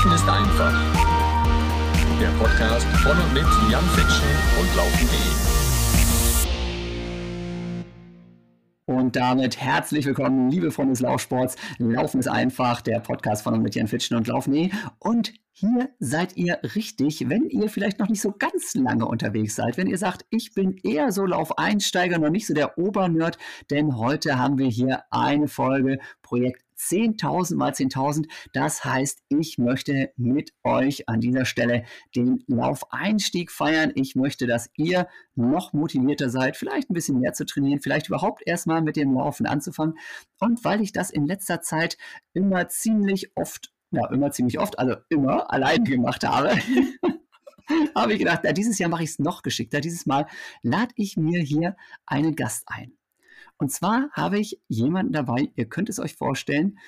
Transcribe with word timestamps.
Laufen 0.00 0.14
ist 0.14 0.28
einfach. 0.30 0.72
Der 2.18 2.28
Podcast 2.38 2.86
von 3.02 3.18
und 3.18 3.34
mit 3.34 3.44
Jan 3.70 3.84
Fitschen 3.84 4.28
und 4.58 4.74
Laufen.de. 4.74 5.18
Und 8.86 9.16
damit 9.16 9.60
herzlich 9.60 10.06
willkommen, 10.06 10.50
liebe 10.50 10.70
Freunde 10.70 10.92
des 10.92 11.00
Laufsports. 11.00 11.56
Laufen 11.76 12.18
ist 12.18 12.28
einfach, 12.28 12.80
der 12.80 13.00
Podcast 13.00 13.42
von 13.42 13.52
und 13.52 13.62
mit 13.62 13.74
Jan 13.74 13.88
Fitschen 13.88 14.16
und 14.16 14.26
Laufen.de. 14.26 14.70
Und 15.00 15.34
hier 15.52 15.90
seid 15.98 16.34
ihr 16.34 16.58
richtig, 16.74 17.28
wenn 17.28 17.50
ihr 17.50 17.68
vielleicht 17.68 17.98
noch 17.98 18.08
nicht 18.08 18.22
so 18.22 18.32
ganz 18.32 18.74
lange 18.74 19.04
unterwegs 19.04 19.54
seid, 19.54 19.76
wenn 19.76 19.86
ihr 19.86 19.98
sagt, 19.98 20.24
ich 20.30 20.54
bin 20.54 20.78
eher 20.82 21.12
so 21.12 21.26
Laufeinsteiger, 21.26 22.18
noch 22.18 22.30
nicht 22.30 22.46
so 22.46 22.54
der 22.54 22.78
Obernerd, 22.78 23.36
denn 23.68 23.98
heute 23.98 24.38
haben 24.38 24.56
wir 24.56 24.68
hier 24.68 25.02
eine 25.10 25.48
Folge 25.48 25.98
Projekt 26.22 26.62
10.000 26.80 27.56
mal 27.56 27.72
10.000. 27.72 28.26
Das 28.52 28.84
heißt, 28.84 29.20
ich 29.28 29.58
möchte 29.58 30.12
mit 30.16 30.52
euch 30.64 31.08
an 31.08 31.20
dieser 31.20 31.44
Stelle 31.44 31.84
den 32.16 32.42
Laufeinstieg 32.46 33.50
feiern. 33.50 33.92
Ich 33.94 34.14
möchte, 34.16 34.46
dass 34.46 34.70
ihr 34.76 35.08
noch 35.34 35.72
motivierter 35.72 36.30
seid, 36.30 36.56
vielleicht 36.56 36.90
ein 36.90 36.94
bisschen 36.94 37.20
mehr 37.20 37.32
zu 37.32 37.44
trainieren, 37.44 37.80
vielleicht 37.80 38.08
überhaupt 38.08 38.42
erstmal 38.46 38.82
mit 38.82 38.96
dem 38.96 39.14
Laufen 39.14 39.46
anzufangen. 39.46 39.98
Und 40.38 40.64
weil 40.64 40.80
ich 40.80 40.92
das 40.92 41.10
in 41.10 41.26
letzter 41.26 41.60
Zeit 41.60 41.98
immer 42.32 42.68
ziemlich 42.68 43.32
oft, 43.36 43.72
ja, 43.90 44.06
immer 44.10 44.30
ziemlich 44.30 44.58
oft, 44.58 44.78
also 44.78 44.96
immer 45.08 45.52
allein 45.52 45.84
gemacht 45.84 46.26
habe, 46.26 46.56
habe 47.94 48.12
ich 48.12 48.18
gedacht, 48.18 48.44
ja, 48.44 48.52
dieses 48.52 48.78
Jahr 48.78 48.90
mache 48.90 49.04
ich 49.04 49.10
es 49.10 49.18
noch 49.18 49.42
geschickter. 49.42 49.80
Dieses 49.80 50.06
Mal 50.06 50.26
lade 50.62 50.92
ich 50.96 51.16
mir 51.16 51.40
hier 51.40 51.76
einen 52.06 52.34
Gast 52.36 52.64
ein. 52.66 52.92
Und 53.60 53.70
zwar 53.70 54.08
habe 54.12 54.38
ich 54.38 54.58
jemanden 54.68 55.12
dabei, 55.12 55.52
ihr 55.54 55.66
könnt 55.66 55.90
es 55.90 56.00
euch 56.00 56.16
vorstellen, 56.16 56.78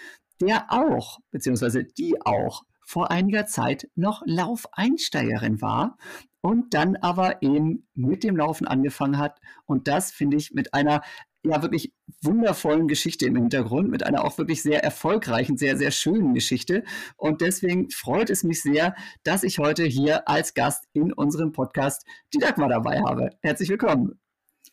der 0.40 0.72
auch, 0.72 1.20
beziehungsweise 1.30 1.84
die 1.84 2.20
auch 2.24 2.62
vor 2.80 3.10
einiger 3.10 3.44
Zeit 3.46 3.90
noch 3.94 4.22
Laufeinsteigerin 4.24 5.60
war 5.60 5.98
und 6.40 6.72
dann 6.72 6.96
aber 6.96 7.42
eben 7.42 7.86
mit 7.94 8.24
dem 8.24 8.38
Laufen 8.38 8.66
angefangen 8.66 9.18
hat. 9.18 9.38
Und 9.66 9.86
das 9.86 10.12
finde 10.12 10.38
ich 10.38 10.52
mit 10.52 10.72
einer 10.72 11.02
ja 11.44 11.60
wirklich 11.60 11.92
wundervollen 12.22 12.88
Geschichte 12.88 13.26
im 13.26 13.36
Hintergrund, 13.36 13.90
mit 13.90 14.04
einer 14.04 14.24
auch 14.24 14.38
wirklich 14.38 14.62
sehr 14.62 14.82
erfolgreichen, 14.82 15.58
sehr, 15.58 15.76
sehr 15.76 15.90
schönen 15.90 16.32
Geschichte. 16.32 16.84
Und 17.16 17.42
deswegen 17.42 17.90
freut 17.90 18.30
es 18.30 18.44
mich 18.44 18.62
sehr, 18.62 18.94
dass 19.24 19.42
ich 19.42 19.58
heute 19.58 19.84
hier 19.84 20.26
als 20.26 20.54
Gast 20.54 20.84
in 20.94 21.12
unserem 21.12 21.52
Podcast 21.52 22.06
die 22.32 22.38
Dagmar 22.38 22.70
dabei 22.70 23.02
habe. 23.02 23.30
Herzlich 23.42 23.68
willkommen. 23.68 24.21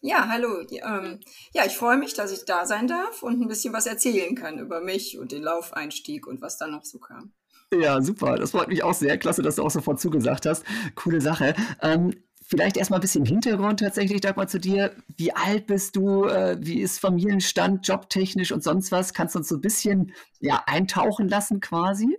Ja, 0.02 0.30
hallo. 0.30 0.62
Ähm, 0.72 1.20
ja, 1.54 1.66
ich 1.66 1.76
freue 1.76 1.98
mich, 1.98 2.14
dass 2.14 2.32
ich 2.32 2.46
da 2.46 2.66
sein 2.66 2.88
darf 2.88 3.22
und 3.22 3.42
ein 3.42 3.48
bisschen 3.50 3.74
was 3.74 3.86
erzählen 3.86 4.34
kann 4.34 4.58
über 4.58 4.82
mich 4.82 5.20
und 5.20 5.32
den 5.34 5.44
Laufeinstieg 5.44 6.26
und 6.26 6.42
was 6.42 6.58
da 6.58 6.68
noch 6.68 6.86
so 6.86 7.00
kam. 7.00 7.34
Ja, 7.74 8.02
super. 8.02 8.36
Das 8.36 8.52
freut 8.52 8.70
mich 8.70 8.84
auch 8.84 8.94
sehr. 8.94 9.18
Klasse, 9.18 9.42
dass 9.42 9.56
du 9.56 9.64
auch 9.64 9.72
sofort 9.72 10.00
zugesagt 10.00 10.46
hast. 10.46 10.64
Coole 10.96 11.20
Sache. 11.20 11.54
Ähm, 11.82 12.14
vielleicht 12.48 12.78
erstmal 12.78 13.00
ein 13.00 13.02
bisschen 13.02 13.26
Hintergrund 13.26 13.82
tatsächlich, 13.82 14.22
Dagmar, 14.22 14.48
zu 14.48 14.60
dir. 14.60 14.96
Wie 15.18 15.34
alt 15.34 15.68
bist 15.68 15.96
du? 15.98 16.24
Äh, 16.24 16.58
wie 16.62 16.80
ist 16.80 17.00
Familienstand, 17.00 17.88
jobtechnisch 17.88 18.52
und 18.54 18.64
sonst 18.64 18.92
was? 18.92 19.14
Kannst 19.14 19.36
du 19.36 19.40
uns 19.40 19.50
so 19.50 19.56
ein 19.56 19.62
bisschen 19.62 20.14
ja, 20.40 20.64
eintauchen 20.66 21.28
lassen 21.28 21.60
quasi? 21.60 22.18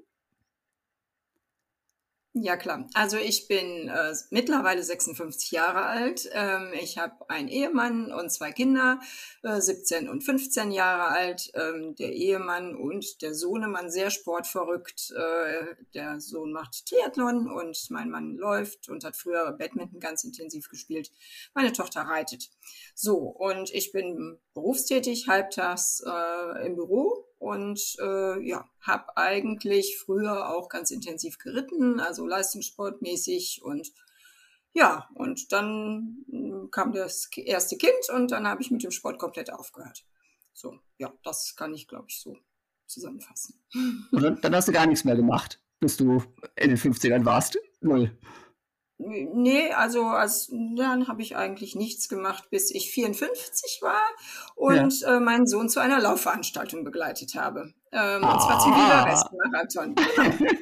Ja, 2.33 2.57
klar. 2.57 2.87
Also 2.95 3.17
ich 3.17 3.49
bin 3.49 3.89
äh, 3.89 4.15
mittlerweile 4.31 4.85
56 4.85 5.51
Jahre 5.51 5.83
alt. 5.83 6.31
Ähm, 6.33 6.73
ich 6.81 6.97
habe 6.97 7.29
einen 7.29 7.49
Ehemann 7.49 8.13
und 8.13 8.31
zwei 8.31 8.53
Kinder, 8.53 9.01
äh, 9.43 9.61
17 9.61 10.09
und 10.09 10.23
15 10.23 10.71
Jahre 10.71 11.09
alt. 11.09 11.51
Ähm, 11.55 11.97
der 11.97 12.13
Ehemann 12.13 12.77
und 12.77 13.21
der 13.23 13.35
Sohnemann 13.35 13.91
sehr 13.91 14.11
sportverrückt. 14.11 15.11
Äh, 15.11 15.75
der 15.93 16.21
Sohn 16.21 16.53
macht 16.53 16.87
Triathlon 16.87 17.51
und 17.51 17.91
mein 17.91 18.11
Mann 18.11 18.37
läuft 18.37 18.89
und 18.89 19.03
hat 19.03 19.17
früher 19.17 19.51
Badminton 19.51 19.99
ganz 19.99 20.23
intensiv 20.23 20.69
gespielt. 20.69 21.11
Meine 21.53 21.73
Tochter 21.73 22.03
reitet. 22.03 22.49
So, 23.03 23.17
und 23.17 23.71
ich 23.73 23.93
bin 23.93 24.39
berufstätig, 24.53 25.27
halbtags 25.27 26.03
äh, 26.07 26.67
im 26.67 26.75
Büro 26.75 27.25
und 27.39 27.81
äh, 27.99 28.47
ja, 28.47 28.69
habe 28.83 29.17
eigentlich 29.17 29.99
früher 29.99 30.51
auch 30.55 30.69
ganz 30.69 30.91
intensiv 30.91 31.39
geritten, 31.39 31.99
also 31.99 32.27
leistungssportmäßig 32.27 33.63
und 33.65 33.91
ja, 34.75 35.09
und 35.15 35.51
dann 35.51 36.27
hm, 36.31 36.71
kam 36.71 36.93
das 36.93 37.31
erste 37.37 37.79
Kind 37.79 38.11
und 38.15 38.33
dann 38.33 38.47
habe 38.47 38.61
ich 38.61 38.71
mit 38.71 38.83
dem 38.83 38.91
Sport 38.91 39.19
komplett 39.19 39.51
aufgehört. 39.51 40.05
So, 40.53 40.79
ja, 40.99 41.11
das 41.25 41.57
kann 41.57 41.73
ich, 41.73 41.89
glaube 41.89 42.05
ich, 42.11 42.21
so 42.21 42.37
zusammenfassen. 42.85 43.65
Und 44.13 44.23
dann, 44.23 44.39
dann 44.43 44.55
hast 44.55 44.69
du 44.69 44.73
gar 44.73 44.87
nichts 44.87 45.07
mehr 45.07 45.17
gemacht, 45.17 45.59
bis 45.79 45.97
du 45.97 46.23
in 46.55 46.69
den 46.69 46.77
50ern 46.77 47.25
warst? 47.25 47.59
Null. 47.81 48.15
Nee, 49.03 49.73
also 49.73 50.05
als, 50.05 50.53
dann 50.77 51.09
habe 51.09 51.23
ich 51.23 51.35
eigentlich 51.35 51.75
nichts 51.75 52.09
gemacht, 52.09 52.51
bis 52.51 52.71
ich 52.71 52.91
54 52.91 53.81
war 53.81 54.03
und 54.57 55.01
ja. 55.01 55.17
äh, 55.17 55.21
meinen 55.21 55.47
Sohn 55.47 55.71
zu 55.71 55.81
einer 55.81 56.01
Laufveranstaltung 56.01 56.85
begleitet 56.85 57.35
habe. 57.35 57.73
Ähm, 57.93 58.23
ah. 58.23 58.35
Und 58.35 58.43
zwar 58.43 58.61
zum 58.61 58.73
Viva 58.73 59.07
West-Marathon. 59.07 59.95
Genau. 59.95 60.53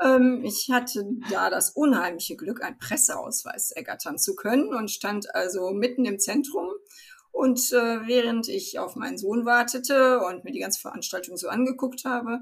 ähm, 0.16 0.42
ich 0.42 0.70
hatte 0.72 1.04
da 1.30 1.50
das 1.50 1.70
unheimliche 1.70 2.36
Glück, 2.36 2.62
einen 2.62 2.78
Presseausweis 2.78 3.72
ergattern 3.72 4.16
zu 4.16 4.34
können 4.36 4.74
und 4.74 4.90
stand 4.90 5.34
also 5.34 5.70
mitten 5.70 6.06
im 6.06 6.18
Zentrum. 6.18 6.70
Und 7.30 7.72
äh, 7.72 8.06
während 8.06 8.48
ich 8.48 8.78
auf 8.78 8.96
meinen 8.96 9.18
Sohn 9.18 9.44
wartete 9.44 10.20
und 10.20 10.44
mir 10.44 10.52
die 10.52 10.60
ganze 10.60 10.80
Veranstaltung 10.80 11.36
so 11.36 11.48
angeguckt 11.48 12.06
habe, 12.06 12.40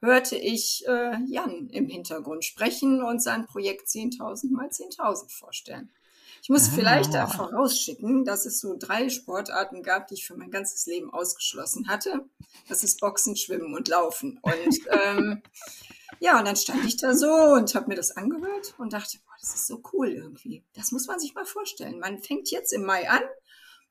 hörte 0.00 0.36
ich 0.36 0.86
äh, 0.86 1.16
Jan 1.26 1.68
im 1.70 1.88
Hintergrund 1.88 2.44
sprechen 2.44 3.02
und 3.02 3.22
sein 3.22 3.46
Projekt 3.46 3.88
10.000 3.88 4.52
mal 4.52 4.68
10.000 4.68 5.30
vorstellen. 5.30 5.90
Ich 6.42 6.48
muss 6.48 6.68
ah. 6.68 6.72
vielleicht 6.74 7.14
da 7.14 7.26
vorausschicken, 7.26 8.24
dass 8.24 8.46
es 8.46 8.60
so 8.60 8.76
drei 8.78 9.08
Sportarten 9.08 9.82
gab, 9.82 10.08
die 10.08 10.14
ich 10.14 10.26
für 10.26 10.36
mein 10.36 10.50
ganzes 10.50 10.86
Leben 10.86 11.12
ausgeschlossen 11.12 11.88
hatte. 11.88 12.24
Das 12.68 12.84
ist 12.84 13.00
Boxen, 13.00 13.36
Schwimmen 13.36 13.74
und 13.74 13.88
Laufen. 13.88 14.38
Und 14.42 14.78
ähm, 15.04 15.42
ja, 16.20 16.38
und 16.38 16.46
dann 16.46 16.56
stand 16.56 16.84
ich 16.84 16.96
da 16.96 17.14
so 17.14 17.32
und 17.32 17.74
habe 17.74 17.88
mir 17.88 17.96
das 17.96 18.16
angehört 18.16 18.74
und 18.78 18.92
dachte, 18.92 19.18
boah, 19.24 19.34
das 19.40 19.54
ist 19.54 19.66
so 19.66 19.82
cool 19.92 20.08
irgendwie. 20.08 20.64
Das 20.74 20.92
muss 20.92 21.06
man 21.06 21.18
sich 21.18 21.34
mal 21.34 21.46
vorstellen. 21.46 21.98
Man 21.98 22.18
fängt 22.18 22.50
jetzt 22.50 22.72
im 22.72 22.84
Mai 22.84 23.08
an 23.08 23.22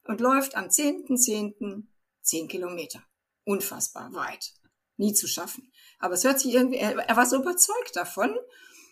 und 0.05 0.21
läuft 0.21 0.55
am 0.55 0.65
10.10. 0.65 1.57
.10. 1.57 1.83
10 2.21 2.47
Kilometer. 2.47 3.03
Unfassbar 3.45 4.13
weit. 4.13 4.53
Nie 4.97 5.13
zu 5.13 5.27
schaffen. 5.27 5.71
Aber 5.99 6.13
es 6.13 6.23
hört 6.23 6.39
sich 6.39 6.53
irgendwie, 6.53 6.77
er, 6.77 7.17
war 7.17 7.25
so 7.25 7.37
überzeugt 7.37 7.95
davon, 7.95 8.35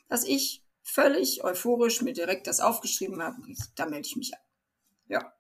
dass 0.08 0.24
ich 0.24 0.64
völlig 0.82 1.44
euphorisch 1.44 2.02
mir 2.02 2.14
direkt 2.14 2.48
das 2.48 2.60
aufgeschrieben 2.60 3.22
habe. 3.22 3.42
Da 3.76 3.86
melde 3.86 4.08
ich 4.08 4.16
mich 4.16 4.34
an. 4.34 4.42
Ja. 5.08 5.34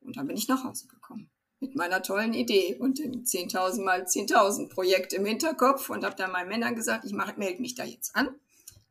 Und 0.00 0.16
dann 0.16 0.26
bin 0.26 0.36
ich 0.36 0.48
nach 0.48 0.64
Hause 0.64 0.86
gekommen. 0.86 1.30
Mit 1.60 1.76
meiner 1.76 2.02
tollen 2.02 2.32
Idee 2.32 2.76
und 2.76 2.98
dem 2.98 3.24
10.000 3.24 3.84
mal 3.84 4.04
10.000 4.04 4.70
Projekt 4.70 5.12
im 5.12 5.26
Hinterkopf 5.26 5.90
und 5.90 6.04
habe 6.04 6.16
dann 6.16 6.32
meinen 6.32 6.48
Männern 6.48 6.74
gesagt, 6.74 7.04
ich 7.04 7.12
melde 7.12 7.60
mich 7.60 7.74
da 7.74 7.84
jetzt 7.84 8.16
an 8.16 8.28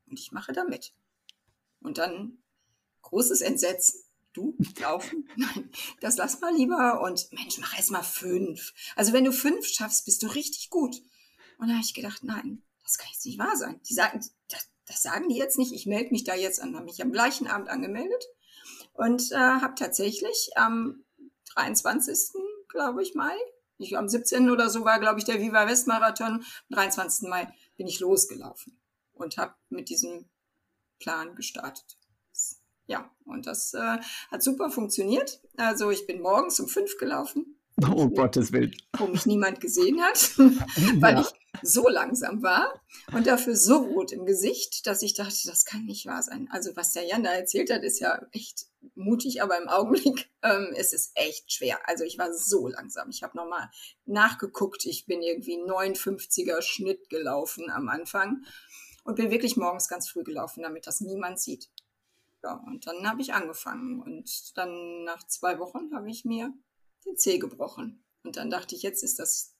und 0.07 0.19
ich 0.19 0.31
mache 0.31 0.53
da 0.53 0.63
mit. 0.63 0.93
Und 1.81 1.97
dann 1.97 2.37
großes 3.01 3.41
Entsetzen. 3.41 4.03
Du 4.33 4.55
laufen? 4.79 5.27
Nein, 5.35 5.71
das 6.01 6.17
lass 6.17 6.39
mal 6.41 6.55
lieber 6.55 7.01
und 7.01 7.31
Mensch, 7.31 7.57
mach 7.59 7.75
erst 7.75 7.89
mal 7.89 8.03
fünf. 8.03 8.73
Also 8.95 9.13
wenn 9.13 9.23
du 9.23 9.31
fünf 9.31 9.65
schaffst, 9.67 10.05
bist 10.05 10.21
du 10.21 10.27
richtig 10.27 10.69
gut. 10.69 11.01
Und 11.59 11.67
da 11.67 11.73
habe 11.73 11.83
ich 11.83 11.93
gedacht, 11.93 12.23
nein, 12.23 12.63
das 12.83 12.97
kann 12.97 13.09
jetzt 13.11 13.25
nicht 13.25 13.37
wahr 13.37 13.55
sein. 13.55 13.79
Die 13.87 13.93
sagen, 13.93 14.25
das, 14.47 14.67
das 14.87 15.03
sagen 15.03 15.29
die 15.29 15.35
jetzt 15.35 15.57
nicht. 15.57 15.73
Ich 15.73 15.85
melde 15.85 16.11
mich 16.11 16.23
da 16.23 16.33
jetzt 16.33 16.61
an. 16.61 16.75
Habe 16.75 16.85
mich 16.85 17.01
am 17.01 17.11
gleichen 17.11 17.47
Abend 17.47 17.69
angemeldet 17.69 18.25
und 18.93 19.31
äh, 19.31 19.35
habe 19.35 19.75
tatsächlich 19.75 20.51
am 20.55 21.03
23. 21.53 22.17
glaube 22.69 23.03
ich 23.03 23.13
Mai, 23.13 23.35
ich, 23.77 23.97
am 23.97 24.07
17. 24.07 24.49
oder 24.49 24.69
so 24.69 24.85
war 24.85 24.99
glaube 24.99 25.19
ich 25.19 25.25
der 25.25 25.41
Viva 25.41 25.67
West 25.67 25.87
Marathon. 25.87 26.43
Am 26.69 26.75
23. 26.75 27.29
Mai 27.29 27.53
bin 27.75 27.87
ich 27.87 27.99
losgelaufen 27.99 28.79
und 29.13 29.37
habe 29.37 29.53
mit 29.69 29.89
diesem 29.89 30.29
Plan 30.97 31.35
gestartet. 31.35 31.97
Ja, 32.87 33.11
und 33.25 33.45
das 33.45 33.75
äh, 33.75 33.99
hat 34.31 34.41
super 34.41 34.71
funktioniert. 34.71 35.41
Also 35.57 35.91
ich 35.91 36.07
bin 36.07 36.21
morgens 36.21 36.59
um 36.59 36.67
fünf 36.67 36.97
gelaufen, 36.97 37.59
Oh 37.87 38.09
Gottes 38.09 38.51
Willen. 38.51 38.75
Wo 38.97 39.07
mich 39.07 39.25
niemand 39.25 39.61
gesehen 39.61 40.01
hat, 40.01 40.37
weil 40.99 41.15
ja. 41.15 41.21
ich 41.21 41.38
so 41.61 41.87
langsam 41.87 42.41
war 42.43 42.81
und 43.11 43.27
dafür 43.27 43.55
so 43.55 43.77
rot 43.77 44.11
im 44.11 44.25
Gesicht, 44.25 44.87
dass 44.87 45.01
ich 45.01 45.13
dachte, 45.13 45.47
das 45.47 45.65
kann 45.65 45.85
nicht 45.85 46.05
wahr 46.05 46.23
sein. 46.23 46.47
Also 46.51 46.75
was 46.75 46.93
der 46.93 47.05
Jan 47.05 47.23
da 47.23 47.31
erzählt 47.31 47.71
hat, 47.71 47.83
ist 47.83 47.99
ja 47.99 48.21
echt 48.31 48.67
mutig, 48.95 49.41
aber 49.41 49.57
im 49.57 49.67
Augenblick 49.67 50.29
ähm, 50.43 50.73
ist 50.75 50.93
es 50.93 51.11
echt 51.15 51.51
schwer. 51.51 51.79
Also 51.85 52.03
ich 52.03 52.17
war 52.17 52.33
so 52.33 52.67
langsam. 52.67 53.09
Ich 53.09 53.23
habe 53.23 53.37
nochmal 53.37 53.69
nachgeguckt. 54.05 54.85
Ich 54.85 55.05
bin 55.05 55.21
irgendwie 55.21 55.57
59er 55.57 56.61
Schnitt 56.61 57.09
gelaufen 57.09 57.69
am 57.69 57.89
Anfang 57.89 58.43
und 59.03 59.15
bin 59.15 59.31
wirklich 59.31 59.57
morgens 59.57 59.87
ganz 59.87 60.09
früh 60.09 60.23
gelaufen, 60.23 60.63
damit 60.63 60.87
das 60.87 61.01
niemand 61.01 61.39
sieht. 61.39 61.69
Ja, 62.43 62.63
und 62.67 62.87
dann 62.87 63.09
habe 63.09 63.21
ich 63.21 63.33
angefangen 63.33 64.01
und 64.01 64.57
dann 64.57 65.03
nach 65.03 65.27
zwei 65.27 65.59
Wochen 65.59 65.93
habe 65.93 66.09
ich 66.09 66.23
mir 66.23 66.53
den 67.05 67.17
Zeh 67.17 67.37
gebrochen. 67.37 68.05
Und 68.23 68.37
dann 68.37 68.49
dachte 68.49 68.75
ich, 68.75 68.81
jetzt 68.81 69.03
ist 69.03 69.19
das 69.19 69.55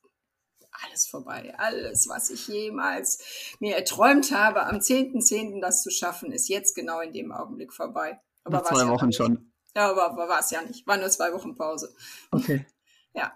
alles 0.86 1.08
vorbei. 1.08 1.54
Alles, 1.58 2.08
was 2.08 2.30
ich 2.30 2.48
jemals 2.48 3.56
mir 3.60 3.76
erträumt 3.76 4.32
habe, 4.32 4.66
am 4.66 4.78
10.10. 4.78 5.22
.10. 5.22 5.62
das 5.62 5.84
zu 5.84 5.90
schaffen, 5.90 6.32
ist 6.32 6.50
jetzt 6.50 6.76
genau 6.76 7.00
in 7.02 7.14
dem 7.14 7.32
Augenblick 7.32 7.74
vorbei. 7.74 8.20
Aber 8.44 8.58
Nach 8.58 8.64
zwei 8.64 8.88
Wochen 8.88 9.12
ja 9.12 9.12
schon. 9.12 9.52
Ja, 9.76 9.92
aber 9.92 10.28
war 10.28 10.40
es 10.40 10.52
ja 10.52 10.62
nicht. 10.62 10.88
War 10.88 10.98
nur 10.98 11.10
zwei 11.10 11.34
Wochen 11.34 11.56
Pause. 11.56 11.94
Okay. 12.32 12.66
Ja. 13.16 13.34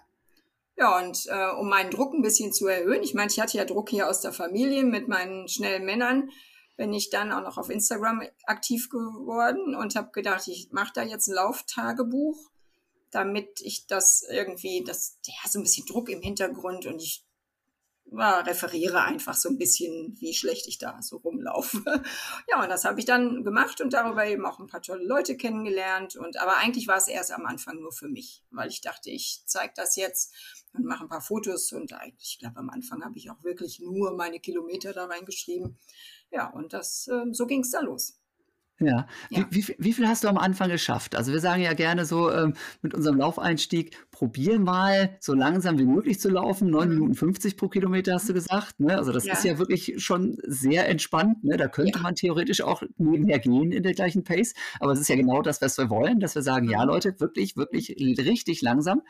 Ja, 0.75 0.99
und 0.99 1.25
äh, 1.27 1.49
um 1.49 1.67
meinen 1.67 1.89
Druck 1.89 2.13
ein 2.13 2.21
bisschen 2.21 2.53
zu 2.53 2.67
erhöhen, 2.67 3.01
ich 3.01 3.15
meine, 3.15 3.31
ich 3.31 3.39
hatte 3.39 3.57
ja 3.57 3.65
Druck 3.65 3.89
hier 3.89 4.07
aus 4.07 4.21
der 4.21 4.31
Familie 4.31 4.83
mit 4.83 5.07
meinen 5.07 5.47
schnellen 5.47 5.83
Männern, 5.83 6.29
bin 6.77 6.93
ich 6.93 7.09
dann 7.09 7.31
auch 7.31 7.41
noch 7.41 7.57
auf 7.57 7.71
Instagram 7.71 8.21
aktiv 8.45 8.89
geworden 8.89 9.75
und 9.75 9.95
habe 9.95 10.11
gedacht, 10.11 10.47
ich 10.47 10.71
mache 10.71 10.91
da 10.93 11.01
jetzt 11.01 11.27
ein 11.27 11.35
Lauftagebuch, 11.35 12.51
damit 13.11 13.61
ich 13.61 13.87
das 13.87 14.25
irgendwie, 14.29 14.83
das, 14.83 15.17
ja, 15.25 15.49
so 15.49 15.59
ein 15.59 15.63
bisschen 15.63 15.85
Druck 15.85 16.09
im 16.09 16.21
Hintergrund 16.21 16.85
und 16.85 17.01
ich 17.01 17.25
ja, 18.11 18.39
referiere 18.41 19.01
einfach 19.01 19.33
so 19.33 19.49
ein 19.49 19.57
bisschen, 19.57 20.15
wie 20.19 20.33
schlecht 20.33 20.67
ich 20.67 20.77
da 20.77 21.01
so 21.01 21.17
rumlaufe. 21.17 21.83
ja, 22.49 22.61
und 22.61 22.69
das 22.69 22.85
habe 22.85 22.99
ich 22.99 23.05
dann 23.05 23.43
gemacht 23.43 23.81
und 23.81 23.93
darüber 23.93 24.25
eben 24.25 24.45
auch 24.45 24.59
ein 24.59 24.67
paar 24.67 24.81
tolle 24.81 25.03
Leute 25.03 25.37
kennengelernt. 25.37 26.15
Und 26.15 26.37
aber 26.37 26.57
eigentlich 26.57 26.87
war 26.87 26.97
es 26.97 27.07
erst 27.07 27.31
am 27.31 27.45
Anfang 27.45 27.79
nur 27.79 27.91
für 27.91 28.07
mich, 28.07 28.43
weil 28.51 28.69
ich 28.69 28.81
dachte, 28.81 29.09
ich 29.09 29.43
zeige 29.45 29.73
das 29.75 29.95
jetzt 29.95 30.33
und 30.73 30.85
mache 30.85 31.05
ein 31.05 31.09
paar 31.09 31.21
Fotos. 31.21 31.71
Und 31.71 31.93
eigentlich, 31.93 32.33
ich 32.33 32.39
glaube, 32.39 32.57
am 32.57 32.69
Anfang 32.69 33.03
habe 33.03 33.17
ich 33.17 33.31
auch 33.31 33.43
wirklich 33.43 33.79
nur 33.79 34.15
meine 34.15 34.39
Kilometer 34.39 34.93
da 34.93 35.05
reingeschrieben. 35.05 35.79
Ja, 36.31 36.49
und 36.49 36.73
das, 36.73 37.07
äh, 37.07 37.25
so 37.31 37.47
ging 37.47 37.61
es 37.61 37.71
da 37.71 37.79
los. 37.79 38.19
Ja. 38.79 39.07
ja. 39.29 39.45
Wie, 39.49 39.67
wie, 39.67 39.75
wie, 39.77 39.93
viel 39.93 40.07
hast 40.07 40.23
du 40.23 40.27
am 40.27 40.37
Anfang 40.37 40.69
geschafft? 40.69 41.15
Also 41.15 41.31
wir 41.31 41.39
sagen 41.39 41.61
ja 41.61 41.73
gerne 41.73 42.05
so 42.05 42.31
ähm, 42.31 42.53
mit 42.81 42.93
unserem 42.93 43.17
Laufeinstieg, 43.17 43.95
probier 44.11 44.59
mal 44.59 45.15
so 45.19 45.33
langsam 45.33 45.77
wie 45.77 45.85
möglich 45.85 46.19
zu 46.19 46.29
laufen. 46.29 46.69
9 46.69 46.87
mhm. 46.87 46.95
Minuten 46.95 47.15
50 47.15 47.55
pro 47.55 47.67
Kilometer 47.67 48.15
hast 48.15 48.29
du 48.29 48.33
gesagt. 48.33 48.79
Ne? 48.79 48.97
Also 48.97 49.11
das 49.11 49.25
ja. 49.25 49.33
ist 49.33 49.43
ja 49.43 49.59
wirklich 49.59 49.95
schon 50.03 50.37
sehr 50.43 50.89
entspannt. 50.89 51.43
Ne? 51.43 51.57
Da 51.57 51.67
könnte 51.67 51.99
ja. 51.99 52.01
man 52.01 52.15
theoretisch 52.15 52.61
auch 52.61 52.83
nebenher 52.97 53.39
gehen 53.39 53.71
in 53.71 53.83
der 53.83 53.93
gleichen 53.93 54.23
Pace. 54.23 54.53
Aber 54.79 54.93
es 54.93 54.99
ist 54.99 55.09
ja 55.09 55.15
genau 55.15 55.41
das, 55.41 55.61
was 55.61 55.77
wir 55.77 55.89
wollen, 55.89 56.19
dass 56.19 56.35
wir 56.35 56.41
sagen, 56.41 56.69
ja 56.69 56.83
mhm. 56.83 56.89
Leute, 56.89 57.19
wirklich, 57.19 57.55
wirklich 57.55 57.95
richtig 57.99 58.61
langsam. 58.61 59.01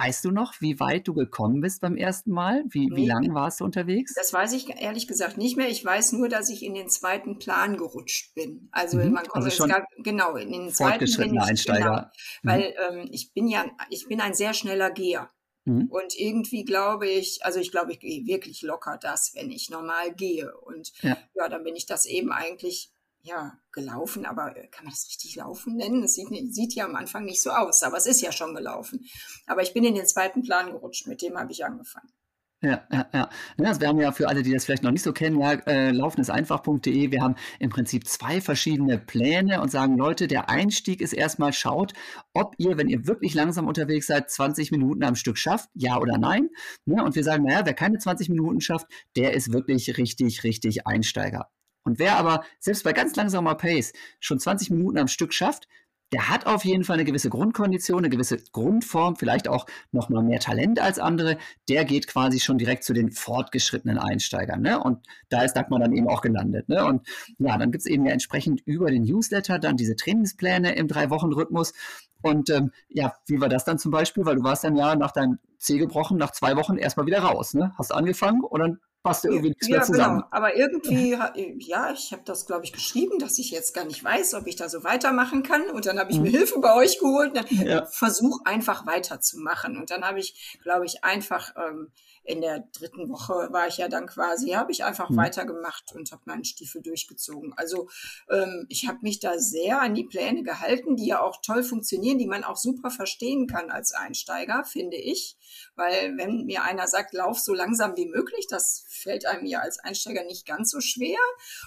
Weißt 0.00 0.24
du 0.24 0.30
noch, 0.30 0.54
wie 0.60 0.78
weit 0.78 1.08
du 1.08 1.14
gekommen 1.14 1.60
bist 1.60 1.80
beim 1.80 1.96
ersten 1.96 2.30
Mal? 2.30 2.62
Wie, 2.70 2.86
nee, 2.86 2.96
wie 2.96 3.06
lange 3.06 3.34
warst 3.34 3.60
du 3.60 3.64
unterwegs? 3.64 4.14
Das 4.14 4.32
weiß 4.32 4.52
ich 4.52 4.68
ehrlich 4.80 5.08
gesagt 5.08 5.38
nicht 5.38 5.56
mehr. 5.56 5.68
Ich 5.68 5.84
weiß 5.84 6.12
nur, 6.12 6.28
dass 6.28 6.50
ich 6.50 6.62
in 6.62 6.74
den 6.74 6.88
zweiten 6.88 7.38
Plan 7.40 7.76
gerutscht 7.76 8.32
bin. 8.34 8.68
Also 8.70 8.98
mhm, 8.98 9.12
man 9.12 9.26
kommt 9.26 9.44
also 9.44 9.56
schon 9.56 9.70
gar, 9.70 9.84
genau 9.98 10.36
in 10.36 10.52
den 10.52 10.70
zweiten 10.70 11.04
bin 11.16 11.34
ich, 11.34 11.40
Einsteiger. 11.40 12.12
Genau, 12.42 12.54
mhm. 12.54 12.62
Weil 12.62 12.74
ähm, 12.90 13.08
ich 13.10 13.32
bin 13.32 13.48
ja, 13.48 13.66
ich 13.90 14.06
bin 14.06 14.20
ein 14.20 14.34
sehr 14.34 14.54
schneller 14.54 14.92
Geher. 14.92 15.30
Mhm. 15.64 15.88
Und 15.90 16.16
irgendwie 16.16 16.64
glaube 16.64 17.08
ich, 17.08 17.44
also 17.44 17.58
ich 17.58 17.72
glaube, 17.72 17.92
ich 17.92 17.98
gehe 17.98 18.24
wirklich 18.24 18.62
locker 18.62 18.98
das, 19.00 19.32
wenn 19.34 19.50
ich 19.50 19.68
normal 19.68 20.14
gehe. 20.14 20.56
Und 20.58 20.92
ja, 21.02 21.16
ja 21.34 21.48
dann 21.48 21.64
bin 21.64 21.74
ich 21.74 21.86
das 21.86 22.06
eben 22.06 22.30
eigentlich 22.30 22.92
ja, 23.28 23.58
gelaufen, 23.72 24.26
aber 24.26 24.56
äh, 24.56 24.68
kann 24.68 24.84
man 24.84 24.92
das 24.92 25.06
richtig 25.08 25.36
laufen 25.36 25.76
nennen? 25.76 26.02
Das 26.02 26.14
sieht, 26.14 26.28
sieht 26.54 26.74
ja 26.74 26.84
am 26.86 26.96
Anfang 26.96 27.24
nicht 27.24 27.42
so 27.42 27.50
aus, 27.50 27.82
aber 27.82 27.96
es 27.96 28.06
ist 28.06 28.20
ja 28.20 28.32
schon 28.32 28.54
gelaufen. 28.54 29.06
Aber 29.46 29.62
ich 29.62 29.72
bin 29.74 29.84
in 29.84 29.94
den 29.94 30.06
zweiten 30.06 30.42
Plan 30.42 30.72
gerutscht, 30.72 31.06
mit 31.06 31.22
dem 31.22 31.38
habe 31.38 31.52
ich 31.52 31.64
angefangen. 31.64 32.12
Ja, 32.60 32.82
ja, 32.90 33.08
ja. 33.14 33.28
Also 33.62 33.80
wir 33.80 33.86
haben 33.86 34.00
ja 34.00 34.10
für 34.10 34.26
alle, 34.26 34.42
die 34.42 34.52
das 34.52 34.64
vielleicht 34.64 34.82
noch 34.82 34.90
nicht 34.90 35.04
so 35.04 35.12
kennen, 35.12 35.38
ja, 35.40 35.52
äh, 35.52 35.92
laufendeseinfach.de. 35.92 37.12
Wir 37.12 37.22
haben 37.22 37.36
im 37.60 37.70
Prinzip 37.70 38.08
zwei 38.08 38.40
verschiedene 38.40 38.98
Pläne 38.98 39.62
und 39.62 39.70
sagen, 39.70 39.96
Leute, 39.96 40.26
der 40.26 40.50
Einstieg 40.50 41.00
ist 41.00 41.12
erstmal, 41.12 41.52
schaut, 41.52 41.92
ob 42.34 42.56
ihr, 42.58 42.76
wenn 42.76 42.88
ihr 42.88 43.06
wirklich 43.06 43.34
langsam 43.34 43.68
unterwegs 43.68 44.08
seid, 44.08 44.28
20 44.28 44.72
Minuten 44.72 45.04
am 45.04 45.14
Stück 45.14 45.38
schafft, 45.38 45.68
ja 45.74 45.98
oder 46.00 46.18
nein. 46.18 46.48
Ja, 46.84 47.04
und 47.04 47.14
wir 47.14 47.22
sagen, 47.22 47.44
naja, 47.44 47.64
wer 47.64 47.74
keine 47.74 47.98
20 47.98 48.28
Minuten 48.28 48.60
schafft, 48.60 48.88
der 49.14 49.34
ist 49.34 49.52
wirklich 49.52 49.96
richtig, 49.96 50.42
richtig 50.42 50.84
Einsteiger. 50.84 51.48
Und 51.88 51.98
wer 51.98 52.18
aber 52.18 52.44
selbst 52.60 52.84
bei 52.84 52.92
ganz 52.92 53.16
langsamer 53.16 53.54
Pace 53.54 53.94
schon 54.20 54.38
20 54.38 54.70
Minuten 54.70 54.98
am 54.98 55.08
Stück 55.08 55.32
schafft, 55.32 55.66
der 56.12 56.30
hat 56.30 56.46
auf 56.46 56.64
jeden 56.64 56.84
Fall 56.84 56.94
eine 56.94 57.04
gewisse 57.04 57.28
Grundkondition, 57.28 57.98
eine 57.98 58.08
gewisse 58.08 58.38
Grundform, 58.52 59.16
vielleicht 59.16 59.48
auch 59.48 59.66
noch 59.92 60.08
mal 60.08 60.22
mehr 60.22 60.40
Talent 60.40 60.80
als 60.80 60.98
andere. 60.98 61.36
Der 61.68 61.84
geht 61.84 62.06
quasi 62.06 62.40
schon 62.40 62.56
direkt 62.56 62.84
zu 62.84 62.94
den 62.94 63.10
fortgeschrittenen 63.10 63.98
Einsteigern. 63.98 64.62
Ne? 64.62 64.82
Und 64.82 65.06
da 65.28 65.42
ist 65.42 65.54
Dagmar 65.54 65.80
dann 65.80 65.92
eben 65.92 66.08
auch 66.08 66.22
gelandet. 66.22 66.68
Ne? 66.68 66.84
Und 66.84 67.06
ja, 67.38 67.58
dann 67.58 67.70
gibt 67.72 67.82
es 67.82 67.86
eben 67.86 68.06
ja 68.06 68.12
entsprechend 68.12 68.62
über 68.64 68.90
den 68.90 69.02
Newsletter 69.02 69.58
dann 69.58 69.76
diese 69.76 69.96
Trainingspläne 69.96 70.74
im 70.76 70.88
Drei-Wochen-Rhythmus. 70.88 71.74
Und 72.22 72.48
ähm, 72.50 72.72
ja, 72.88 73.14
wie 73.26 73.40
war 73.40 73.48
das 73.48 73.64
dann 73.64 73.78
zum 73.78 73.92
Beispiel? 73.92 74.24
Weil 74.24 74.36
du 74.36 74.42
warst 74.42 74.64
dann 74.64 74.76
ja 74.76 74.96
nach 74.96 75.12
deinem 75.12 75.38
C 75.58 75.76
gebrochen, 75.76 76.16
nach 76.16 76.32
zwei 76.32 76.56
Wochen 76.56 76.76
erstmal 76.76 77.06
wieder 77.06 77.20
raus. 77.20 77.52
Ne? 77.54 77.72
Hast 77.76 77.92
angefangen 77.92 78.42
und 78.42 78.60
dann 78.60 78.78
passt 79.02 79.24
irgendwie 79.24 79.48
nichts 79.48 79.68
ja, 79.68 79.76
mehr 79.76 79.84
zusammen. 79.84 80.18
Genau. 80.20 80.28
Aber 80.30 80.56
irgendwie, 80.56 81.16
ja, 81.58 81.92
ich 81.92 82.12
habe 82.12 82.22
das, 82.24 82.46
glaube 82.46 82.64
ich, 82.64 82.72
geschrieben, 82.72 83.18
dass 83.18 83.38
ich 83.38 83.50
jetzt 83.50 83.74
gar 83.74 83.84
nicht 83.84 84.02
weiß, 84.02 84.34
ob 84.34 84.46
ich 84.46 84.56
da 84.56 84.68
so 84.68 84.84
weitermachen 84.84 85.42
kann. 85.42 85.70
Und 85.70 85.86
dann 85.86 85.98
habe 85.98 86.10
ich 86.10 86.18
mhm. 86.18 86.24
mir 86.24 86.30
Hilfe 86.30 86.58
bei 86.60 86.74
euch 86.74 86.98
geholt. 86.98 87.32
Ja. 87.50 87.86
Versuch 87.86 88.40
einfach 88.44 88.86
weiterzumachen. 88.86 89.76
Und 89.76 89.90
dann 89.90 90.04
habe 90.04 90.18
ich, 90.18 90.58
glaube 90.62 90.84
ich, 90.86 91.04
einfach 91.04 91.54
ähm, 91.56 91.90
in 92.28 92.42
der 92.42 92.60
dritten 92.78 93.08
Woche 93.08 93.48
war 93.52 93.68
ich 93.68 93.78
ja 93.78 93.88
dann 93.88 94.06
quasi, 94.06 94.50
habe 94.50 94.70
ich 94.70 94.84
einfach 94.84 95.08
mhm. 95.08 95.16
weitergemacht 95.16 95.94
und 95.94 96.12
habe 96.12 96.22
meinen 96.26 96.44
Stiefel 96.44 96.82
durchgezogen. 96.82 97.54
Also 97.56 97.88
ähm, 98.30 98.66
ich 98.68 98.86
habe 98.86 98.98
mich 99.00 99.18
da 99.18 99.38
sehr 99.38 99.80
an 99.80 99.94
die 99.94 100.04
Pläne 100.04 100.42
gehalten, 100.42 100.94
die 100.96 101.06
ja 101.06 101.22
auch 101.22 101.40
toll 101.40 101.62
funktionieren, 101.62 102.18
die 102.18 102.26
man 102.26 102.44
auch 102.44 102.58
super 102.58 102.90
verstehen 102.90 103.46
kann 103.46 103.70
als 103.70 103.92
Einsteiger, 103.92 104.64
finde 104.64 104.98
ich. 104.98 105.38
Weil 105.74 106.18
wenn 106.18 106.44
mir 106.44 106.64
einer 106.64 106.86
sagt, 106.86 107.14
lauf 107.14 107.38
so 107.38 107.54
langsam 107.54 107.96
wie 107.96 108.06
möglich, 108.06 108.46
das 108.46 108.84
fällt 108.88 109.24
einem 109.24 109.46
ja 109.46 109.60
als 109.60 109.78
Einsteiger 109.78 110.24
nicht 110.24 110.46
ganz 110.46 110.70
so 110.70 110.80
schwer. 110.80 111.18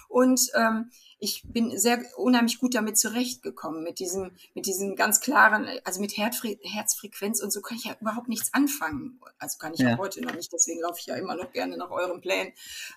Und 0.08 0.48
ähm, 0.54 0.92
ich 1.22 1.44
bin 1.44 1.78
sehr 1.78 2.02
unheimlich 2.16 2.58
gut 2.58 2.74
damit 2.74 2.98
zurechtgekommen, 2.98 3.84
mit 3.84 4.00
diesem, 4.00 4.32
mit 4.54 4.66
diesem 4.66 4.96
ganz 4.96 5.20
klaren, 5.20 5.68
also 5.84 6.00
mit 6.00 6.16
Herzfre 6.16 6.58
Herzfrequenz 6.64 7.40
und 7.40 7.52
so 7.52 7.60
kann 7.60 7.76
ich 7.76 7.84
ja 7.84 7.96
überhaupt 8.00 8.28
nichts 8.28 8.52
anfangen. 8.52 9.20
Also 9.38 9.58
kann 9.58 9.72
ich 9.72 9.78
ja, 9.78 9.96
heute 9.98 10.20
noch 10.20 10.34
nicht, 10.34 10.52
deswegen 10.52 10.80
laufe 10.80 10.98
ich 10.98 11.06
ja 11.06 11.14
immer 11.14 11.36
noch 11.36 11.52
gerne 11.52 11.76
nach 11.76 11.92
euren 11.92 12.20
Plänen. 12.20 12.52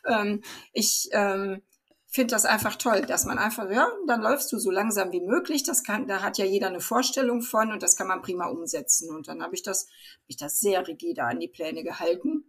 Ähm, 0.07 0.41
ich 0.73 1.07
ähm, 1.11 1.61
finde 2.07 2.33
das 2.33 2.45
einfach 2.45 2.77
toll, 2.77 3.03
dass 3.03 3.25
man 3.25 3.37
einfach, 3.37 3.69
ja, 3.69 3.87
dann 4.07 4.23
läufst 4.23 4.51
du 4.51 4.57
so 4.57 4.71
langsam 4.71 5.11
wie 5.11 5.21
möglich. 5.21 5.61
Das 5.61 5.83
kann, 5.83 6.07
da 6.07 6.23
hat 6.23 6.39
ja 6.39 6.45
jeder 6.45 6.65
eine 6.65 6.79
Vorstellung 6.79 7.43
von 7.43 7.71
und 7.71 7.83
das 7.83 7.95
kann 7.95 8.07
man 8.07 8.23
prima 8.23 8.47
umsetzen. 8.47 9.15
Und 9.15 9.27
dann 9.27 9.43
habe 9.43 9.53
ich 9.53 9.61
das, 9.61 9.85
hab 9.85 10.29
ich 10.29 10.37
das 10.37 10.59
sehr 10.59 10.87
rigide 10.87 11.25
an 11.25 11.39
die 11.39 11.47
Pläne 11.47 11.83
gehalten, 11.83 12.43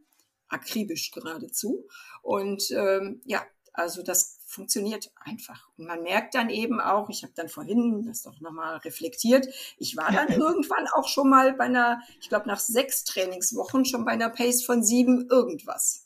akribisch 0.49 1.11
geradezu. 1.11 1.87
Und 2.23 2.71
ähm, 2.71 3.21
ja, 3.27 3.43
also 3.77 4.03
das 4.03 4.39
funktioniert 4.47 5.11
einfach. 5.21 5.69
Und 5.77 5.87
man 5.87 6.03
merkt 6.03 6.35
dann 6.35 6.51
eben 6.51 6.81
auch, 6.81 7.11
ich 7.11 7.23
habe 7.23 7.33
dann 7.37 7.49
vorhin 7.49 8.05
das 8.07 8.23
doch 8.23 8.41
nochmal 8.41 8.79
reflektiert, 8.79 9.47
ich 9.79 9.97
war 9.97 10.11
dann 10.11 10.29
irgendwann 10.29 10.87
auch 10.95 11.09
schon 11.09 11.29
mal 11.29 11.53
bei 11.53 11.65
einer, 11.65 12.01
ich 12.21 12.29
glaube 12.29 12.49
nach 12.49 12.61
sechs 12.61 13.05
Trainingswochen 13.05 13.85
schon 13.85 14.05
bei 14.05 14.13
einer 14.13 14.31
Pace 14.31 14.65
von 14.65 14.83
sieben 14.83 15.29
irgendwas. 15.29 16.03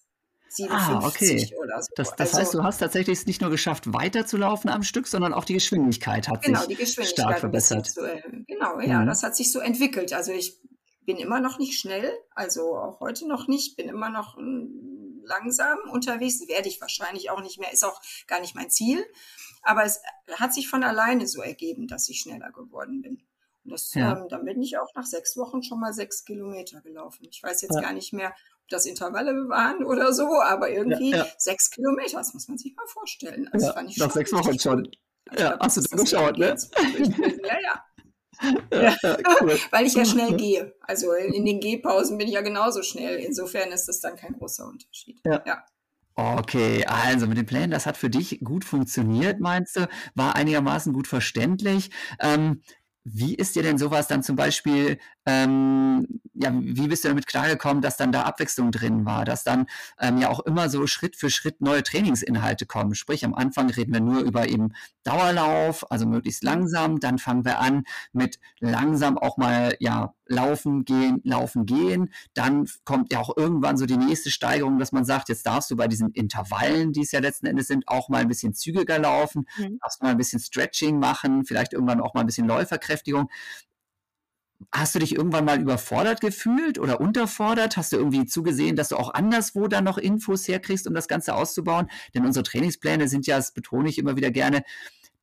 57 0.49 0.73
ah, 0.73 1.07
okay. 1.07 1.57
oder 1.62 1.81
so. 1.81 1.89
Das, 1.95 2.11
das 2.17 2.35
also, 2.35 2.39
heißt, 2.39 2.55
du 2.55 2.62
hast 2.65 2.79
tatsächlich 2.79 3.21
es 3.21 3.27
nicht 3.27 3.41
nur 3.41 3.50
geschafft, 3.50 3.93
weiterzulaufen 3.93 4.69
am 4.69 4.83
Stück, 4.83 5.07
sondern 5.07 5.33
auch 5.33 5.45
die 5.45 5.55
Geschwindigkeit 5.55 6.29
hat 6.29 6.43
genau, 6.43 6.61
sich 6.62 7.09
stark 7.09 7.39
verbessert. 7.39 7.87
So, 7.87 8.03
genau, 8.49 8.81
ja, 8.81 9.00
mhm. 9.00 9.07
das 9.07 9.23
hat 9.23 9.37
sich 9.37 9.53
so 9.53 9.61
entwickelt. 9.61 10.12
Also 10.12 10.33
ich 10.33 10.59
bin 11.07 11.19
immer 11.19 11.41
noch 11.41 11.61
nicht 11.61 11.79
schnell, 11.79 12.12
also 12.35 12.77
auch 12.77 12.99
heute 12.99 13.29
noch 13.29 13.47
nicht, 13.47 13.77
bin 13.77 13.89
immer 13.89 14.11
noch 14.11 14.37
hm, 14.37 15.00
langsam 15.25 15.79
unterwegs. 15.91 16.41
Werde 16.49 16.69
ich 16.69 16.81
wahrscheinlich 16.81 17.31
auch 17.31 17.41
nicht 17.41 17.59
mehr, 17.59 17.73
ist 17.73 17.85
auch 17.85 18.00
gar 18.27 18.41
nicht 18.41 18.55
mein 18.55 18.71
Ziel. 18.71 19.05
Aber 19.62 19.85
es 19.85 20.00
hat 20.33 20.55
sich 20.55 20.69
von 20.69 20.83
alleine 20.83 21.27
so 21.27 21.43
ergeben, 21.43 21.87
dass 21.87 22.09
ich 22.09 22.21
schneller 22.21 22.50
geworden 22.50 23.03
bin. 23.03 23.23
Und 23.65 23.73
das, 23.73 23.93
ja. 23.95 24.17
ähm, 24.17 24.29
dann 24.29 24.45
bin 24.45 24.62
ich 24.62 24.79
auch 24.79 24.89
nach 24.95 25.05
sechs 25.05 25.37
Wochen 25.37 25.62
schon 25.62 25.81
mal 25.81 25.93
sechs 25.93 26.25
Kilometer 26.25 26.81
gelaufen. 26.81 27.27
Ich 27.31 27.43
weiß 27.43 27.62
jetzt 27.62 27.75
ja. 27.75 27.81
gar 27.81 27.93
nicht 27.93 28.12
mehr, 28.12 28.31
ob 28.31 28.69
das 28.69 28.87
Intervalle 28.87 29.49
waren 29.49 29.85
oder 29.85 30.12
so, 30.12 30.41
aber 30.41 30.71
irgendwie 30.71 31.11
ja, 31.11 31.27
sechs 31.37 31.71
Kilometer, 31.71 32.19
das 32.19 32.33
muss 32.33 32.49
man 32.49 32.57
sich 32.57 32.75
mal 32.75 32.87
vorstellen. 32.87 33.49
Also 33.53 33.67
ja, 33.67 33.83
nach 33.83 34.11
sechs 34.11 34.33
Wochen 34.33 34.59
schon. 34.59 34.89
Ja, 35.39 35.59
hast 35.61 35.77
du 35.77 35.83
da 35.83 35.97
geschaut, 35.97 36.39
ne? 36.39 36.57
Ja, 37.45 37.61
ja. 37.61 37.85
Ja, 38.73 38.97
cool. 39.41 39.59
Weil 39.71 39.87
ich 39.87 39.95
ja 39.95 40.05
schnell 40.05 40.35
gehe. 40.37 40.75
Also 40.81 41.13
in 41.13 41.45
den 41.45 41.61
Gehpausen 41.61 42.19
bin 42.19 42.29
ich 42.29 42.35
ja 42.35 42.41
genauso 42.41 42.83
schnell. 42.83 43.19
Insofern 43.19 43.71
ist 43.71 43.87
das 43.87 44.01
dann 44.01 44.17
kein 44.17 44.33
großer 44.33 44.67
Unterschied. 44.67 45.21
Ja. 45.25 45.43
ja. 45.47 45.65
Okay, 46.15 46.85
also 46.87 47.27
mit 47.27 47.39
den 47.39 47.47
Plänen, 47.47 47.71
das 47.71 47.87
hat 47.87 47.97
für 47.97 48.11
dich 48.11 48.41
gut 48.45 48.65
funktioniert, 48.65 49.41
meinst 49.41 49.77
du? 49.77 49.89
War 50.15 50.37
einigermaßen 50.37 50.93
gut 50.93 51.07
verständlich. 51.07 51.91
Ähm, 52.19 52.63
wie 53.05 53.35
ist 53.35 53.57
dir 53.57 53.63
denn 53.63 53.79
sowas 53.79 54.09
dann 54.09 54.23
zum 54.23 54.37
Beispiel 54.37 54.99
ähm, 55.27 56.07
ja, 56.35 56.50
wie 56.55 56.89
bist 56.89 57.05
du 57.05 57.09
damit 57.09 57.27
klargekommen, 57.27 57.83
dass 57.83 57.97
dann 57.97 58.12
da 58.12 58.23
Abwechslung 58.23 58.71
drin 58.73 59.05
war, 59.05 59.25
dass 59.25 59.45
dann 59.45 59.67
ähm, 60.00 60.19
ja 60.19 60.31
auch 60.31 60.41
immer 60.41 60.71
so 60.71 60.87
Schritt 60.87 61.17
für 61.17 61.29
Schritt 61.31 61.61
neue 61.61 61.83
Trainingsinhalte 61.83 62.67
kommen? 62.67 62.95
Sprich, 62.95 63.25
am 63.25 63.35
Anfang 63.35 63.71
reden 63.71 63.93
wir 63.93 64.00
nur 64.00 64.21
über 64.21 64.49
eben 64.49 64.73
Dauerlauf, 65.03 65.91
also 65.91 66.07
möglichst 66.07 66.43
langsam, 66.43 67.00
dann 67.00 67.19
fangen 67.19 67.45
wir 67.45 67.59
an 67.59 67.85
mit 68.12 68.39
langsam 68.61 69.19
auch 69.19 69.37
mal 69.37 69.77
ja 69.81 70.15
laufen 70.27 70.85
gehen, 70.85 71.21
laufen 71.25 71.67
gehen. 71.67 72.12
Dann 72.35 72.69
kommt 72.85 73.12
ja 73.12 73.19
auch 73.19 73.37
irgendwann 73.37 73.77
so 73.77 73.85
die 73.85 73.97
nächste 73.97 74.31
Steigerung, 74.31 74.79
dass 74.79 74.93
man 74.93 75.05
sagt, 75.05 75.29
jetzt 75.29 75.45
darfst 75.45 75.71
du 75.71 75.77
bei 75.77 75.89
diesen 75.89 76.11
Intervallen, 76.12 76.93
die 76.93 77.03
es 77.03 77.12
ja 77.12 77.21
letzten 77.21 77.47
Endes 77.47 77.67
sind, 77.67 77.89
auch 77.89 78.09
mal 78.09 78.23
ein 78.23 78.29
bisschen 78.29 78.55
zügiger 78.55 78.99
laufen, 78.99 79.47
mhm. 79.59 79.79
darfst 79.83 80.03
mal 80.03 80.11
ein 80.11 80.17
bisschen 80.17 80.41
Stretching 80.41 80.99
machen, 80.99 81.45
vielleicht 81.45 81.73
irgendwann 81.73 82.00
auch 82.00 82.15
mal 82.15 82.21
ein 82.21 82.27
bisschen 82.27 82.47
Läuferkräftigung. 82.47 83.29
Hast 84.73 84.95
du 84.95 84.99
dich 84.99 85.14
irgendwann 85.14 85.45
mal 85.45 85.61
überfordert 85.61 86.21
gefühlt 86.21 86.79
oder 86.79 87.00
unterfordert? 87.00 87.76
Hast 87.76 87.93
du 87.93 87.97
irgendwie 87.97 88.26
zugesehen, 88.26 88.76
dass 88.76 88.90
du 88.90 88.97
auch 88.97 89.14
anderswo 89.14 89.69
dann 89.69 89.85
noch 89.85 89.99
Infos 89.99 90.47
herkriegst, 90.47 90.87
um 90.87 90.95
das 90.95 91.09
Ganze 91.09 91.35
auszubauen? 91.35 91.90
Denn 92.14 92.26
unsere 92.26 92.43
Trainingspläne 92.43 93.09
sind 93.09 93.26
ja, 93.26 93.37
das 93.37 93.52
betone 93.52 93.88
ich 93.88 93.99
immer 93.99 94.17
wieder 94.17 94.31
gerne, 94.31 94.62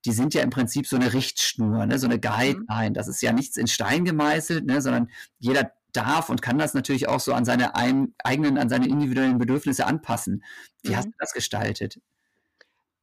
die 0.05 0.11
sind 0.11 0.33
ja 0.33 0.41
im 0.41 0.49
Prinzip 0.49 0.87
so 0.87 0.95
eine 0.95 1.13
Richtschnur, 1.13 1.85
ne? 1.85 1.99
so 1.99 2.07
eine 2.07 2.19
Guideline. 2.19 2.93
Das 2.93 3.07
ist 3.07 3.21
ja 3.21 3.31
nichts 3.31 3.57
in 3.57 3.67
Stein 3.67 4.05
gemeißelt, 4.05 4.65
ne? 4.65 4.81
sondern 4.81 5.09
jeder 5.37 5.71
darf 5.93 6.29
und 6.29 6.41
kann 6.41 6.57
das 6.57 6.73
natürlich 6.73 7.07
auch 7.07 7.19
so 7.19 7.33
an 7.33 7.45
seine 7.45 7.75
ein, 7.75 8.13
eigenen, 8.23 8.57
an 8.57 8.69
seine 8.69 8.87
individuellen 8.87 9.37
Bedürfnisse 9.37 9.85
anpassen. 9.85 10.43
Wie 10.83 10.91
mhm. 10.91 10.97
hast 10.97 11.07
du 11.07 11.13
das 11.19 11.33
gestaltet? 11.33 11.99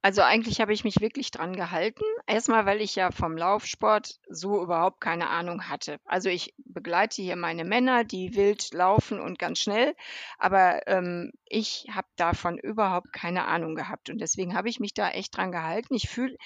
Also 0.04 0.20
eigentlich 0.20 0.61
habe 0.61 0.75
ich 0.75 0.84
mich 0.84 1.00
wirklich 1.00 1.30
dran 1.30 1.56
gehalten. 1.56 2.04
Erstmal, 2.26 2.66
weil 2.66 2.82
ich 2.82 2.94
ja 2.94 3.11
vom 3.11 3.38
Laufsport 3.38 4.20
so 4.28 4.62
überhaupt 4.62 5.00
keine 5.00 5.30
Ahnung 5.30 5.70
hatte. 5.70 5.99
Also 6.04 6.28
ich 6.28 6.52
begleite 6.58 7.23
hier 7.23 7.37
meine 7.37 7.64
Männer, 7.64 8.04
die 8.04 8.37
wild 8.37 8.75
laufen 8.75 9.18
und 9.18 9.38
ganz 9.38 9.61
schnell, 9.61 9.96
aber 10.37 10.87
ähm, 10.88 11.32
ich 11.46 11.87
habe 11.90 12.06
davon 12.16 12.58
überhaupt 12.58 13.14
keine 13.14 13.46
Ahnung 13.46 13.76
gehabt 13.76 14.11
und 14.11 14.18
deswegen 14.18 14.54
habe 14.54 14.68
ich 14.68 14.78
mich 14.78 14.92
da 14.92 15.08
echt 15.08 15.38
dran 15.38 15.52
gehalten. 15.52 15.94
Ich 15.94 16.11
fühl, 16.11 16.37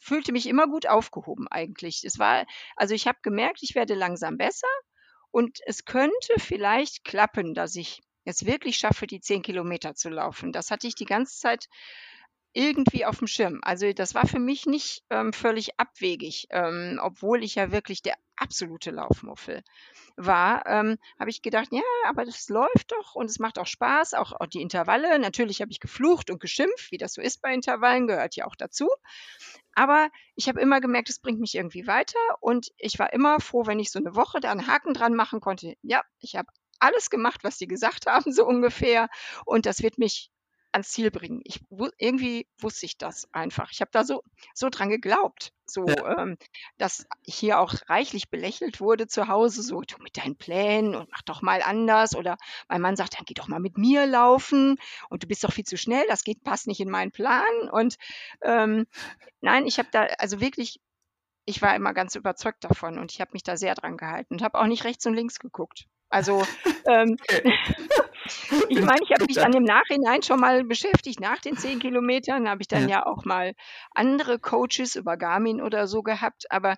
fühlte 0.00 0.32
mich 0.32 0.48
immer 0.48 0.66
gut 0.66 0.88
aufgehoben 0.88 1.46
eigentlich. 1.46 2.02
Es 2.02 2.18
war, 2.18 2.44
also 2.74 2.92
ich 2.92 3.06
habe 3.06 3.18
gemerkt, 3.22 3.60
ich 3.62 3.76
werde 3.76 3.94
langsam 3.94 4.36
besser 4.36 4.66
und 5.30 5.60
es 5.66 5.84
könnte 5.84 6.32
vielleicht 6.38 7.04
klappen, 7.04 7.54
dass 7.54 7.76
ich 7.76 8.02
es 8.24 8.46
wirklich 8.46 8.78
schaffe, 8.78 9.06
die 9.06 9.20
zehn 9.20 9.42
Kilometer 9.42 9.94
zu 9.94 10.08
laufen. 10.08 10.50
Das 10.50 10.72
hatte 10.72 10.88
ich 10.88 10.96
die 10.96 11.04
ganze 11.04 11.38
Zeit 11.38 11.68
irgendwie 12.56 13.04
auf 13.04 13.18
dem 13.18 13.26
Schirm. 13.26 13.60
Also 13.62 13.92
das 13.92 14.14
war 14.14 14.26
für 14.26 14.38
mich 14.38 14.64
nicht 14.64 15.04
ähm, 15.10 15.34
völlig 15.34 15.78
abwegig, 15.78 16.46
ähm, 16.50 16.98
obwohl 17.02 17.44
ich 17.44 17.56
ja 17.56 17.70
wirklich 17.70 18.00
der 18.00 18.14
absolute 18.36 18.90
Laufmuffel 18.90 19.62
war, 20.16 20.66
ähm, 20.66 20.96
habe 21.20 21.28
ich 21.28 21.42
gedacht, 21.42 21.68
ja, 21.70 21.82
aber 22.06 22.24
das 22.24 22.48
läuft 22.48 22.92
doch 22.92 23.14
und 23.14 23.28
es 23.30 23.38
macht 23.38 23.58
auch 23.58 23.66
Spaß, 23.66 24.14
auch, 24.14 24.32
auch 24.32 24.46
die 24.46 24.62
Intervalle. 24.62 25.18
Natürlich 25.18 25.60
habe 25.60 25.70
ich 25.70 25.80
geflucht 25.80 26.30
und 26.30 26.40
geschimpft, 26.40 26.90
wie 26.90 26.96
das 26.96 27.12
so 27.12 27.20
ist 27.20 27.42
bei 27.42 27.52
Intervallen, 27.52 28.06
gehört 28.06 28.36
ja 28.36 28.46
auch 28.46 28.56
dazu. 28.56 28.88
Aber 29.74 30.08
ich 30.34 30.48
habe 30.48 30.60
immer 30.60 30.80
gemerkt, 30.80 31.10
es 31.10 31.18
bringt 31.18 31.40
mich 31.40 31.54
irgendwie 31.54 31.86
weiter 31.86 32.18
und 32.40 32.72
ich 32.78 32.98
war 32.98 33.12
immer 33.12 33.38
froh, 33.38 33.66
wenn 33.66 33.80
ich 33.80 33.90
so 33.90 33.98
eine 33.98 34.16
Woche 34.16 34.40
da 34.40 34.50
einen 34.50 34.66
Haken 34.66 34.94
dran 34.94 35.14
machen 35.14 35.40
konnte. 35.40 35.74
Ja, 35.82 36.02
ich 36.20 36.36
habe 36.36 36.48
alles 36.78 37.10
gemacht, 37.10 37.44
was 37.44 37.58
die 37.58 37.66
gesagt 37.66 38.06
haben, 38.06 38.32
so 38.32 38.46
ungefähr. 38.46 39.08
Und 39.44 39.66
das 39.66 39.82
wird 39.82 39.98
mich 39.98 40.30
ans 40.76 40.90
Ziel 40.90 41.10
bringen. 41.10 41.40
Ich 41.44 41.60
irgendwie 41.98 42.46
wusste 42.58 42.86
ich 42.86 42.98
das 42.98 43.28
einfach. 43.32 43.70
Ich 43.72 43.80
habe 43.80 43.90
da 43.92 44.04
so 44.04 44.22
so 44.54 44.68
dran 44.68 44.90
geglaubt, 44.90 45.52
so 45.64 45.86
ja. 45.86 46.18
ähm, 46.18 46.36
dass 46.78 47.06
hier 47.22 47.58
auch 47.60 47.74
reichlich 47.88 48.30
belächelt 48.30 48.80
wurde 48.80 49.06
zu 49.06 49.28
Hause, 49.28 49.62
so 49.62 49.80
du 49.80 49.96
mit 50.02 50.16
deinen 50.16 50.36
Plänen 50.36 50.94
und 50.94 51.10
mach 51.10 51.22
doch 51.22 51.42
mal 51.42 51.62
anders 51.62 52.14
oder 52.14 52.36
mein 52.68 52.82
Mann 52.82 52.96
sagt, 52.96 53.14
dann 53.18 53.24
geh 53.24 53.34
doch 53.34 53.48
mal 53.48 53.60
mit 53.60 53.78
mir 53.78 54.06
laufen 54.06 54.76
und 55.08 55.22
du 55.22 55.26
bist 55.26 55.44
doch 55.44 55.52
viel 55.52 55.64
zu 55.64 55.78
schnell, 55.78 56.04
das 56.08 56.24
geht 56.24 56.44
passt 56.44 56.66
nicht 56.66 56.80
in 56.80 56.90
meinen 56.90 57.10
Plan 57.10 57.68
und 57.70 57.96
ähm, 58.42 58.86
nein, 59.40 59.66
ich 59.66 59.78
habe 59.78 59.88
da 59.90 60.04
also 60.18 60.40
wirklich 60.40 60.80
ich 61.46 61.62
war 61.62 61.74
immer 61.74 61.94
ganz 61.94 62.14
überzeugt 62.14 62.64
davon 62.64 62.98
und 62.98 63.12
ich 63.12 63.20
habe 63.20 63.30
mich 63.32 63.42
da 63.42 63.56
sehr 63.56 63.74
dran 63.74 63.96
gehalten 63.96 64.34
und 64.34 64.42
habe 64.42 64.58
auch 64.58 64.66
nicht 64.66 64.84
rechts 64.84 65.06
und 65.06 65.14
links 65.14 65.38
geguckt. 65.38 65.86
Also 66.08 66.42
ähm, 66.88 67.16
ich 68.68 68.80
meine, 68.80 69.00
ich 69.02 69.12
habe 69.12 69.24
mich 69.26 69.36
dann 69.36 69.52
im 69.54 69.64
Nachhinein 69.64 70.22
schon 70.22 70.40
mal 70.40 70.64
beschäftigt. 70.64 71.20
Nach 71.20 71.38
den 71.38 71.56
zehn 71.56 71.78
Kilometern 71.78 72.48
habe 72.48 72.62
ich 72.62 72.68
dann 72.68 72.88
ja. 72.88 72.98
ja 72.98 73.06
auch 73.06 73.24
mal 73.24 73.54
andere 73.94 74.38
Coaches 74.38 74.96
über 74.96 75.16
Garmin 75.16 75.62
oder 75.62 75.86
so 75.86 76.02
gehabt, 76.02 76.50
aber 76.50 76.76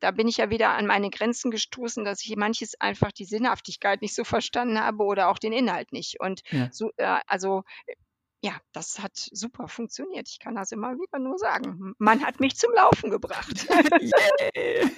da 0.00 0.10
bin 0.10 0.28
ich 0.28 0.36
ja 0.36 0.50
wieder 0.50 0.70
an 0.70 0.86
meine 0.86 1.10
Grenzen 1.10 1.50
gestoßen, 1.50 2.04
dass 2.04 2.24
ich 2.24 2.36
manches 2.36 2.78
einfach 2.78 3.12
die 3.12 3.24
Sinnhaftigkeit 3.24 4.02
nicht 4.02 4.14
so 4.14 4.24
verstanden 4.24 4.78
habe 4.78 5.04
oder 5.04 5.28
auch 5.28 5.38
den 5.38 5.52
Inhalt 5.52 5.92
nicht. 5.92 6.20
Und 6.20 6.42
ja. 6.50 6.68
so, 6.70 6.90
äh, 6.96 7.18
also 7.26 7.62
ja, 8.46 8.52
das 8.72 9.00
hat 9.00 9.16
super 9.16 9.66
funktioniert. 9.66 10.28
Ich 10.28 10.38
kann 10.38 10.54
das 10.54 10.70
immer 10.70 10.92
wieder 10.92 11.18
nur 11.18 11.36
sagen. 11.36 11.94
Man 11.98 12.24
hat 12.24 12.38
mich 12.38 12.56
zum 12.56 12.72
Laufen 12.74 13.10
gebracht. 13.10 13.66
Yeah. 14.56 14.90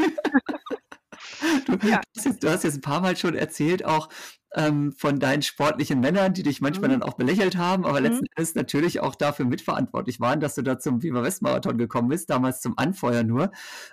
Du, 1.66 1.73
ja. 1.87 2.00
hast 2.16 2.25
jetzt, 2.25 2.42
du, 2.42 2.50
hast 2.50 2.64
jetzt, 2.64 2.76
ein 2.76 2.80
paar 2.80 3.00
Mal 3.00 3.16
schon 3.16 3.35
erzählt, 3.35 3.85
auch 3.85 4.09
ähm, 4.54 4.92
von 4.92 5.18
deinen 5.18 5.42
sportlichen 5.42 6.00
Männern, 6.00 6.33
die 6.33 6.42
dich 6.42 6.61
manchmal 6.61 6.88
mhm. 6.88 7.00
dann 7.00 7.02
auch 7.02 7.14
belächelt 7.14 7.57
haben, 7.57 7.85
aber 7.85 8.00
mhm. 8.00 8.07
letzten 8.07 8.26
Endes 8.35 8.54
natürlich 8.54 9.00
auch 9.00 9.14
dafür 9.14 9.45
mitverantwortlich 9.45 10.21
waren, 10.21 10.40
dass 10.40 10.54
du 10.54 10.62
da 10.62 10.78
zum 10.78 11.02
Viva 11.02 11.23
West 11.23 11.42
Marathon 11.42 11.76
gekommen 11.76 12.09
bist, 12.09 12.30
damals 12.30 12.61
zum 12.61 12.76
Anfeuer 12.78 13.25
nur. 13.25 13.50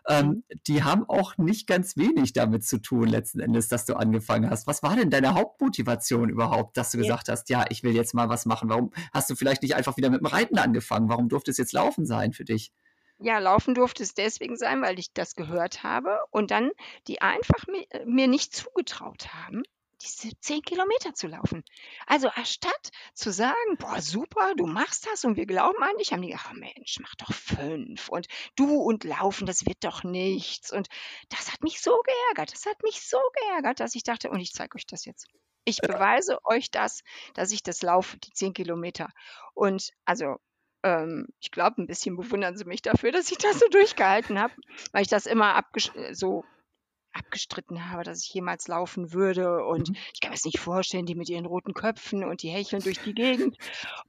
Ähm, 0.07 0.27
mhm. 0.27 0.43
Die 0.67 0.83
haben 0.83 1.07
auch 1.09 1.37
nicht 1.37 1.67
ganz 1.67 1.97
wenig 1.97 2.33
damit 2.33 2.65
zu 2.65 2.81
tun, 2.81 3.07
letzten 3.07 3.39
Endes, 3.39 3.67
dass 3.67 3.85
du 3.85 3.95
angefangen 3.95 4.49
hast. 4.49 4.65
Was 4.67 4.81
war 4.81 4.95
denn 4.95 5.09
deine 5.09 5.33
Hauptmotivation 5.33 6.29
überhaupt, 6.29 6.77
dass 6.77 6.91
du 6.91 6.97
ja. 6.97 7.03
gesagt 7.03 7.29
hast, 7.29 7.49
ja, 7.49 7.65
ich 7.69 7.83
will 7.83 7.93
jetzt 7.93 8.13
mal 8.13 8.29
was 8.29 8.45
machen? 8.45 8.69
Warum 8.69 8.91
hast 9.13 9.29
du 9.29 9.35
vielleicht 9.35 9.61
nicht 9.61 9.75
einfach 9.75 9.97
wieder 9.97 10.09
mit 10.09 10.21
dem 10.21 10.27
Reiten 10.27 10.57
angefangen? 10.57 11.09
Warum 11.09 11.27
durfte 11.27 11.51
es 11.51 11.57
jetzt 11.57 11.73
laufen 11.73 12.05
sein 12.05 12.31
für 12.31 12.45
dich? 12.45 12.71
Ja, 13.19 13.39
laufen 13.39 13.75
durfte 13.75 14.03
es 14.03 14.13
deswegen 14.13 14.57
sein, 14.57 14.81
weil 14.81 14.99
ich 14.99 15.11
das 15.13 15.35
gehört 15.35 15.83
habe 15.83 16.19
und 16.31 16.51
dann 16.51 16.71
die 17.07 17.21
einfach 17.21 17.65
mi 17.67 17.85
äh, 17.89 18.05
mir 18.05 18.27
nicht 18.27 18.53
zugetraut 18.55 19.33
haben, 19.33 19.63
diese 20.01 20.37
10 20.41 20.61
Kilometer 20.61 21.13
zu 21.13 21.27
laufen. 21.27 21.63
Also 22.07 22.27
anstatt 22.29 22.89
zu 23.13 23.31
sagen: 23.31 23.77
„Boah, 23.79 24.01
super, 24.01 24.53
du 24.55 24.65
machst 24.67 25.07
das 25.07 25.23
und 25.25 25.37
wir 25.37 25.45
glauben 25.45 25.81
an 25.81 25.95
dich“, 25.97 26.11
haben 26.11 26.21
die 26.21 26.29
gesagt: 26.29 26.49
„Ah 26.51 26.53
Mensch, 26.53 26.97
mach 27.01 27.15
doch 27.15 27.33
fünf 27.33 28.09
und 28.09 28.27
du 28.57 28.75
und 28.81 29.03
Laufen, 29.05 29.45
das 29.45 29.65
wird 29.65 29.83
doch 29.85 30.03
nichts.“ 30.03 30.71
Und 30.73 30.87
das 31.29 31.51
hat 31.53 31.63
mich 31.63 31.81
so 31.81 31.97
geärgert. 32.03 32.53
Das 32.53 32.65
hat 32.65 32.81
mich 32.83 33.01
so 33.01 33.17
geärgert, 33.47 33.79
dass 33.79 33.95
ich 33.95 34.03
dachte: 34.03 34.29
„Und 34.29 34.41
ich 34.41 34.51
zeige 34.53 34.75
euch 34.75 34.85
das 34.87 35.05
jetzt. 35.05 35.27
Ich 35.63 35.83
beweise 35.85 36.39
euch 36.45 36.69
das, 36.69 37.01
dass 37.33 37.51
ich 37.51 37.63
das 37.63 37.81
laufe, 37.81 38.17
die 38.19 38.31
10 38.31 38.53
Kilometer.“ 38.53 39.09
Und 39.53 39.91
also 40.05 40.35
ähm, 40.85 41.27
ich 41.39 41.51
glaube, 41.51 41.81
ein 41.81 41.87
bisschen 41.87 42.15
bewundern 42.15 42.55
sie 42.55 42.65
mich 42.65 42.83
dafür, 42.83 43.11
dass 43.11 43.31
ich 43.31 43.39
das 43.39 43.59
so 43.59 43.67
durchgehalten 43.69 44.39
habe, 44.39 44.53
weil 44.91 45.01
ich 45.01 45.07
das 45.07 45.25
immer 45.25 45.55
abges 45.55 45.91
so 46.11 46.45
abgestritten 47.11 47.89
habe, 47.89 48.03
dass 48.03 48.23
ich 48.23 48.33
jemals 48.33 48.67
laufen 48.67 49.13
würde. 49.13 49.65
Und 49.65 49.89
mhm. 49.89 49.95
ich 50.13 50.19
kann 50.19 50.31
mir 50.31 50.35
das 50.35 50.45
nicht 50.45 50.59
vorstellen, 50.59 51.05
die 51.05 51.15
mit 51.15 51.29
ihren 51.29 51.45
roten 51.45 51.73
Köpfen 51.73 52.23
und 52.23 52.43
die 52.43 52.49
hecheln 52.49 52.83
durch 52.83 52.99
die 53.01 53.13
Gegend. 53.13 53.57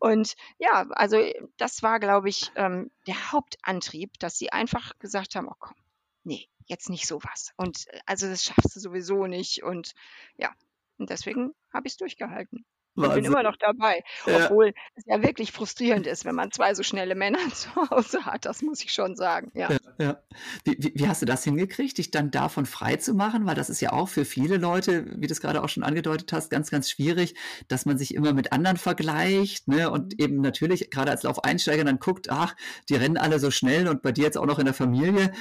Und 0.00 0.35
ja, 0.59 0.87
also 0.90 1.18
das 1.56 1.83
war, 1.83 2.00
glaube 2.00 2.28
ich, 2.28 2.50
ähm, 2.56 2.90
der 3.06 3.33
Hauptantrieb, 3.33 4.18
dass 4.18 4.37
sie 4.37 4.52
einfach 4.52 4.99
gesagt 4.99 5.37
haben, 5.37 5.49
oh 5.49 5.54
komm, 5.59 5.76
nee, 6.25 6.49
jetzt 6.66 6.90
nicht 6.90 7.06
sowas. 7.06 7.52
Und 7.56 7.87
äh, 7.88 8.00
also 8.06 8.28
das 8.28 8.45
schaffst 8.45 8.75
du 8.75 8.80
sowieso 8.80 9.26
nicht. 9.26 9.62
Und 9.62 9.95
ja, 10.37 10.52
und 10.99 11.09
deswegen 11.09 11.54
habe 11.73 11.87
ich 11.87 11.92
es 11.92 11.99
durchgehalten. 11.99 12.66
Ich 12.96 13.14
bin 13.14 13.24
immer 13.24 13.42
noch 13.42 13.56
dabei. 13.56 14.02
Ja. 14.26 14.46
Obwohl 14.46 14.72
es 14.94 15.04
ja 15.06 15.22
wirklich 15.22 15.52
frustrierend 15.52 16.06
ist, 16.06 16.24
wenn 16.24 16.34
man 16.34 16.50
zwei 16.50 16.74
so 16.74 16.82
schnelle 16.82 17.14
Männer 17.14 17.38
zu 17.52 17.68
Hause 17.90 18.24
hat. 18.24 18.44
Das 18.46 18.62
muss 18.62 18.82
ich 18.82 18.92
schon 18.92 19.16
sagen. 19.16 19.50
Ja. 19.54 19.70
ja, 19.70 19.78
ja. 19.98 20.20
Wie, 20.64 20.76
wie, 20.78 20.92
wie, 20.94 21.08
hast 21.08 21.22
du 21.22 21.26
das 21.26 21.44
hingekriegt, 21.44 21.98
dich 21.98 22.10
dann 22.10 22.30
davon 22.30 22.66
frei 22.66 22.96
zu 22.96 23.14
machen? 23.14 23.46
Weil 23.46 23.54
das 23.54 23.70
ist 23.70 23.80
ja 23.80 23.92
auch 23.92 24.08
für 24.08 24.24
viele 24.24 24.56
Leute, 24.56 25.06
wie 25.20 25.26
du 25.26 25.32
es 25.32 25.40
gerade 25.40 25.62
auch 25.62 25.68
schon 25.68 25.82
angedeutet 25.82 26.32
hast, 26.32 26.50
ganz, 26.50 26.70
ganz 26.70 26.90
schwierig, 26.90 27.34
dass 27.68 27.86
man 27.86 27.98
sich 27.98 28.14
immer 28.14 28.32
mit 28.32 28.52
anderen 28.52 28.76
vergleicht 28.76 29.68
ne? 29.68 29.90
und 29.90 30.14
mhm. 30.14 30.24
eben 30.24 30.40
natürlich 30.40 30.90
gerade 30.90 31.10
als 31.10 31.22
Laufeinsteiger 31.22 31.84
dann 31.84 31.98
guckt, 31.98 32.30
ach, 32.30 32.54
die 32.88 32.96
rennen 32.96 33.16
alle 33.16 33.38
so 33.38 33.50
schnell 33.50 33.88
und 33.88 34.02
bei 34.02 34.12
dir 34.12 34.24
jetzt 34.24 34.38
auch 34.38 34.46
noch 34.46 34.58
in 34.58 34.64
der 34.64 34.74
Familie 34.74 35.32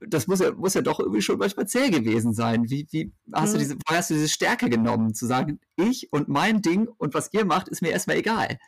das 0.00 0.26
muss 0.26 0.40
ja, 0.40 0.52
muss 0.52 0.74
ja 0.74 0.82
doch 0.82 1.00
irgendwie 1.00 1.22
schon 1.22 1.38
manchmal 1.38 1.66
zäh 1.66 1.90
gewesen 1.90 2.32
sein. 2.34 2.68
Wie, 2.70 2.86
wie 2.90 3.12
hast 3.32 3.50
mhm. 3.50 3.52
du 3.52 3.58
diese, 3.58 3.76
woher 3.86 3.98
hast 3.98 4.10
du 4.10 4.14
diese 4.14 4.28
Stärke 4.28 4.68
genommen, 4.68 5.14
zu 5.14 5.26
sagen, 5.26 5.60
ich 5.76 6.12
und 6.12 6.28
mein 6.28 6.62
Ding 6.62 6.88
und 6.98 7.14
was 7.14 7.32
ihr 7.32 7.44
macht, 7.44 7.68
ist 7.68 7.82
mir 7.82 7.90
erstmal 7.90 8.16
egal? 8.16 8.58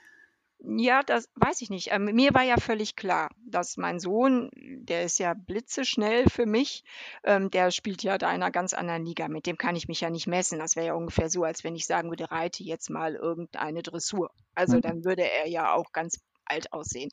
Ja, 0.67 1.03
das 1.03 1.29
weiß 1.35 1.61
ich 1.61 1.69
nicht. 1.69 1.93
Ähm, 1.93 2.07
mir 2.07 2.33
war 2.33 2.43
ja 2.43 2.57
völlig 2.57 2.97
klar, 2.97 3.29
dass 3.47 3.77
mein 3.77 4.01
Sohn, 4.01 4.51
der 4.55 5.05
ist 5.05 5.19
ja 5.19 5.35
blitzeschnell 5.35 6.31
für 6.31 6.47
mich, 6.47 6.85
ähm, 7.23 7.51
der 7.51 7.71
spielt 7.71 8.03
ja 8.03 8.17
da 8.17 8.29
in 8.29 8.43
einer 8.43 8.51
ganz 8.51 8.73
anderen 8.73 9.05
Liga. 9.05 9.29
Mit 9.29 9.47
dem 9.47 9.59
kann 9.59 9.77
ich 9.77 9.89
mich 9.89 10.01
ja 10.01 10.09
nicht 10.09 10.27
messen. 10.27 10.59
Das 10.59 10.75
wäre 10.75 10.87
ja 10.87 10.95
ungefähr 10.95 11.29
so, 11.29 11.45
als 11.45 11.65
wenn 11.65 11.77
ich 11.77 11.87
sagen 11.87 12.09
würde, 12.09 12.31
reite 12.31 12.65
jetzt 12.65 12.89
mal 12.89 13.15
irgendeine 13.15 13.83
Dressur. 13.83 14.31
Also 14.55 14.77
mhm. 14.77 14.81
dann 14.81 15.05
würde 15.05 15.31
er 15.31 15.49
ja 15.49 15.75
auch 15.75 15.93
ganz 15.93 16.21
alt 16.47 16.73
aussehen. 16.73 17.11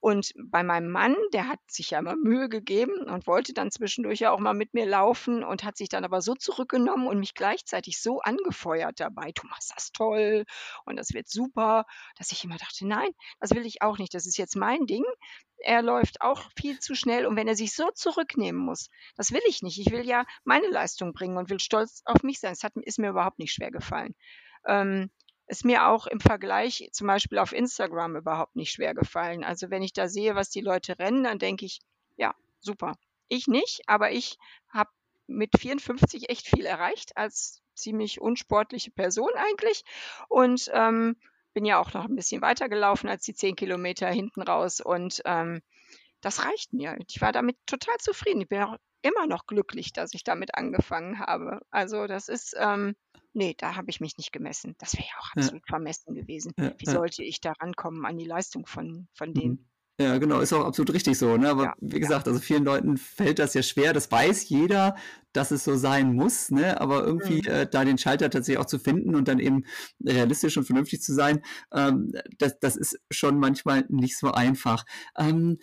Und 0.00 0.32
bei 0.38 0.62
meinem 0.62 0.90
Mann, 0.90 1.16
der 1.32 1.48
hat 1.48 1.60
sich 1.68 1.90
ja 1.90 1.98
immer 1.98 2.16
Mühe 2.16 2.48
gegeben 2.48 3.08
und 3.08 3.26
wollte 3.26 3.52
dann 3.52 3.70
zwischendurch 3.70 4.20
ja 4.20 4.30
auch 4.32 4.38
mal 4.40 4.54
mit 4.54 4.74
mir 4.74 4.86
laufen 4.86 5.44
und 5.44 5.64
hat 5.64 5.76
sich 5.76 5.88
dann 5.88 6.04
aber 6.04 6.20
so 6.22 6.34
zurückgenommen 6.34 7.06
und 7.08 7.18
mich 7.18 7.34
gleichzeitig 7.34 8.00
so 8.00 8.20
angefeuert 8.20 9.00
dabei: 9.00 9.32
„Du 9.32 9.46
machst 9.48 9.72
das 9.74 9.92
toll 9.92 10.44
und 10.84 10.96
das 10.96 11.12
wird 11.14 11.28
super“, 11.28 11.84
dass 12.18 12.32
ich 12.32 12.44
immer 12.44 12.56
dachte: 12.58 12.86
„Nein, 12.86 13.10
das 13.40 13.50
will 13.54 13.66
ich 13.66 13.82
auch 13.82 13.98
nicht. 13.98 14.14
Das 14.14 14.26
ist 14.26 14.38
jetzt 14.38 14.56
mein 14.56 14.86
Ding.“ 14.86 15.04
Er 15.58 15.82
läuft 15.82 16.20
auch 16.20 16.50
viel 16.58 16.78
zu 16.80 16.94
schnell 16.94 17.26
und 17.26 17.36
wenn 17.36 17.48
er 17.48 17.56
sich 17.56 17.74
so 17.74 17.90
zurücknehmen 17.94 18.60
muss, 18.60 18.88
das 19.16 19.32
will 19.32 19.40
ich 19.48 19.62
nicht. 19.62 19.78
Ich 19.78 19.90
will 19.90 20.06
ja 20.06 20.24
meine 20.44 20.68
Leistung 20.68 21.12
bringen 21.12 21.36
und 21.38 21.50
will 21.50 21.60
stolz 21.60 22.02
auf 22.04 22.22
mich 22.22 22.40
sein. 22.40 22.52
Es 22.52 22.62
ist 22.84 22.98
mir 22.98 23.10
überhaupt 23.10 23.38
nicht 23.38 23.52
schwer 23.52 23.70
gefallen. 23.70 24.14
Ähm, 24.66 25.10
ist 25.46 25.64
mir 25.64 25.86
auch 25.86 26.06
im 26.06 26.20
Vergleich 26.20 26.88
zum 26.92 27.06
Beispiel 27.06 27.38
auf 27.38 27.52
Instagram 27.52 28.16
überhaupt 28.16 28.56
nicht 28.56 28.72
schwer 28.72 28.94
gefallen. 28.94 29.44
Also 29.44 29.70
wenn 29.70 29.82
ich 29.82 29.92
da 29.92 30.08
sehe, 30.08 30.34
was 30.34 30.50
die 30.50 30.60
Leute 30.60 30.98
rennen, 30.98 31.24
dann 31.24 31.38
denke 31.38 31.64
ich, 31.64 31.80
ja, 32.16 32.34
super. 32.60 32.94
Ich 33.28 33.46
nicht, 33.46 33.82
aber 33.86 34.12
ich 34.12 34.38
habe 34.68 34.90
mit 35.26 35.50
54 35.58 36.30
echt 36.30 36.48
viel 36.48 36.66
erreicht 36.66 37.16
als 37.16 37.62
ziemlich 37.74 38.20
unsportliche 38.20 38.90
Person 38.90 39.30
eigentlich 39.36 39.84
und 40.28 40.70
ähm, 40.72 41.16
bin 41.52 41.64
ja 41.64 41.78
auch 41.78 41.92
noch 41.94 42.04
ein 42.04 42.16
bisschen 42.16 42.42
weiter 42.42 42.68
gelaufen 42.68 43.08
als 43.08 43.24
die 43.24 43.34
10 43.34 43.56
Kilometer 43.56 44.08
hinten 44.08 44.42
raus 44.42 44.80
und 44.80 45.22
ähm, 45.24 45.62
das 46.20 46.44
reicht 46.44 46.72
mir. 46.72 46.96
Ich 47.08 47.20
war 47.20 47.32
damit 47.32 47.56
total 47.66 47.96
zufrieden. 47.98 48.40
Ich 48.40 48.48
bin 48.48 48.62
auch 48.62 48.76
immer 49.02 49.26
noch 49.26 49.46
glücklich, 49.46 49.92
dass 49.92 50.14
ich 50.14 50.24
damit 50.24 50.54
angefangen 50.54 51.20
habe. 51.20 51.60
Also 51.70 52.06
das 52.06 52.28
ist, 52.28 52.56
ähm, 52.58 52.96
nee, 53.36 53.54
da 53.58 53.76
habe 53.76 53.90
ich 53.90 54.00
mich 54.00 54.16
nicht 54.18 54.32
gemessen. 54.32 54.74
Das 54.78 54.94
wäre 54.94 55.06
ja 55.06 55.14
auch 55.20 55.32
Ja. 55.34 55.50
absolut 55.50 55.66
vermessen 55.68 56.14
gewesen. 56.14 56.52
Ja, 56.58 56.74
Wie 56.78 56.86
ja. 56.86 56.92
sollte 56.92 57.22
ich 57.22 57.40
da 57.40 57.52
rankommen 57.52 58.04
an 58.06 58.18
die 58.18 58.24
Leistung 58.26 58.66
von, 58.66 59.08
von 59.14 59.34
denen? 59.34 59.56
Mhm. 59.56 59.66
Ja, 59.98 60.18
genau, 60.18 60.40
ist 60.40 60.52
auch 60.52 60.66
absolut 60.66 60.92
richtig 60.92 61.16
so, 61.18 61.38
ne? 61.38 61.48
Aber 61.48 61.64
Ja, 61.64 61.74
wie 61.80 61.98
ja. 62.00 62.00
gesagt, 62.00 62.28
also 62.28 62.38
vielen 62.38 62.64
Leuten 62.64 62.98
fällt 62.98 63.38
das 63.38 63.54
ja 63.54 63.62
schwer. 63.62 63.94
Das 63.94 64.10
weiß 64.12 64.46
jeder, 64.50 64.94
dass 65.32 65.50
es 65.50 65.64
so 65.64 65.74
sein 65.76 66.12
muss, 66.14 66.50
ne? 66.50 66.78
Aber 66.82 67.02
irgendwie 67.04 67.38
Mhm. 67.38 67.46
äh, 67.46 67.66
da 67.66 67.82
den 67.82 67.96
Schalter 67.96 68.28
tatsächlich 68.28 68.58
auch 68.58 68.66
zu 68.66 68.78
finden 68.78 69.14
und 69.14 69.26
dann 69.26 69.38
eben 69.38 69.64
realistisch 70.04 70.58
und 70.58 70.64
vernünftig 70.64 71.00
zu 71.00 71.14
sein, 71.14 71.42
ähm, 71.72 72.12
das, 72.38 72.58
das 72.60 72.76
ist 72.76 73.00
schon 73.10 73.38
manchmal 73.38 73.86
nicht 73.88 74.18
so 74.18 74.32
einfach. 74.32 74.84
Ähm, 75.16 75.58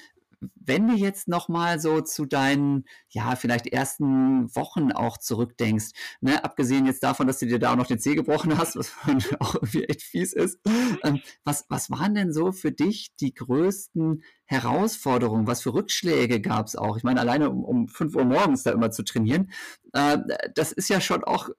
wenn 0.55 0.87
du 0.87 0.95
jetzt 0.95 1.27
noch 1.27 1.49
mal 1.49 1.79
so 1.79 2.01
zu 2.01 2.25
deinen, 2.25 2.85
ja, 3.09 3.35
vielleicht 3.35 3.67
ersten 3.67 4.53
Wochen 4.55 4.91
auch 4.91 5.17
zurückdenkst, 5.17 5.91
ne, 6.21 6.43
abgesehen 6.43 6.85
jetzt 6.85 7.03
davon, 7.03 7.27
dass 7.27 7.39
du 7.39 7.45
dir 7.45 7.59
da 7.59 7.71
auch 7.73 7.77
noch 7.77 7.87
den 7.87 7.99
Zeh 7.99 8.15
gebrochen 8.15 8.57
hast, 8.57 8.75
was 8.75 8.91
auch 9.39 9.55
irgendwie 9.55 9.83
echt 9.85 10.01
fies 10.01 10.33
ist, 10.33 10.59
ähm, 11.03 11.21
was, 11.43 11.65
was 11.69 11.89
waren 11.89 12.15
denn 12.15 12.33
so 12.33 12.51
für 12.51 12.71
dich 12.71 13.15
die 13.19 13.33
größten 13.33 14.23
Herausforderungen? 14.45 15.47
Was 15.47 15.61
für 15.61 15.73
Rückschläge 15.73 16.41
gab 16.41 16.67
es 16.67 16.75
auch? 16.75 16.97
Ich 16.97 17.03
meine, 17.03 17.19
alleine 17.19 17.49
um, 17.49 17.63
um 17.63 17.87
5 17.87 18.15
Uhr 18.15 18.25
morgens 18.25 18.63
da 18.63 18.71
immer 18.71 18.91
zu 18.91 19.03
trainieren, 19.03 19.51
äh, 19.93 20.17
das 20.55 20.71
ist 20.71 20.89
ja 20.89 21.01
schon 21.01 21.23
auch 21.23 21.49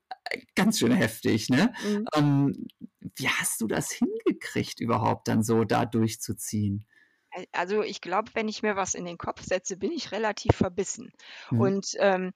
ganz 0.54 0.78
schön 0.78 0.92
heftig, 0.92 1.48
ne? 1.48 1.72
Mhm. 1.86 2.04
Ähm, 2.14 2.66
wie 3.16 3.28
hast 3.28 3.60
du 3.60 3.66
das 3.66 3.90
hingekriegt, 3.92 4.80
überhaupt 4.80 5.28
dann 5.28 5.42
so 5.42 5.64
da 5.64 5.86
durchzuziehen? 5.86 6.86
Al 7.34 7.46
also, 7.52 7.82
ich 7.82 8.00
glaube, 8.00 8.30
wenn 8.34 8.48
ich 8.48 8.62
mir 8.62 8.76
was 8.76 8.94
in 8.94 9.04
den 9.04 9.18
Kopf 9.18 9.42
setze, 9.42 9.76
bin 9.76 9.92
ich 9.92 10.12
relativ 10.12 10.56
verbissen. 10.56 11.10
Mhm. 11.50 11.60
Und, 11.60 11.86
ähm, 11.98 12.32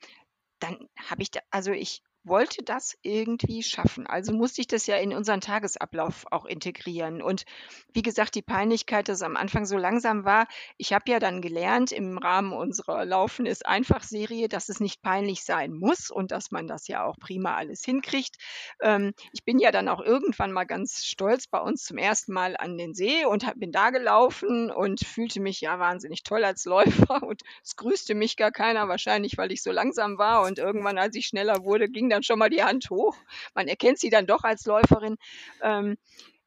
dann 0.60 0.88
habe 0.98 1.22
ich 1.22 1.30
da 1.30 1.40
also, 1.50 1.72
ich 1.72 2.02
wollte 2.28 2.62
das 2.62 2.96
irgendwie 3.02 3.62
schaffen. 3.62 4.06
Also, 4.06 4.32
musste 4.32 4.60
ich 4.60 4.66
das 4.66 4.86
ja 4.86 4.96
in 4.96 5.12
unseren 5.12 5.40
Tagesablauf 5.40 6.26
auch 6.30 6.44
integrieren. 6.44 7.22
Und 7.22 7.44
wie 7.92 8.02
gesagt, 8.02 8.34
die 8.34 8.42
Peinlichkeit, 8.42 9.08
dass 9.08 9.18
es 9.18 9.22
am 9.22 9.36
Anfang 9.36 9.66
so 9.66 9.76
langsam 9.76 10.24
war 10.24 10.46
ich 10.76 10.92
habe 10.92 11.10
ja 11.10 11.18
dann 11.18 11.40
gelernt 11.40 11.92
im 11.92 12.18
Rahmen 12.18 12.52
unserer 12.52 13.04
Laufen 13.04 13.46
ist 13.46 13.66
einfach-Serie, 13.66 14.48
dass 14.48 14.68
es 14.68 14.80
nicht 14.80 15.02
peinlich 15.02 15.44
sein 15.44 15.72
muss 15.72 16.10
und 16.10 16.30
dass 16.30 16.50
man 16.50 16.66
das 16.66 16.88
ja 16.88 17.04
auch 17.04 17.16
prima 17.18 17.56
alles 17.56 17.84
hinkriegt. 17.84 18.36
Ähm, 18.80 19.12
ich 19.32 19.44
bin 19.44 19.58
ja 19.58 19.70
dann 19.72 19.88
auch 19.88 20.00
irgendwann 20.00 20.52
mal 20.52 20.64
ganz 20.64 21.04
stolz 21.04 21.46
bei 21.46 21.58
uns 21.60 21.84
zum 21.84 21.98
ersten 21.98 22.32
Mal 22.32 22.56
an 22.56 22.76
den 22.78 22.94
See 22.94 23.24
und 23.24 23.46
habe 23.46 23.58
bin 23.58 23.72
da 23.72 23.90
gelaufen 23.90 24.70
und 24.70 25.00
fühlte 25.00 25.40
mich 25.40 25.60
ja 25.60 25.78
wahnsinnig 25.78 26.22
toll 26.22 26.44
als 26.44 26.64
Läufer 26.64 27.22
und 27.22 27.42
es 27.64 27.76
grüßte 27.76 28.14
mich 28.14 28.36
gar 28.36 28.52
keiner, 28.52 28.88
wahrscheinlich, 28.88 29.36
weil 29.36 29.52
ich 29.52 29.62
so 29.62 29.72
langsam 29.72 30.18
war 30.18 30.42
und 30.42 30.58
irgendwann, 30.58 30.98
als 30.98 31.16
ich 31.16 31.26
schneller 31.26 31.64
wurde, 31.64 31.88
ging 31.88 32.08
dann 32.08 32.17
schon 32.22 32.38
mal 32.38 32.50
die 32.50 32.62
Hand 32.62 32.90
hoch. 32.90 33.16
Man 33.54 33.68
erkennt 33.68 33.98
sie 33.98 34.10
dann 34.10 34.26
doch 34.26 34.44
als 34.44 34.64
Läuferin. 34.66 35.16
Ähm, 35.62 35.96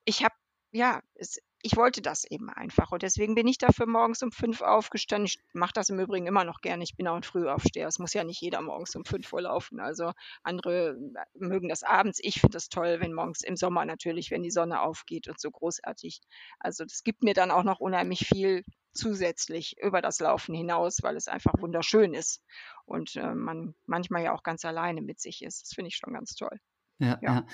ich 0.06 0.24
habe 0.24 0.36
ja, 0.72 1.02
es 1.16 1.42
ich 1.64 1.76
wollte 1.78 2.02
das 2.02 2.24
eben 2.26 2.50
einfach 2.50 2.92
und 2.92 3.02
deswegen 3.04 3.36
bin 3.36 3.48
ich 3.48 3.58
dafür 3.58 3.86
morgens 3.88 4.22
um 4.24 4.32
5 4.32 4.62
aufgestanden. 4.62 5.26
Ich 5.28 5.40
mache 5.54 5.74
das 5.74 5.90
im 5.90 6.00
Übrigen 6.00 6.28
immer 6.28 6.44
noch 6.44 6.62
gerne. 6.62 6.84
Ich 6.84 6.96
bin 6.96 7.08
auch 7.08 7.16
'n 7.18 7.24
Frühaufsteher. 7.24 7.88
Es 7.88 8.00
muss 8.00 8.14
ja 8.14 8.24
nicht 8.24 8.42
jeder 8.42 8.62
morgens 8.62 8.96
um 8.96 9.06
5 9.06 9.32
Uhr 9.34 9.42
laufen. 9.44 9.80
Also, 9.80 10.12
andere 10.44 10.98
mögen 11.34 11.70
das 11.70 11.84
abends. 11.84 12.20
Ich 12.22 12.42
finde 12.42 12.54
das 12.56 12.70
toll, 12.70 13.00
wenn 13.00 13.14
morgens 13.14 13.42
im 13.44 13.56
Sommer 13.58 13.86
natürlich, 13.86 14.32
wenn 14.32 14.44
die 14.44 14.52
Sonne 14.52 14.82
aufgeht 14.82 15.28
und 15.28 15.40
so 15.40 15.52
großartig. 15.52 16.22
Also, 16.60 16.84
das 16.86 17.04
gibt 17.04 17.24
mir 17.24 17.34
dann 17.34 17.52
auch 17.52 17.64
noch 17.64 17.80
unheimlich 17.80 18.28
viel 18.28 18.64
zusätzlich 18.94 19.76
über 19.82 20.02
das 20.02 20.20
Laufen 20.20 20.54
hinaus, 20.56 21.02
weil 21.04 21.16
es 21.16 21.28
einfach 21.28 21.54
wunderschön 21.60 22.14
ist 22.14 22.42
und, 22.86 23.16
äh, 23.16 23.34
man 23.34 23.76
manchmal 23.86 24.24
ja 24.24 24.34
auch 24.34 24.44
ganz 24.44 24.66
alleine 24.66 25.02
mit 25.02 25.20
sich 25.22 25.42
ist. 25.44 25.62
Das 25.64 25.70
finde 25.74 25.90
ich 25.90 25.96
schon 25.98 26.14
ganz 26.14 26.36
toll. 26.36 26.60
Ja, 27.02 27.20
Ja. 27.22 27.46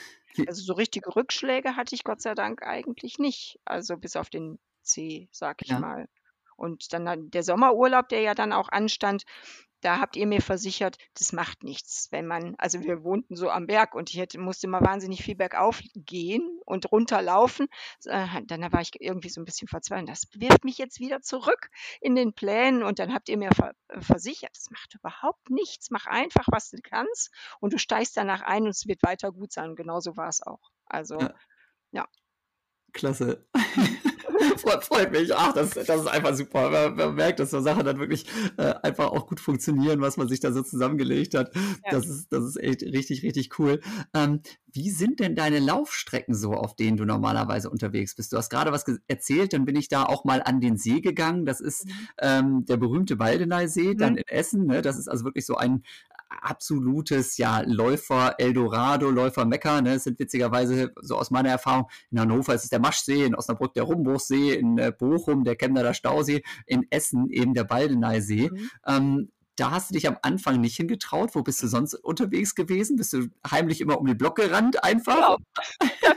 Also, 0.48 0.64
so 0.64 0.74
richtige 0.74 1.16
Rückschläge 1.16 1.76
hatte 1.76 1.96
ich 1.96 2.04
Gott 2.04 2.22
sei 2.22 2.36
Dank 2.36 2.64
eigentlich 2.64 3.20
nicht, 3.20 3.60
also, 3.66 3.98
bis 3.98 4.16
auf 4.16 4.30
den 4.30 4.60
Zeh, 4.84 5.30
sage 5.32 5.60
ich 5.64 5.76
Ja. 5.76 5.80
mal. 5.80 6.08
Und 6.58 6.94
dann 6.94 7.30
der 7.32 7.44
Sommerurlaub, 7.44 8.10
der 8.10 8.22
ja 8.22 8.34
dann 8.36 8.54
auch 8.54 8.70
anstand, 8.70 9.24
da 9.82 10.00
habt 10.00 10.16
ihr 10.16 10.28
mir 10.28 10.42
versichert, 10.42 10.98
das 11.14 11.34
macht 11.34 11.64
nichts, 11.64 12.08
wenn 12.12 12.26
man 12.28 12.56
also, 12.58 12.82
wir 12.82 13.04
wohnten 13.04 13.36
so 13.36 13.50
am 13.50 13.68
Berg 13.68 13.96
und 13.96 14.10
ich 14.10 14.18
hätte 14.18 14.40
musste 14.40 14.68
immer 14.68 14.82
wahnsinnig 14.82 15.24
viel 15.24 15.36
bergauf 15.36 15.82
gehen 15.96 16.60
und 16.66 16.92
runterlaufen. 16.92 17.68
Äh, 18.06 18.28
dann 18.46 18.72
war 18.72 18.82
ich 18.82 18.92
irgendwie 19.00 19.30
so 19.30 19.42
'n 19.42 19.46
bisschen 19.46 19.68
verzweifelt. 19.68 20.10
Das 20.10 20.24
wirft 20.34 20.64
mich 20.64 20.78
jetzt 20.78 21.00
wieder 21.00 21.22
zurück 21.22 21.70
in 22.02 22.16
den 22.16 22.34
Plänen 22.34 22.84
und 22.84 23.00
dann 23.00 23.14
habt 23.14 23.30
ihr 23.30 23.38
mir 23.38 23.50
äh, 23.50 24.02
versichert, 24.02 24.52
das 24.56 24.70
macht 24.72 24.96
überhaupt 24.96 25.50
nichts. 25.50 25.90
Mach 25.92 26.06
einfach, 26.08 26.48
was 26.52 26.70
du 26.72 26.78
kannst 26.84 27.32
und 27.60 27.74
du 27.74 27.78
steigst 27.80 28.18
danach 28.18 28.42
ein 28.42 28.64
und 28.64 28.70
es 28.70 28.88
wird 28.88 29.04
weiter 29.04 29.32
gut 29.32 29.52
sein. 29.54 29.70
Und 29.72 29.76
genauso 29.76 30.18
war's 30.18 30.42
auch. 30.42 30.72
Also, 30.86 31.20
Ja. 31.20 31.36
ja. 31.92 32.08
Klasse. 32.94 33.46
Freut 34.58 34.84
freut 34.84 35.12
mich. 35.12 35.34
Ach, 35.36 35.54
das 35.54 35.72
das 35.72 35.90
ist 36.02 36.08
einfach 36.08 36.36
super. 36.36 36.70
Man 36.70 36.96
man 36.96 37.16
merkt, 37.16 37.40
dass 37.40 37.52
so 37.52 37.62
Sachen 37.62 37.86
dann 37.86 38.00
wirklich, 38.00 38.26
äh, 38.58 38.74
einfach 38.84 39.08
auch 39.12 39.28
gut 39.28 39.40
funktionieren, 39.40 40.02
was 40.02 40.18
man 40.18 40.28
sich 40.28 40.40
da 40.40 40.52
so 40.52 40.62
zusammengelegt 40.64 41.34
hat. 41.36 41.54
Ja. 41.56 41.62
Das 41.92 42.08
ist 42.08 42.32
das 42.32 42.44
ist 42.44 42.58
echt 42.58 42.84
richtig, 42.84 43.24
richtig 43.24 43.58
cool. 43.60 43.80
Ähm, 44.14 44.42
wie 44.72 44.90
sind 44.92 45.20
denn 45.20 45.36
deine 45.36 45.60
Laufstrecken 45.60 46.36
so, 46.36 46.54
auf 46.54 46.76
denen 46.76 46.98
du 46.98 47.06
normalerweise 47.06 47.70
unterwegs 47.70 48.16
bist? 48.16 48.32
Du 48.34 48.38
hast 48.38 48.50
grade 48.50 48.72
was 48.72 48.86
erzählt, 49.08 49.54
dann 49.54 49.66
bin 49.66 49.76
ich 49.76 49.88
da 49.88 50.04
auch 50.04 50.24
mal 50.24 50.42
an 50.44 50.62
den 50.62 50.78
See 50.78 51.02
gegangen. 51.02 51.46
Das 51.46 51.62
ist, 51.62 51.86
Mhm. 51.86 51.92
ähm, 52.20 52.66
der 52.66 52.78
berühmte 52.78 53.18
Waldeneysee 53.20 53.96
dann 53.96 54.14
Mhm. 54.14 54.20
in 54.20 54.28
Essen, 54.28 54.66
ne? 54.68 54.82
Das 54.82 54.98
ist 55.00 55.08
also 55.08 55.26
wirklich 55.26 55.46
so 55.46 55.56
ein 55.56 55.84
absolutes, 56.30 57.38
ja, 57.38 57.62
Läufer-Eldorado, 57.66 59.10
Läufer-Mekka, 59.10 59.82
ne? 59.82 59.96
Es 59.96 60.04
sind 60.06 60.20
witzigerweise, 60.20 60.94
so 61.02 61.18
aus 61.18 61.32
meiner 61.32 61.50
Erfahrung 61.50 61.88
in 62.12 62.20
Hannover 62.20 62.54
ist 62.54 62.64
es 62.64 62.70
der 62.70 62.80
Maschsee, 62.80 63.26
in 63.26 63.36
Osnabrück 63.36 63.74
der 63.74 63.84
Rumbuchsee, 63.84 64.54
in, 64.54 64.78
äh, 64.78 64.92
Bochum 64.98 65.44
der 65.44 65.56
Chemnader 65.56 65.94
Stausee, 65.94 66.44
in 66.66 66.86
Essen 66.90 67.30
eben 67.30 67.54
der 67.54 67.64
Baldeneysee. 67.64 68.50
Mhm. 68.52 68.70
Ähm, 68.86 69.32
da 69.56 69.72
hast 69.72 69.90
du 69.90 69.96
dich 69.96 70.08
am 70.08 70.18
Anfang 70.22 70.62
nicht 70.62 70.76
hingetraut. 70.78 71.32
Wo 71.34 71.42
bist 71.42 71.62
du 71.64 71.68
sonst 71.68 71.96
unterwegs 71.96 72.54
gewesen? 72.54 72.96
Bist 72.96 73.14
du 73.14 73.28
heimlich 73.50 73.82
immer 73.82 74.00
um 74.00 74.06
den 74.06 74.18
Block 74.18 74.36
gerannt 74.36 74.84
einfach? 74.84 75.16
Genau. 75.16 75.38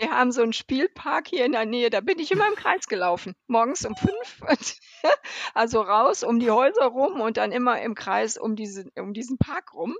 Wir 0.00 0.12
haben 0.12 0.30
so 0.30 0.42
'n 0.42 0.52
Spielpark 0.52 1.26
hier 1.26 1.44
in 1.44 1.50
der 1.52 1.66
Nähe, 1.66 1.90
da 1.90 2.00
bin 2.00 2.20
ich 2.20 2.30
immer 2.30 2.46
im 2.46 2.54
Kreis 2.54 2.86
gelaufen, 2.86 3.34
morgens 3.48 3.84
um 3.84 3.96
5 3.96 4.40
und 4.48 4.76
also, 5.54 5.80
raus 5.80 6.22
um 6.22 6.38
die 6.38 6.52
Häuser 6.52 6.84
rum 6.86 7.20
und 7.20 7.36
dann 7.36 7.50
immer 7.50 7.82
im 7.82 7.96
Kreis 7.96 8.36
um 8.38 8.54
diesen 8.54 8.92
um 8.96 9.12
diesen 9.12 9.38
Park 9.38 9.74
rum. 9.74 9.96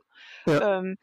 Ja. 0.46 0.60
Ähm, 0.60 0.96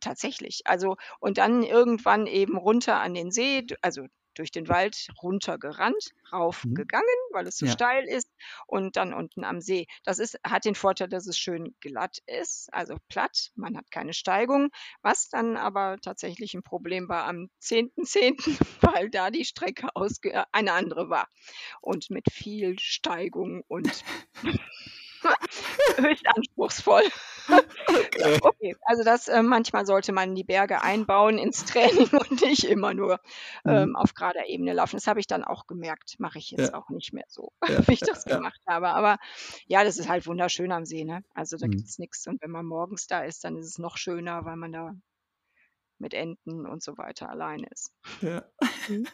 tatsächlich. 0.00 0.62
Also, 0.66 0.96
und 1.20 1.38
dann 1.38 1.62
irgendwann 1.62 2.26
eben 2.26 2.58
runter 2.58 3.00
an 3.00 3.14
den 3.14 3.30
See, 3.32 3.66
also, 3.82 4.06
durch 4.36 4.52
den 4.52 4.68
Wald 4.68 5.08
runtergerannt, 5.22 6.10
Mhm. 6.64 6.86
raufgegangen, 6.86 7.06
weil 7.32 7.46
es 7.48 7.58
so 7.58 7.66
Ja. 7.66 7.76
steil 7.76 8.04
ist 8.06 8.30
und 8.66 8.96
dann 8.96 9.14
unten 9.14 9.44
am 9.44 9.60
See. 9.60 9.86
Das 10.04 10.18
ist 10.20 10.38
hat 10.44 10.64
den 10.64 10.74
Vorteil, 10.76 11.08
dass 11.08 11.26
es 11.26 11.38
schön 11.38 11.74
glatt 11.80 12.18
ist, 12.26 12.68
also, 12.74 12.96
platt. 13.08 13.50
Man 13.56 13.76
hat 13.76 13.90
keine 13.90 14.14
Steigung, 14.14 14.70
was 15.02 15.28
dann 15.28 15.56
aber 15.56 15.98
tatsächlich 16.02 16.54
'n 16.54 16.62
Problem 16.62 17.08
war 17.08 17.24
am 17.26 17.48
10.10., 17.60 18.58
weil 18.82 19.10
da 19.10 19.30
die 19.30 19.44
Strecke 19.44 19.88
äh, 20.24 20.44
eine 20.52 20.72
andere 20.72 21.10
war 21.10 21.28
und 21.82 22.10
mit 22.10 22.26
viel 22.32 22.78
Steigung 22.80 23.62
und 23.68 24.02
höchst 25.96 26.26
anspruchsvoll. 26.26 27.02
Okay. 27.88 28.38
okay. 28.42 28.76
Also 28.82 29.04
das 29.04 29.28
äh, 29.28 29.40
manchmal 29.40 29.86
sollte 29.86 30.12
man 30.12 30.34
die 30.34 30.42
Berge 30.42 30.82
einbauen 30.82 31.38
ins 31.38 31.64
Training 31.64 32.08
und 32.30 32.40
nicht 32.40 32.64
immer 32.64 32.92
nur 32.92 33.20
mhm. 33.62 33.70
ähm, 33.70 33.96
auf 33.96 34.14
gerader 34.14 34.48
Ebene 34.48 34.72
laufen. 34.72 34.96
Das 34.96 35.06
habe 35.06 35.20
ich 35.20 35.28
dann 35.28 35.44
auch 35.44 35.68
gemerkt. 35.68 36.16
Mache 36.18 36.38
ich 36.38 36.50
jetzt 36.50 36.72
ja. 36.72 36.74
auch 36.74 36.88
nicht 36.88 37.12
mehr 37.12 37.26
so, 37.28 37.52
ja, 37.68 37.86
wie 37.86 37.92
ich 37.92 38.00
das 38.00 38.24
ja, 38.24 38.36
gemacht 38.36 38.60
habe. 38.66 38.88
Aber 38.88 39.18
ja, 39.66 39.84
das 39.84 39.98
ist 39.98 40.08
halt 40.08 40.26
wunderschön 40.26 40.72
am 40.72 40.84
See. 40.84 41.04
Ne? 41.04 41.22
Also 41.34 41.56
da 41.56 41.66
mhm. 41.66 41.72
gibt 41.72 41.88
es 41.88 41.98
nichts. 41.98 42.26
Und 42.26 42.42
wenn 42.42 42.50
man 42.50 42.66
morgens 42.66 43.06
da 43.06 43.22
ist, 43.22 43.44
dann 43.44 43.56
ist 43.56 43.66
es 43.66 43.78
noch 43.78 43.96
schöner, 43.96 44.44
weil 44.44 44.56
man 44.56 44.72
da 44.72 44.92
mit 45.98 46.14
Enten 46.14 46.66
und 46.66 46.82
so 46.82 46.98
weiter 46.98 47.30
alleine 47.30 47.68
ist. 47.70 47.92
Ja. 48.20 48.44
Mhm. 48.88 49.06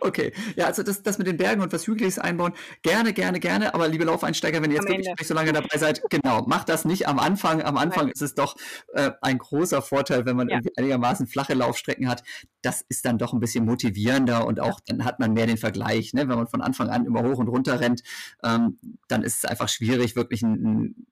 Okay, 0.00 0.32
ja, 0.56 0.66
also 0.66 0.82
das, 0.82 1.02
das 1.02 1.18
mit 1.18 1.26
den 1.26 1.36
Bergen 1.36 1.60
und 1.60 1.72
was 1.72 1.86
Hügeliges 1.86 2.18
einbauen, 2.18 2.52
gerne, 2.82 3.12
gerne, 3.12 3.40
gerne. 3.40 3.74
Aber 3.74 3.88
liebe 3.88 4.04
Laufeinsteiger, 4.04 4.62
wenn 4.62 4.70
ihr 4.70 4.76
jetzt 4.76 4.88
wirklich 4.88 5.06
nicht 5.06 5.26
so 5.26 5.34
lange 5.34 5.52
dabei 5.52 5.76
seid, 5.76 6.02
genau, 6.08 6.42
macht 6.46 6.68
das 6.68 6.84
nicht 6.84 7.06
am 7.06 7.18
Anfang. 7.18 7.62
Am 7.62 7.76
Anfang 7.76 8.04
Nein. 8.04 8.12
ist 8.12 8.22
es 8.22 8.34
doch 8.34 8.56
äh, 8.94 9.10
ein 9.20 9.38
großer 9.38 9.82
Vorteil, 9.82 10.24
wenn 10.24 10.36
man 10.36 10.48
ja. 10.48 10.56
irgendwie 10.56 10.72
einigermaßen 10.76 11.26
flache 11.26 11.54
Laufstrecken 11.54 12.08
hat. 12.08 12.22
Das 12.62 12.82
ist 12.88 13.04
dann 13.04 13.18
doch 13.18 13.32
ein 13.32 13.40
bisschen 13.40 13.66
motivierender 13.66 14.46
und 14.46 14.60
auch 14.60 14.80
dann 14.86 15.04
hat 15.04 15.20
man 15.20 15.34
mehr 15.34 15.46
den 15.46 15.58
Vergleich. 15.58 16.14
Ne? 16.14 16.28
Wenn 16.28 16.36
man 16.36 16.48
von 16.48 16.62
Anfang 16.62 16.88
an 16.88 17.04
immer 17.04 17.22
hoch 17.22 17.38
und 17.38 17.48
runter 17.48 17.80
rennt, 17.80 18.02
ähm, 18.42 18.78
dann 19.08 19.22
ist 19.22 19.38
es 19.38 19.44
einfach 19.44 19.68
schwierig, 19.68 20.16
wirklich 20.16 20.42
ein, 20.42 20.54
ein 20.54 21.06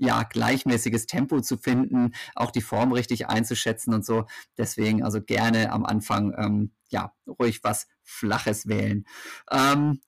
ja, 0.00 0.22
gleichmäßiges 0.22 1.06
Tempo 1.06 1.40
zu 1.40 1.58
finden, 1.58 2.14
auch 2.34 2.50
die 2.50 2.62
Form 2.62 2.92
richtig 2.92 3.28
einzuschätzen 3.28 3.92
und 3.92 4.04
so. 4.04 4.24
Deswegen 4.56 5.04
also 5.04 5.20
gerne 5.20 5.72
am 5.72 5.84
Anfang 5.84 6.34
ähm, 6.36 6.72
ja 6.88 7.12
ruhig 7.26 7.62
was 7.62 7.86
Flaches 8.02 8.66
wählen. 8.66 9.04
Ähm, 9.50 10.00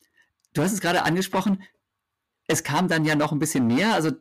du 0.54 0.62
hast 0.62 0.72
es 0.72 0.80
gerade 0.80 1.02
angesprochen, 1.02 1.62
es 2.48 2.64
kam 2.64 2.88
dann 2.88 3.04
ja 3.04 3.14
noch 3.14 3.32
ein 3.32 3.38
bisschen 3.38 3.66
mehr. 3.66 3.92
Also 3.92 4.12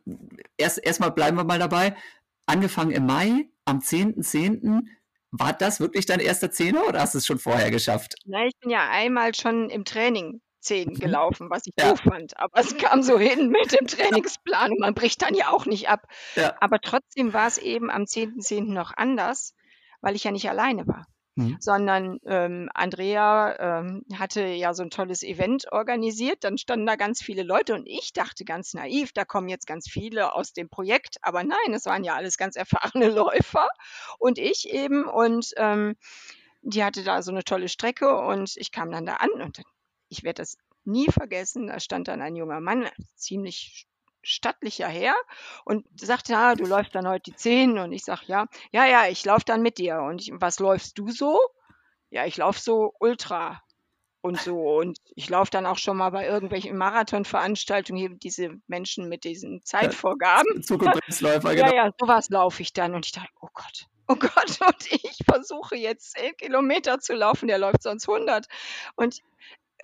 erst 0.58 0.78
erstmal 0.78 1.10
bleiben 1.10 1.38
wir 1.38 1.44
mal 1.44 1.58
dabei. 1.58 1.96
Angefangen 2.44 2.90
im 2.90 3.06
Mai, 3.06 3.48
am 3.64 3.78
10.10. 3.78 4.60
.10. 4.60 4.82
War 5.30 5.54
das 5.54 5.80
wirklich 5.80 6.04
dein 6.04 6.20
erster 6.20 6.50
Zehner 6.50 6.86
oder 6.86 7.00
hast 7.00 7.14
du 7.14 7.18
es 7.18 7.26
schon 7.26 7.38
vorher 7.38 7.70
geschafft? 7.70 8.16
Na, 8.26 8.44
ich 8.44 8.52
bin 8.60 8.68
ja 8.68 8.90
einmal 8.90 9.34
schon 9.34 9.70
im 9.70 9.86
Training 9.86 10.41
10 10.62 10.88
mhm. 10.88 10.94
gelaufen, 10.94 11.50
was 11.50 11.66
ich 11.66 11.74
ja. 11.78 11.90
doof 11.90 12.00
fand. 12.00 12.36
Aber 12.38 12.60
es 12.60 12.76
kam 12.76 13.02
so 13.02 13.18
hin 13.18 13.48
mit 13.48 13.78
dem 13.78 13.86
Trainingsplan 13.86 14.72
und 14.72 14.80
man 14.80 14.94
bricht 14.94 15.22
dann 15.22 15.34
ja 15.34 15.48
auch 15.48 15.66
nicht 15.66 15.88
ab. 15.88 16.06
Ja. 16.36 16.54
Aber 16.60 16.78
trotzdem 16.80 17.32
war 17.32 17.48
es 17.48 17.58
eben 17.58 17.90
am 17.90 18.02
10.10. 18.02 18.46
.10. 18.46 18.72
noch 18.72 18.92
anders, 18.96 19.54
weil 20.00 20.16
ich 20.16 20.24
ja 20.24 20.30
nicht 20.30 20.48
alleine 20.48 20.86
war. 20.86 21.06
Mhm. 21.34 21.56
Sondern 21.60 22.18
ähm, 22.26 22.68
Andrea 22.74 23.56
ähm, 23.58 24.04
hatte 24.14 24.44
ja 24.44 24.74
so 24.74 24.82
ein 24.82 24.90
tolles 24.90 25.22
Event 25.22 25.72
organisiert, 25.72 26.44
dann 26.44 26.58
standen 26.58 26.84
da 26.84 26.96
ganz 26.96 27.22
viele 27.22 27.42
Leute 27.42 27.74
und 27.74 27.86
ich 27.86 28.12
dachte 28.12 28.44
ganz 28.44 28.74
naiv, 28.74 29.12
da 29.14 29.24
kommen 29.24 29.48
jetzt 29.48 29.66
ganz 29.66 29.88
viele 29.88 30.34
aus 30.34 30.52
dem 30.52 30.68
Projekt, 30.68 31.16
aber 31.22 31.42
nein, 31.42 31.72
es 31.72 31.86
waren 31.86 32.04
ja 32.04 32.16
alles 32.16 32.36
ganz 32.36 32.54
erfahrene 32.54 33.08
Läufer 33.08 33.66
und 34.18 34.36
ich 34.36 34.68
eben 34.68 35.06
und 35.06 35.52
ähm, 35.56 35.96
die 36.60 36.84
hatte 36.84 37.02
da 37.02 37.22
so 37.22 37.30
eine 37.30 37.44
tolle 37.44 37.68
Strecke 37.68 38.14
und 38.14 38.52
ich 38.56 38.70
kam 38.70 38.90
dann 38.90 39.06
da 39.06 39.14
an 39.14 39.30
und 39.30 39.58
dann 39.58 39.64
ich 40.12 40.22
werde 40.22 40.42
das 40.42 40.58
nie 40.84 41.06
vergessen, 41.06 41.68
da 41.68 41.80
stand 41.80 42.08
dann 42.08 42.20
ein 42.20 42.36
junger 42.36 42.60
Mann, 42.60 42.88
ziemlich 43.16 43.86
stattlicher 44.22 44.86
Herr 44.86 45.14
und 45.64 45.84
sagte, 45.98 46.32
ja, 46.32 46.54
du 46.54 46.64
läufst 46.64 46.94
dann 46.94 47.08
heute 47.08 47.30
die 47.30 47.36
Zehn 47.36 47.78
und 47.78 47.92
ich 47.92 48.04
sage, 48.04 48.22
ja, 48.26 48.46
ja, 48.70 48.86
ja, 48.86 49.08
ich 49.08 49.24
laufe 49.24 49.44
dann 49.44 49.62
mit 49.62 49.78
dir 49.78 50.00
und 50.00 50.22
ich, 50.22 50.30
was 50.34 50.60
läufst 50.60 50.98
du 50.98 51.10
so? 51.10 51.40
Ja, 52.10 52.26
ich 52.26 52.36
laufe 52.36 52.60
so 52.60 52.92
Ultra 53.00 53.62
und 54.20 54.40
so 54.40 54.78
und 54.78 54.98
ich 55.16 55.28
laufe 55.28 55.50
dann 55.50 55.66
auch 55.66 55.78
schon 55.78 55.96
mal 55.96 56.10
bei 56.10 56.26
irgendwelchen 56.26 56.76
Marathonveranstaltungen 56.76 57.98
hier 57.98 58.10
diese 58.16 58.50
Menschen 58.68 59.08
mit 59.08 59.24
diesen 59.24 59.64
Zeitvorgaben. 59.64 60.62
Zukunftsläufer, 60.62 61.54
genau. 61.54 61.68
Ja, 61.68 61.86
ja, 61.86 61.90
sowas 61.98 62.28
laufe 62.28 62.62
ich 62.62 62.72
dann 62.72 62.94
und 62.94 63.06
ich 63.06 63.12
dachte, 63.12 63.30
oh 63.40 63.48
Gott, 63.52 63.86
oh 64.06 64.16
Gott, 64.16 64.60
und 64.66 64.92
ich 64.92 65.16
versuche 65.24 65.76
jetzt 65.76 66.12
zehn 66.12 66.36
Kilometer 66.36 67.00
zu 67.00 67.14
laufen, 67.14 67.48
der 67.48 67.58
läuft 67.58 67.82
sonst 67.82 68.08
100 68.08 68.46
und 68.94 69.20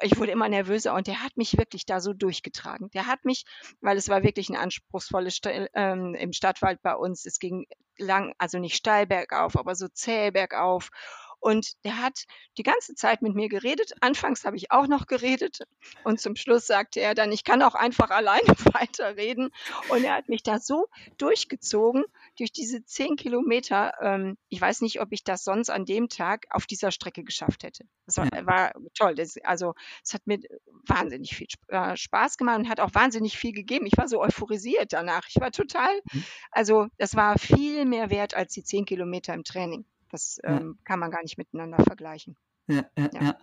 ich 0.03 0.19
wurde 0.19 0.33
immer 0.33 0.49
nervöser 0.49 0.95
und 0.95 1.07
der 1.07 1.23
hat 1.23 1.37
mich 1.37 1.57
wirklich 1.57 1.87
da 1.87 2.01
so 2.01 2.13
durchgetragen. 2.13 2.91
Der 2.91 3.07
hat 3.07 3.25
mich, 3.25 3.45
weil 3.81 3.97
es 3.97 4.09
war 4.09 4.23
wirklich 4.23 4.49
ein 4.49 4.57
anspruchsvolles 4.57 5.35
St 5.35 5.49
ähm, 5.75 6.15
im 6.15 6.33
Stadtwald 6.33 6.83
bei 6.83 6.95
uns. 6.95 7.27
Es 7.27 7.39
ging 7.39 7.67
lang, 7.99 8.35
also 8.39 8.59
nicht 8.59 8.77
steil 8.77 9.07
bergauf, 9.07 9.57
aber 9.57 9.75
so 9.75 9.89
zäh 9.89 10.31
bergauf. 10.31 10.91
Und 11.41 11.73
der 11.85 12.03
hat 12.03 12.25
die 12.57 12.63
ganze 12.63 12.95
Zeit 12.95 13.23
mit 13.23 13.35
mir 13.35 13.49
geredet. 13.49 13.93
Anfangs 14.01 14.45
habe 14.45 14.57
ich 14.57 14.71
auch 14.71 14.87
noch 14.87 15.07
geredet. 15.07 15.61
Und 16.05 16.21
zum 16.21 16.37
Schluss 16.37 16.67
sagte 16.67 17.01
er 17.01 17.15
dann, 17.15 17.33
ich 17.33 17.45
kann 17.45 17.63
auch 17.63 17.75
einfach 17.75 18.11
alleine 18.19 18.49
weiterreden. 18.73 19.51
Und 19.89 20.05
er 20.05 20.15
hat 20.15 20.29
mich 20.29 20.43
da 20.43 20.59
so 20.59 20.89
durchgezogen 21.17 22.05
durch 22.37 22.53
diese 22.53 22.85
zehn 22.85 23.17
Kilometer. 23.17 23.93
Ähm, 24.01 24.37
ich 24.49 24.61
weiß 24.61 24.81
nicht, 24.81 25.01
ob 25.01 25.13
ich 25.13 25.25
das 25.25 25.45
sonst 25.45 25.71
an 25.71 25.85
dem 25.85 26.09
Tag 26.09 26.47
auf 26.51 26.67
dieser 26.67 26.91
Strecke 26.91 27.23
geschafft 27.23 27.63
hätte. 27.63 27.85
Das 28.07 28.17
war, 28.17 28.27
ja. 28.33 28.47
war 28.47 28.73
toll. 28.95 29.15
Das, 29.15 29.37
also 29.45 29.75
es 30.03 30.15
hat 30.15 30.27
mir 30.27 30.41
wahnsinnig 30.87 31.37
viel 31.37 31.47
äh, 31.69 31.97
Spaß 31.97 32.37
gemacht 32.37 32.59
und 32.59 32.69
hat 32.69 32.81
auch 32.81 32.95
wahnsinnig 32.95 33.39
viel 33.39 33.53
gegeben. 33.53 33.87
Ich 33.87 33.97
war 33.97 34.09
so 34.09 34.21
euphorisiert 34.21 34.93
danach. 34.93 35.27
Ich 35.29 35.41
war 35.41 35.53
total, 35.53 35.95
mhm. 36.13 36.25
also 36.51 36.87
das 36.99 37.15
war 37.15 37.39
viel 37.39 37.85
mehr 37.85 38.11
wert 38.11 38.35
als 38.35 38.53
die 38.53 38.65
zehn 38.65 38.85
Kilometer 38.85 39.35
im 39.35 39.45
Training. 39.45 39.85
Das 40.11 40.39
ja. 40.43 40.59
ähm, 40.59 40.79
kann 40.85 40.99
man 40.99 41.11
gar 41.11 41.23
nicht 41.23 41.39
miteinander 41.39 41.83
vergleichen. 41.85 42.37
Ja, 42.69 42.85
ja, 42.97 43.11
ja. 43.13 43.23
ja. 43.23 43.39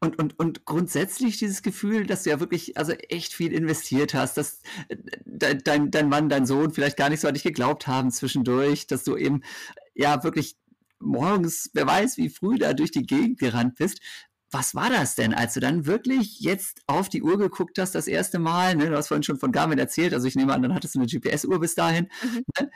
Und, 0.00 0.18
und, 0.18 0.38
und 0.38 0.64
grundsätzlich 0.64 1.38
dieses 1.38 1.62
Gefühl, 1.62 2.06
dass 2.06 2.24
du 2.24 2.30
ja 2.30 2.40
wirklich 2.40 2.76
also 2.76 2.92
echt 2.92 3.32
viel 3.32 3.52
investiert 3.52 4.12
hast, 4.14 4.36
dass 4.36 4.60
äh, 4.88 5.56
dein, 5.56 5.90
dein 5.90 6.08
Mann, 6.08 6.28
dein 6.28 6.46
Sohn 6.46 6.72
vielleicht 6.72 6.96
gar 6.96 7.08
nicht 7.10 7.20
so 7.20 7.28
an 7.28 7.34
dich 7.34 7.42
geglaubt 7.42 7.86
haben 7.86 8.10
zwischendurch, 8.10 8.86
dass 8.86 9.04
du 9.04 9.16
eben 9.16 9.42
ja 9.94 10.22
wirklich 10.24 10.56
morgens, 10.98 11.70
wer 11.74 11.86
weiß, 11.86 12.16
wie 12.16 12.28
früh 12.28 12.58
da 12.58 12.72
durch 12.72 12.90
die 12.90 13.06
Gegend 13.06 13.38
gerannt 13.38 13.76
bist. 13.76 14.00
Was 14.50 14.74
war 14.74 14.90
das 14.90 15.16
denn, 15.16 15.34
als 15.34 15.54
du 15.54 15.60
dann 15.60 15.86
wirklich 15.86 16.40
jetzt 16.40 16.82
auf 16.86 17.08
die 17.08 17.22
Uhr 17.22 17.38
geguckt 17.38 17.78
hast, 17.78 17.94
das 17.94 18.06
erste 18.06 18.38
Mal? 18.38 18.76
Ne, 18.76 18.88
du 18.88 18.96
hast 18.96 19.08
vorhin 19.08 19.24
schon 19.24 19.38
von 19.38 19.52
Garmin 19.52 19.78
erzählt, 19.78 20.14
also 20.14 20.28
ich 20.28 20.36
nehme 20.36 20.52
an, 20.52 20.62
dann 20.62 20.74
hattest 20.74 20.94
du 20.94 21.00
eine 21.00 21.08
GPS-Uhr 21.08 21.58
bis 21.60 21.74
dahin. 21.74 22.08
Mhm. 22.22 22.44
Ne? 22.60 22.70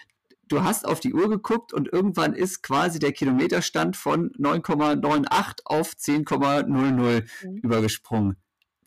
Du 0.48 0.62
hast 0.62 0.86
auf 0.86 1.00
die 1.00 1.14
Uhr 1.14 1.28
geguckt 1.28 1.72
und 1.72 1.92
irgendwann 1.92 2.34
ist 2.34 2.62
quasi 2.62 2.98
der 2.98 3.12
Kilometerstand 3.12 3.96
von 3.96 4.30
9,98 4.32 5.60
auf 5.64 5.92
10,00 5.92 6.66
mhm. 7.42 7.56
übergesprungen. 7.58 8.36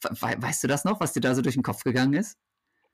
weißt 0.01 0.63
du 0.63 0.67
das 0.67 0.83
noch, 0.83 0.99
was 0.99 1.13
dir 1.13 1.21
da 1.21 1.35
so 1.35 1.41
durch 1.41 1.55
den 1.55 1.63
Kopf 1.63 1.83
gegangen 1.83 2.13
ist? 2.13 2.37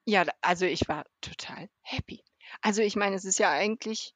Ja, 0.06 0.26
also 0.42 0.66
ich 0.66 0.88
war 0.88 1.06
total 1.22 1.70
happy. 1.82 2.24
Also 2.62 2.82
ich 2.82 2.96
meine, 2.96 3.16
es 3.16 3.26
ist 3.26 3.40
ja 3.40 3.52
eigentlich 3.52 4.14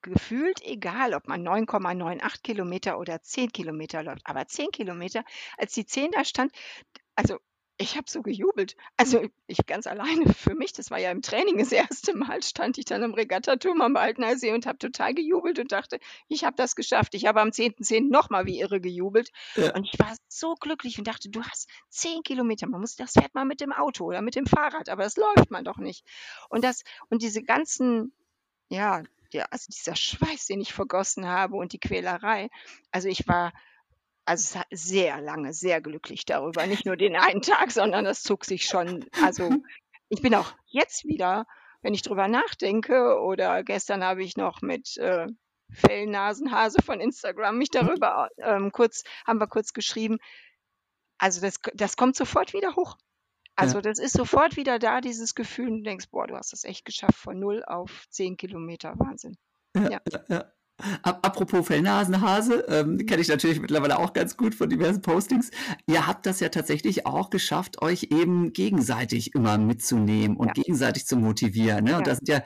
gefühlt 0.00 0.60
egal, 0.62 1.14
ob 1.14 1.28
man 1.28 1.46
9,98 1.46 2.42
Kilometer 2.42 2.98
oder 2.98 3.22
10 3.22 3.52
Kilometer 3.52 4.02
läuft. 4.02 4.22
Aber 4.24 4.46
10 4.46 4.70
Kilometer, 4.72 5.24
als 5.56 5.74
die 5.74 5.86
10 5.86 6.10
da 6.12 6.24
stand, 6.24 6.52
also 7.14 7.38
ich 7.78 7.96
habe 7.96 8.08
so 8.08 8.22
gejubelt. 8.22 8.76
Also 8.96 9.26
ich 9.46 9.58
ganz 9.66 9.86
alleine 9.86 10.24
für 10.34 10.54
mich, 10.54 10.72
das 10.72 10.90
war 10.90 10.98
ja 10.98 11.10
im 11.10 11.22
Training 11.22 11.58
das 11.58 11.72
erste 11.72 12.16
Mal, 12.16 12.42
stand 12.42 12.78
ich 12.78 12.84
dann 12.84 13.02
im 13.02 13.14
Regattaturm 13.14 13.80
am 13.80 13.96
Altener 13.96 14.36
See 14.36 14.52
und 14.52 14.66
habe 14.66 14.78
total 14.78 15.14
gejubelt 15.14 15.58
und 15.58 15.72
dachte, 15.72 15.98
ich 16.28 16.44
habe 16.44 16.56
das 16.56 16.76
geschafft. 16.76 17.14
Ich 17.14 17.26
habe 17.26 17.40
am 17.40 17.48
10.10. 17.48 17.80
.10. 17.80 18.10
nochmal 18.10 18.46
wie 18.46 18.60
irre 18.60 18.80
gejubelt. 18.80 19.30
Ja. 19.56 19.74
Und 19.74 19.84
ich 19.84 19.98
war 19.98 20.14
so 20.28 20.54
glücklich 20.54 20.98
und 20.98 21.06
dachte, 21.06 21.28
du 21.30 21.42
hast 21.42 21.68
10 21.90 22.22
Kilometer, 22.22 22.68
man 22.68 22.80
muss, 22.80 22.96
das 22.96 23.12
fährt 23.12 23.34
man 23.34 23.48
mit 23.48 23.60
dem 23.60 23.72
Auto 23.72 24.04
oder 24.04 24.22
mit 24.22 24.36
dem 24.36 24.46
Fahrrad, 24.46 24.88
aber 24.88 25.02
das 25.02 25.16
läuft 25.16 25.50
man 25.50 25.64
doch 25.64 25.78
nicht. 25.78 26.06
Und 26.48 26.64
das, 26.64 26.82
und 27.08 27.22
diese 27.22 27.42
ganzen, 27.42 28.12
ja, 28.68 29.02
ja, 29.32 29.46
also 29.50 29.66
dieser 29.70 29.96
Schweiß, 29.96 30.46
den 30.46 30.60
ich 30.60 30.72
vergossen 30.72 31.26
habe 31.26 31.56
und 31.56 31.72
die 31.72 31.80
Quälerei. 31.80 32.50
Also 32.90 33.08
ich 33.08 33.26
war 33.26 33.52
also 34.24 34.60
sehr 34.70 35.20
lange, 35.20 35.52
sehr 35.52 35.80
glücklich 35.80 36.24
darüber. 36.24 36.66
Nicht 36.66 36.86
nur 36.86 36.96
den 36.96 37.16
einen 37.16 37.42
Tag, 37.42 37.70
sondern 37.70 38.04
das 38.04 38.22
zog 38.22 38.44
sich 38.44 38.66
schon. 38.66 39.06
Also 39.22 39.50
ich 40.08 40.22
bin 40.22 40.34
auch 40.34 40.52
jetzt 40.66 41.04
wieder, 41.04 41.46
wenn 41.82 41.94
ich 41.94 42.02
drüber 42.02 42.28
nachdenke, 42.28 43.20
oder 43.20 43.64
gestern 43.64 44.04
habe 44.04 44.22
ich 44.22 44.36
noch 44.36 44.62
mit 44.62 44.96
äh, 44.98 45.26
Fellnasenhase 45.70 46.82
von 46.82 47.00
Instagram 47.00 47.58
mich 47.58 47.70
darüber 47.70 48.28
ähm, 48.38 48.70
kurz, 48.72 49.04
haben 49.26 49.40
wir 49.40 49.48
kurz 49.48 49.72
geschrieben. 49.72 50.18
Also 51.18 51.40
das, 51.40 51.58
das 51.74 51.96
kommt 51.96 52.16
sofort 52.16 52.52
wieder 52.52 52.76
hoch. 52.76 52.96
Also 53.54 53.76
ja. 53.76 53.82
das 53.82 53.98
ist 53.98 54.12
sofort 54.12 54.56
wieder 54.56 54.78
da, 54.78 55.00
dieses 55.00 55.34
Gefühl, 55.34 55.68
und 55.68 55.78
du 55.78 55.82
denkst, 55.82 56.08
boah, 56.10 56.26
du 56.26 56.36
hast 56.36 56.52
das 56.52 56.64
echt 56.64 56.84
geschafft 56.84 57.18
von 57.18 57.38
null 57.38 57.62
auf 57.64 58.06
zehn 58.08 58.36
Kilometer. 58.36 58.94
Wahnsinn. 58.98 59.36
Ja, 59.76 59.90
ja. 59.90 60.00
ja. 60.28 60.52
Apropos 61.02 61.66
Fellnasenhase, 61.66 62.64
ähm, 62.68 62.98
kenne 63.06 63.22
ich 63.22 63.28
natürlich 63.28 63.60
mittlerweile 63.60 63.98
auch 63.98 64.12
ganz 64.12 64.36
gut 64.36 64.54
von 64.54 64.68
diversen 64.68 65.02
Postings. 65.02 65.50
Ihr 65.86 66.06
habt 66.06 66.26
das 66.26 66.40
ja 66.40 66.48
tatsächlich 66.48 67.06
auch 67.06 67.30
geschafft, 67.30 67.82
euch 67.82 68.08
eben 68.10 68.52
gegenseitig 68.52 69.34
immer 69.34 69.58
mitzunehmen 69.58 70.36
und 70.36 70.48
ja. 70.48 70.52
gegenseitig 70.54 71.06
zu 71.06 71.16
motivieren. 71.16 71.84
Ne? 71.84 71.96
Und 71.96 72.06
da 72.06 72.14
sind 72.14 72.28
ja, 72.28 72.42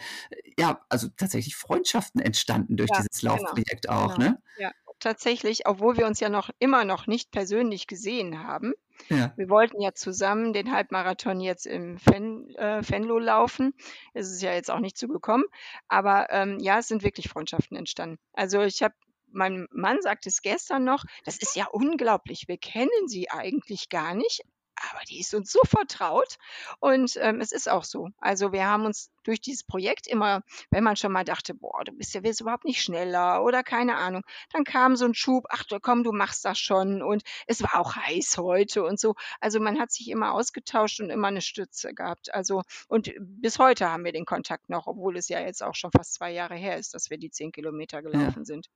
ja, 0.58 0.80
also 0.88 1.08
tatsächlich 1.16 1.56
Freundschaften 1.56 2.20
entstanden 2.20 2.76
durch 2.76 2.90
ja, 2.90 2.98
dieses. 2.98 3.22
Laufprojekt 3.22 3.86
genau, 3.86 4.04
auch. 4.04 4.16
Genau. 4.16 4.30
Ne? 4.30 4.38
Ja, 4.58 4.70
tatsächlich, 5.00 5.66
obwohl 5.66 5.96
wir 5.96 6.06
uns 6.06 6.20
ja 6.20 6.28
noch 6.28 6.50
immer 6.58 6.84
noch 6.84 7.06
nicht 7.06 7.30
persönlich 7.30 7.86
gesehen 7.86 8.42
haben, 8.44 8.74
Ja. 9.10 9.32
Wir 9.36 9.50
wollten 9.50 9.80
ja 9.80 9.92
zusammen 9.92 10.52
den 10.52 10.72
Halbmarathon 10.72 11.40
jetzt 11.40 11.66
im 11.66 11.98
Fen, 11.98 12.54
äh, 12.56 12.80
Venlo 12.88 13.18
laufen. 13.18 13.74
Es 14.14 14.30
ist 14.30 14.42
ja 14.42 14.54
jetzt 14.54 14.70
auch 14.70 14.80
nicht 14.80 14.96
zugekommen. 14.96 15.44
Aber 15.88 16.28
ähm, 16.30 16.58
ja, 16.60 16.78
es 16.78 16.88
sind 16.88 17.02
wirklich 17.02 17.28
Freundschaften 17.28 17.76
entstanden. 17.76 18.18
Also 18.32 18.62
ich 18.62 18.82
habe 18.82 18.94
mein 19.32 19.66
Mann 19.70 20.00
sagte 20.00 20.28
es 20.28 20.40
gestern 20.40 20.84
noch, 20.84 21.04
das 21.24 21.36
ist 21.36 21.56
ja 21.56 21.66
unglaublich. 21.66 22.48
Wir 22.48 22.56
kennen 22.56 23.06
sie 23.06 23.28
eigentlich 23.28 23.90
gar 23.90 24.14
nicht, 24.14 24.42
aber 24.90 25.00
die 25.08 25.20
ist 25.20 25.34
uns 25.34 25.50
so 25.50 25.60
vertraut 25.64 26.36
und 26.80 27.16
ähm, 27.20 27.40
es 27.40 27.52
ist 27.52 27.68
auch 27.68 27.84
so. 27.84 28.08
Also 28.18 28.52
wir 28.52 28.66
haben 28.66 28.84
uns 28.84 29.10
durch 29.24 29.40
dieses 29.40 29.64
Projekt 29.64 30.06
immer, 30.06 30.42
wenn 30.70 30.84
man 30.84 30.96
schon 30.96 31.12
mal 31.12 31.24
dachte, 31.24 31.54
boah, 31.54 31.84
du 31.84 31.92
bist 31.92 32.14
ja 32.14 32.22
wirst 32.22 32.40
überhaupt 32.40 32.64
nicht 32.64 32.82
schneller 32.82 33.42
oder 33.42 33.62
keine 33.62 33.96
Ahnung, 33.96 34.22
dann 34.52 34.64
kam 34.64 34.96
so 34.96 35.04
ein 35.04 35.14
Schub, 35.14 35.44
ach 35.50 35.64
komm, 35.82 36.04
du 36.04 36.12
machst 36.12 36.44
das 36.44 36.58
schon 36.58 37.02
und 37.02 37.22
es 37.46 37.62
war 37.62 37.76
auch 37.76 37.96
heiß 37.96 38.38
heute 38.38 38.84
und 38.84 39.00
so. 39.00 39.14
Also 39.40 39.60
man 39.60 39.78
hat 39.78 39.90
sich 39.90 40.08
immer 40.08 40.32
ausgetauscht 40.32 41.00
und 41.00 41.10
immer 41.10 41.28
eine 41.28 41.42
Stütze 41.42 41.94
gehabt. 41.94 42.32
Also 42.34 42.62
und 42.88 43.12
bis 43.18 43.58
heute 43.58 43.90
haben 43.90 44.04
wir 44.04 44.12
den 44.12 44.26
Kontakt 44.26 44.68
noch, 44.68 44.86
obwohl 44.86 45.16
es 45.16 45.28
ja 45.28 45.40
jetzt 45.40 45.62
auch 45.62 45.74
schon 45.74 45.90
fast 45.90 46.14
zwei 46.14 46.32
Jahre 46.32 46.54
her 46.54 46.76
ist, 46.76 46.94
dass 46.94 47.10
wir 47.10 47.18
die 47.18 47.30
zehn 47.30 47.52
Kilometer 47.52 48.02
gelaufen 48.02 48.40
ja. 48.40 48.44
sind. 48.44 48.68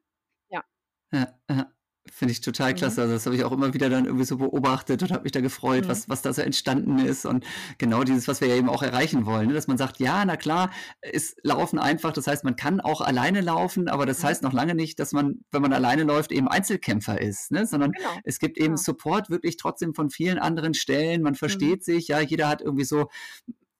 Ja. 0.48 0.64
Ja, 1.12 1.34
ja. 1.48 1.72
Finde 2.10 2.32
ich 2.32 2.40
total 2.40 2.74
klasse. 2.74 3.00
Mhm. 3.00 3.02
Also 3.02 3.14
das 3.14 3.26
habe 3.26 3.36
ich 3.36 3.44
auch 3.44 3.52
immer 3.52 3.72
wieder 3.72 3.88
dann 3.88 4.04
irgendwie 4.04 4.24
so 4.24 4.36
beobachtet 4.36 5.02
und 5.02 5.12
habe 5.12 5.22
mich 5.22 5.32
da 5.32 5.40
gefreut, 5.40 5.84
mhm. 5.84 5.88
was, 5.88 6.08
was 6.08 6.22
da 6.22 6.32
so 6.32 6.42
entstanden 6.42 6.98
ist. 6.98 7.24
Und 7.24 7.44
genau 7.78 8.02
dieses, 8.02 8.26
was 8.26 8.40
wir 8.40 8.48
ja 8.48 8.56
eben 8.56 8.68
auch 8.68 8.82
erreichen 8.82 9.26
wollen, 9.26 9.48
ne? 9.48 9.54
dass 9.54 9.68
man 9.68 9.78
sagt, 9.78 10.00
ja, 10.00 10.24
na 10.24 10.36
klar, 10.36 10.70
ist 11.00 11.38
Laufen 11.44 11.78
einfach. 11.78 12.12
Das 12.12 12.26
heißt, 12.26 12.44
man 12.44 12.56
kann 12.56 12.80
auch 12.80 13.00
alleine 13.00 13.40
laufen, 13.40 13.88
aber 13.88 14.06
das 14.06 14.22
mhm. 14.22 14.26
heißt 14.26 14.42
noch 14.42 14.52
lange 14.52 14.74
nicht, 14.74 14.98
dass 14.98 15.12
man, 15.12 15.44
wenn 15.52 15.62
man 15.62 15.72
alleine 15.72 16.02
läuft, 16.02 16.32
eben 16.32 16.48
Einzelkämpfer 16.48 17.20
ist, 17.20 17.52
ne? 17.52 17.66
sondern 17.66 17.92
genau. 17.92 18.10
es 18.24 18.38
gibt 18.40 18.58
eben 18.58 18.74
genau. 18.74 18.82
Support 18.82 19.30
wirklich 19.30 19.56
trotzdem 19.56 19.94
von 19.94 20.10
vielen 20.10 20.38
anderen 20.38 20.74
Stellen. 20.74 21.22
Man 21.22 21.34
mhm. 21.34 21.38
versteht 21.38 21.84
sich, 21.84 22.08
ja, 22.08 22.20
jeder 22.20 22.48
hat 22.48 22.60
irgendwie 22.60 22.84
so, 22.84 23.08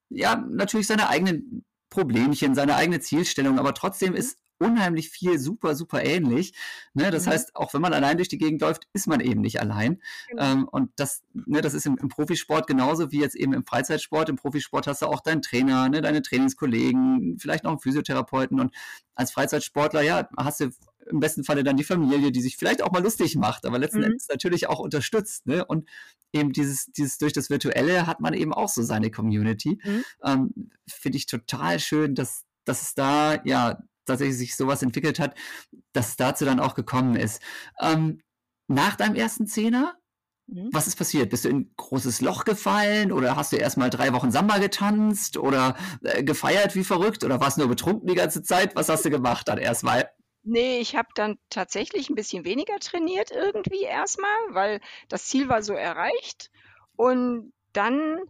ja, 0.09 0.37
natürlich 0.49 0.87
seine 0.87 1.09
eigenen 1.09 1.65
Problemchen, 1.91 2.55
seine 2.55 2.77
eigene 2.77 3.01
Zielstellung, 3.01 3.59
aber 3.59 3.75
trotzdem 3.75 4.11
mhm. 4.11 4.17
ist 4.17 4.39
unheimlich 4.61 5.09
viel 5.09 5.39
super, 5.39 5.75
super 5.75 6.05
ähnlich. 6.05 6.53
Ne? 6.93 7.11
Das 7.11 7.27
mhm. 7.27 7.31
heißt, 7.31 7.57
auch 7.57 7.73
wenn 7.75 7.81
man 7.81 7.95
allein 7.95 8.19
durch 8.19 8.29
die 8.29 8.39
Gegend 8.39 8.61
läuft, 8.61 8.87
ist 8.93 9.09
man 9.09 9.21
eben 9.21 9.41
nicht 9.41 9.61
allein. 9.61 10.01
Genau. 10.29 10.43
Ähm, 10.43 10.69
und 10.69 10.93
das, 10.97 11.23
ne, 11.33 11.63
das 11.63 11.75
ist 11.75 11.87
im, 11.87 11.97
im, 11.97 12.09
Profisport 12.09 12.67
genauso 12.67 13.11
wie 13.11 13.21
jetzt 13.21 13.35
eben 13.35 13.55
im 13.55 13.65
Freizeitsport. 13.65 14.29
Im 14.29 14.37
Profisport 14.37 14.87
hast 14.87 15.03
du 15.03 15.07
auch 15.07 15.21
deinen 15.21 15.43
Trainer, 15.43 15.89
ne, 15.89 16.03
deine 16.03 16.23
Trainingskollegen, 16.23 17.39
vielleicht 17.39 17.65
noch 17.65 17.71
einen 17.71 17.81
Physiotherapeuten. 17.81 18.61
Und 18.61 18.75
als 19.15 19.33
Freizeitsportler, 19.33 20.03
ja, 20.03 20.29
hast 20.37 20.61
du 20.61 20.71
im 21.09 21.21
besten 21.21 21.45
Falle 21.45 21.65
dann 21.65 21.77
die 21.77 21.85
Familie, 21.85 22.33
die 22.33 22.41
sich 22.41 22.57
vielleicht 22.57 22.83
auch 22.83 22.93
mal 22.93 23.03
lustig 23.03 23.37
macht, 23.37 23.67
aber 23.67 23.79
letzten 23.79 23.99
mhm. 23.99 24.05
Endes 24.05 24.29
natürlich 24.29 24.69
auch 24.69 24.79
unterstützt. 24.79 25.47
Ne? 25.47 25.65
Und 25.65 25.89
eben 26.33 26.53
dieses, 26.53 26.87
dieses 26.87 27.19
durch 27.19 27.33
das 27.33 27.51
Virtuelle 27.51 28.07
hat 28.07 28.21
man 28.21 28.35
eben 28.35 28.53
auch 28.53 28.69
so 28.69 28.83
seine 28.83 29.11
Community. 29.11 29.81
Mhm. 29.83 30.05
Ähm, 30.25 30.71
Finde 30.89 31.19
ich 31.19 31.27
total 31.27 31.81
schön, 31.81 32.15
dass, 32.15 32.45
dass 32.65 32.83
es 32.83 32.95
da 32.95 33.43
ja 33.45 33.79
tatsächlich 34.07 34.39
sich 34.39 34.57
sowas 34.57 34.83
entwickelt 34.83 35.19
hat, 35.19 35.37
dass 35.93 36.11
es 36.11 36.17
dazu 36.17 36.45
dann 36.45 36.61
auch 36.61 36.75
gekommen 36.75 37.17
ist. 37.17 37.43
Ähm, 37.81 38.21
nach 38.69 38.97
deinem 38.97 39.15
ersten 39.15 39.47
Zehner, 39.47 39.97
mhm. 40.47 40.69
was 40.73 40.87
ist 40.87 40.97
passiert? 40.97 41.31
Bist 41.31 41.45
du 41.45 41.49
in 41.49 41.57
ein 41.57 41.75
großes 41.77 42.21
Loch 42.21 42.45
gefallen 42.45 43.13
oder 43.13 43.37
hast 43.37 43.53
du 43.53 43.57
erstmal 43.57 43.91
drei 43.91 44.13
Wochen 44.13 44.31
Samba 44.31 44.59
getanzt 44.59 45.37
oder 45.37 45.77
äh, 46.03 46.23
gefeiert 46.23 46.75
wie 46.75 46.85
verrückt 46.85 47.25
oder 47.25 47.41
warst 47.41 47.57
du 47.57 47.63
nur 47.63 47.69
betrunken 47.69 48.09
die 48.09 48.15
ganze 48.15 48.43
Zeit? 48.43 48.77
Was 48.77 48.89
hast 48.89 49.05
du 49.05 49.11
gemacht 49.11 49.49
dann 49.49 49.59
erstmal? 49.59 50.11
Nee, 50.43 50.79
ich 50.81 50.97
habe 50.97 51.09
dann 51.15 51.39
tatsächlich 51.51 52.09
ein 52.09 52.15
bisschen 52.15 52.45
weniger 52.45 52.79
trainiert 52.79 53.31
irgendwie 53.31 53.83
erstmal, 53.83 54.31
weil 54.51 54.81
das 55.09 55.27
Ziel 55.27 55.49
war 55.49 55.63
so 55.63 55.75
erreicht. 55.75 56.51
Und 56.97 57.53
dann 57.73 58.21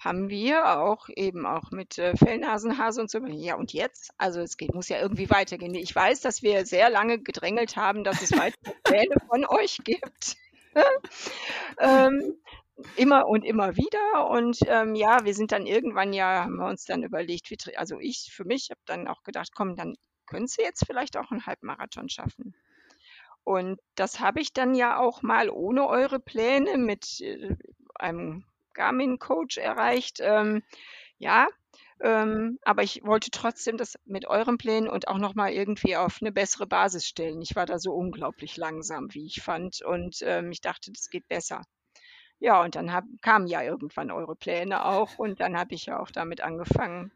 haben 0.00 0.28
wir 0.28 0.78
auch 0.80 1.08
eben 1.08 1.46
auch 1.46 1.70
mit 1.70 1.98
äh, 1.98 2.16
Fellnasenhase 2.16 3.00
und 3.00 3.10
so. 3.10 3.24
Ja, 3.26 3.54
und 3.54 3.72
jetzt? 3.72 4.10
Also 4.18 4.40
es 4.40 4.56
geht, 4.56 4.74
muss 4.74 4.88
ja 4.88 5.00
irgendwie 5.00 5.30
weitergehen. 5.30 5.74
Ich 5.74 5.94
weiß, 5.94 6.20
dass 6.20 6.42
wir 6.42 6.66
sehr 6.66 6.90
lange 6.90 7.20
gedrängelt 7.20 7.76
haben, 7.76 8.02
dass 8.02 8.22
es 8.22 8.32
weitere 8.32 8.74
Pläne 8.82 9.14
von 9.28 9.46
euch 9.46 9.78
gibt. 9.84 10.36
ähm, 11.78 12.36
immer 12.96 13.28
und 13.28 13.44
immer 13.44 13.76
wieder. 13.76 14.28
Und 14.30 14.58
ähm, 14.66 14.96
ja, 14.96 15.24
wir 15.24 15.34
sind 15.34 15.52
dann 15.52 15.66
irgendwann 15.66 16.12
ja, 16.12 16.42
haben 16.44 16.56
wir 16.56 16.66
uns 16.66 16.84
dann 16.84 17.04
überlegt, 17.04 17.50
wie, 17.50 17.76
also 17.76 18.00
ich 18.00 18.32
für 18.34 18.44
mich 18.44 18.70
habe 18.70 18.80
dann 18.86 19.06
auch 19.06 19.22
gedacht, 19.22 19.50
komm, 19.54 19.76
dann 19.76 19.94
können 20.32 20.46
Sie 20.46 20.62
jetzt 20.62 20.86
vielleicht 20.86 21.16
auch 21.16 21.30
einen 21.30 21.46
Halbmarathon 21.46 22.08
schaffen. 22.08 22.54
Und 23.44 23.80
das 23.96 24.18
habe 24.20 24.40
ich 24.40 24.52
dann 24.52 24.74
ja 24.74 24.98
auch 24.98 25.22
mal 25.22 25.50
ohne 25.50 25.86
eure 25.86 26.20
Pläne 26.20 26.78
mit 26.78 27.20
äh, 27.20 27.54
einem 27.96 28.44
Garmin-Coach 28.72 29.58
erreicht. 29.58 30.20
Ähm, 30.20 30.62
ja, 31.18 31.48
ähm, 32.00 32.58
aber 32.62 32.82
ich 32.82 33.02
wollte 33.04 33.30
trotzdem 33.30 33.76
das 33.76 33.98
mit 34.06 34.26
euren 34.26 34.56
Plänen 34.56 34.88
und 34.88 35.08
auch 35.08 35.18
nochmal 35.18 35.52
irgendwie 35.52 35.96
auf 35.96 36.18
eine 36.20 36.32
bessere 36.32 36.66
Basis 36.66 37.06
stellen. 37.06 37.42
Ich 37.42 37.54
war 37.54 37.66
da 37.66 37.78
so 37.78 37.92
unglaublich 37.92 38.56
langsam, 38.56 39.12
wie 39.12 39.26
ich 39.26 39.42
fand. 39.42 39.82
Und 39.82 40.22
ähm, 40.22 40.50
ich 40.50 40.62
dachte, 40.62 40.92
das 40.92 41.10
geht 41.10 41.28
besser. 41.28 41.62
Ja, 42.38 42.62
und 42.62 42.74
dann 42.74 42.92
hab, 42.92 43.04
kamen 43.20 43.46
ja 43.46 43.62
irgendwann 43.62 44.10
eure 44.10 44.34
Pläne 44.34 44.84
auch. 44.84 45.18
Und 45.18 45.40
dann 45.40 45.58
habe 45.58 45.74
ich 45.74 45.86
ja 45.86 46.00
auch 46.00 46.10
damit 46.10 46.40
angefangen, 46.40 47.12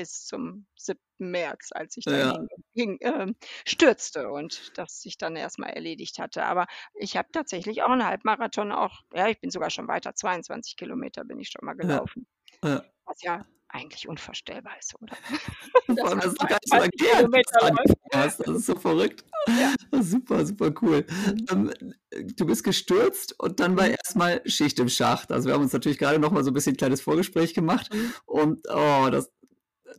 bis 0.00 0.24
zum 0.24 0.64
7. 0.76 0.98
März, 1.18 1.72
als 1.72 1.94
ich 1.98 2.04
dann 2.06 2.14
ja. 2.18 2.38
hing, 2.72 2.98
äh, 3.00 3.34
stürzte 3.66 4.30
und 4.30 4.72
das 4.78 5.02
sich 5.02 5.18
dann 5.18 5.36
erstmal 5.36 5.70
erledigt 5.70 6.18
hatte. 6.18 6.44
Aber 6.44 6.66
ich 6.94 7.18
habe 7.18 7.28
tatsächlich 7.30 7.82
auch 7.82 7.90
einen 7.90 8.06
Halbmarathon 8.06 8.72
auch, 8.72 9.02
ja, 9.12 9.28
ich 9.28 9.38
bin 9.38 9.50
sogar 9.50 9.68
schon 9.68 9.88
weiter, 9.88 10.14
22 10.14 10.76
Kilometer 10.76 11.24
bin 11.24 11.38
ich 11.38 11.50
schon 11.50 11.66
mal 11.66 11.74
gelaufen. 11.74 12.26
Ja. 12.64 12.70
Ja. 12.70 12.84
Was 13.04 13.22
ja 13.22 13.44
eigentlich 13.68 14.08
unvorstellbar 14.08 14.72
ist, 14.78 14.94
oder? 15.00 15.14
Allem, 16.06 16.20
dass 16.20 16.34
du 16.34 16.46
gar 16.46 16.58
nicht 16.60 17.50
so. 17.60 17.70
Das 18.10 18.40
ist 18.40 18.66
so 18.66 18.74
verrückt. 18.76 19.24
Ja. 19.46 19.74
Super, 20.02 20.46
super 20.46 20.72
cool. 20.80 21.04
Mhm. 21.50 21.70
Ähm, 21.70 21.94
du 22.36 22.46
bist 22.46 22.64
gestürzt 22.64 23.38
und 23.38 23.60
dann 23.60 23.76
war 23.76 23.86
mhm. 23.86 23.92
erstmal 23.92 24.42
Schicht 24.46 24.78
im 24.78 24.88
Schacht. 24.88 25.30
Also 25.30 25.48
wir 25.48 25.54
haben 25.54 25.62
uns 25.62 25.72
natürlich 25.72 25.98
gerade 25.98 26.18
noch 26.18 26.30
mal 26.30 26.42
so 26.42 26.50
ein 26.50 26.54
bisschen 26.54 26.72
ein 26.72 26.78
kleines 26.78 27.02
Vorgespräch 27.02 27.54
gemacht 27.54 27.92
mhm. 27.92 28.14
und 28.26 28.60
oh, 28.68 29.08
das, 29.10 29.30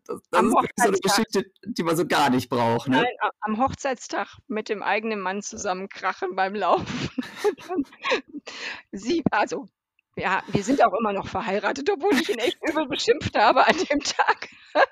das, 0.05 0.21
das 0.29 0.43
ist 0.43 0.51
so 0.51 0.87
eine 0.87 0.97
Geschichte, 0.97 1.51
die 1.65 1.83
man 1.83 1.95
so 1.95 2.05
gar 2.05 2.29
nicht 2.29 2.49
braucht. 2.49 2.87
Ne? 2.87 2.97
Nein, 2.97 3.31
am 3.41 3.61
Hochzeitstag 3.61 4.37
mit 4.47 4.69
dem 4.69 4.83
eigenen 4.83 5.19
Mann 5.19 5.41
zusammen 5.41 5.89
krachen 5.89 6.35
beim 6.35 6.55
Laufen. 6.55 7.09
Sie, 8.91 9.23
also, 9.31 9.67
ja, 10.15 10.43
wir 10.47 10.63
sind 10.63 10.83
auch 10.83 10.93
immer 10.93 11.13
noch 11.13 11.27
verheiratet, 11.27 11.89
obwohl 11.89 12.13
ich 12.13 12.29
ihn 12.29 12.39
echt 12.39 12.57
übel 12.67 12.87
beschimpft 12.87 13.37
habe 13.37 13.65
an 13.65 13.75
dem 13.77 13.99
Tag. 13.99 14.49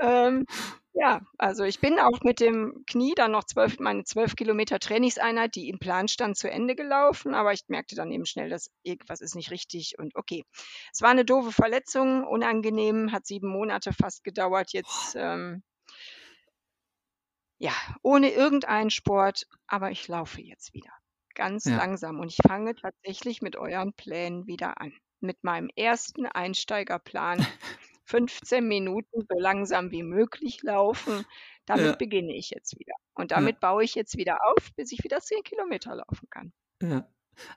ähm, 0.00 0.46
ja, 0.92 1.20
also 1.38 1.64
ich 1.64 1.80
bin 1.80 1.98
auch 2.00 2.20
mit 2.22 2.40
dem 2.40 2.84
Knie 2.86 3.14
dann 3.14 3.30
noch 3.30 3.44
zwölf, 3.44 3.78
meine 3.78 4.04
zwölf 4.04 4.34
Kilometer 4.34 4.80
Trainingseinheit, 4.80 5.54
die 5.54 5.68
im 5.68 5.78
Plan 5.78 6.08
stand, 6.08 6.36
zu 6.36 6.50
Ende 6.50 6.74
gelaufen, 6.74 7.34
aber 7.34 7.52
ich 7.52 7.62
merkte 7.68 7.94
dann 7.94 8.10
eben 8.10 8.26
schnell, 8.26 8.50
dass 8.50 8.70
irgendwas 8.82 9.20
ist 9.20 9.36
nicht 9.36 9.50
richtig 9.50 9.98
und 9.98 10.16
okay. 10.16 10.44
Es 10.92 11.00
war 11.00 11.10
eine 11.10 11.24
doofe 11.24 11.52
Verletzung, 11.52 12.24
unangenehm, 12.24 13.12
hat 13.12 13.26
sieben 13.26 13.48
Monate 13.48 13.92
fast 13.92 14.24
gedauert 14.24 14.72
jetzt. 14.72 15.14
Ähm, 15.16 15.62
ja, 17.58 17.72
ohne 18.02 18.30
irgendeinen 18.30 18.90
Sport, 18.90 19.46
aber 19.66 19.90
ich 19.90 20.08
laufe 20.08 20.40
jetzt 20.40 20.74
wieder. 20.74 20.90
Ganz 21.34 21.66
ja. 21.66 21.76
langsam 21.76 22.18
und 22.18 22.28
ich 22.28 22.38
fange 22.46 22.74
tatsächlich 22.74 23.42
mit 23.42 23.54
euren 23.54 23.92
Plänen 23.92 24.46
wieder 24.46 24.80
an. 24.80 24.92
Mit 25.20 25.44
meinem 25.44 25.70
ersten 25.76 26.26
Einsteigerplan 26.26 27.46
15 28.10 28.66
Minuten 28.66 29.22
so 29.28 29.38
langsam 29.38 29.90
wie 29.92 30.02
möglich 30.02 30.62
laufen. 30.62 31.24
Damit 31.66 31.86
ja. 31.86 31.96
beginne 31.96 32.34
ich 32.34 32.50
jetzt 32.50 32.78
wieder. 32.78 32.94
Und 33.14 33.30
damit 33.30 33.56
ja. 33.56 33.70
baue 33.70 33.84
ich 33.84 33.94
jetzt 33.94 34.16
wieder 34.16 34.38
auf, 34.44 34.70
bis 34.74 34.90
ich 34.90 35.04
wieder 35.04 35.20
10 35.20 35.44
Kilometer 35.44 35.94
laufen 35.94 36.28
kann. 36.28 36.52
Ja. 36.82 37.06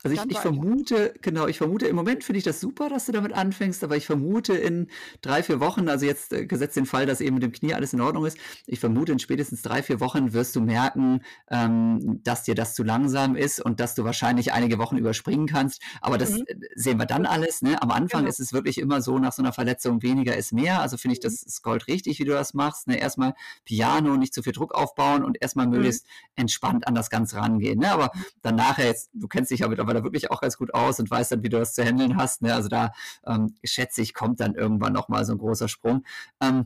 Also 0.04 0.16
ich, 0.16 0.32
ich 0.32 0.40
vermute, 0.40 1.14
genau, 1.22 1.48
ich 1.48 1.58
vermute, 1.58 1.88
im 1.88 1.96
Moment 1.96 2.24
finde 2.24 2.38
ich 2.38 2.44
das 2.44 2.60
super, 2.60 2.90
dass 2.90 3.06
du 3.06 3.12
damit 3.12 3.34
anfängst, 3.34 3.84
aber 3.84 3.96
ich 3.98 4.06
vermute 4.06 4.54
in 4.54 4.88
drei, 5.22 5.44
vier 5.44 5.60
Wochen, 5.60 5.90
also 5.90 6.06
jetzt 6.06 6.34
äh, 6.34 6.46
gesetzt 6.46 6.76
den 6.76 6.86
Fall, 6.86 7.06
dass 7.06 7.22
eben 7.22 7.36
mit 7.36 7.44
dem 7.44 7.52
Knie 7.52 7.74
alles 7.74 7.94
in 7.94 8.02
Ordnung 8.02 8.26
ist, 8.26 8.38
ich 8.66 8.80
vermute 8.80 9.12
in 9.12 9.20
spätestens 9.20 9.62
drei, 9.62 9.84
vier 9.84 10.00
Wochen 10.00 10.34
wirst 10.34 10.56
du 10.56 10.62
merken, 10.62 11.22
ähm, 11.50 12.22
dass 12.24 12.44
dir 12.44 12.56
das 12.56 12.76
zu 12.76 12.84
langsam 12.84 13.36
ist 13.36 13.60
und 13.60 13.80
dass 13.80 13.96
du 13.96 14.04
wahrscheinlich 14.04 14.54
einige 14.54 14.78
Wochen 14.78 14.98
überspringen 14.98 15.48
kannst. 15.48 15.82
Aber 16.02 16.18
das 16.18 16.32
mhm. 16.32 16.44
Äh, 16.48 16.56
sehen 16.76 17.00
wir 17.00 17.06
dann 17.06 17.26
alles. 17.26 17.62
Ne? 17.62 17.82
Am 17.82 17.92
Anfang 17.92 18.22
genau. 18.22 18.30
ist 18.30 18.40
es 18.40 18.54
wirklich 18.54 18.78
immer 18.78 19.02
so, 19.02 19.20
nach 19.20 19.34
so 19.34 19.42
einer 19.42 19.54
Verletzung 19.54 20.02
weniger 20.02 20.36
ist 20.36 20.54
mehr. 20.54 20.82
Also 20.82 20.98
finde 20.98 21.14
ich, 21.14 21.20
mhm. 21.20 21.28
das 21.28 21.44
ist 21.44 21.62
Gold 21.62 21.88
richtig, 21.88 22.20
wie 22.20 22.26
du 22.26 22.34
das 22.34 22.54
machst. 22.54 22.88
Ne? 22.88 22.98
Erstmal 22.98 23.34
Piano, 23.66 24.18
nicht 24.18 24.34
zu 24.34 24.44
viel 24.44 24.54
Druck 24.54 24.74
aufbauen 24.74 25.24
und 25.24 25.42
erstmal 25.42 25.66
mhm. 25.66 25.74
möglichst 25.74 26.06
entspannt 26.36 26.88
an 26.88 26.96
das 26.96 27.10
Ganze 27.10 27.38
rangehen. 27.38 27.80
Ne? 27.80 27.92
Aber 27.92 28.12
dann 28.42 28.56
nachher 28.56 28.86
jetzt, 28.86 29.10
du 29.14 29.28
kennst 29.28 29.52
dich 29.52 29.62
ja 29.62 29.68
mittlerweile 29.74 30.04
wirklich 30.04 30.32
auch 30.32 30.42
ganz 30.42 30.58
gut 30.58 30.74
aus 30.74 31.00
und 31.00 31.10
weißt 31.10 31.32
dann, 31.32 31.44
wie 31.44 31.50
du 31.50 31.60
das 31.60 31.74
zu 31.74 31.84
handeln 31.84 32.18
hast. 32.18 32.42
Ne? 32.42 32.54
Also 32.54 32.70
da 32.70 32.92
ähm, 33.26 33.56
schätze 33.64 34.02
ich, 34.02 34.14
kommt 34.14 34.40
dann 34.40 34.56
irgendwann 34.56 34.94
nochmal 34.94 35.26
so 35.26 35.34
ein 35.34 35.38
großer 35.38 35.68
Sprung. 35.68 36.06
Ähm, 36.42 36.66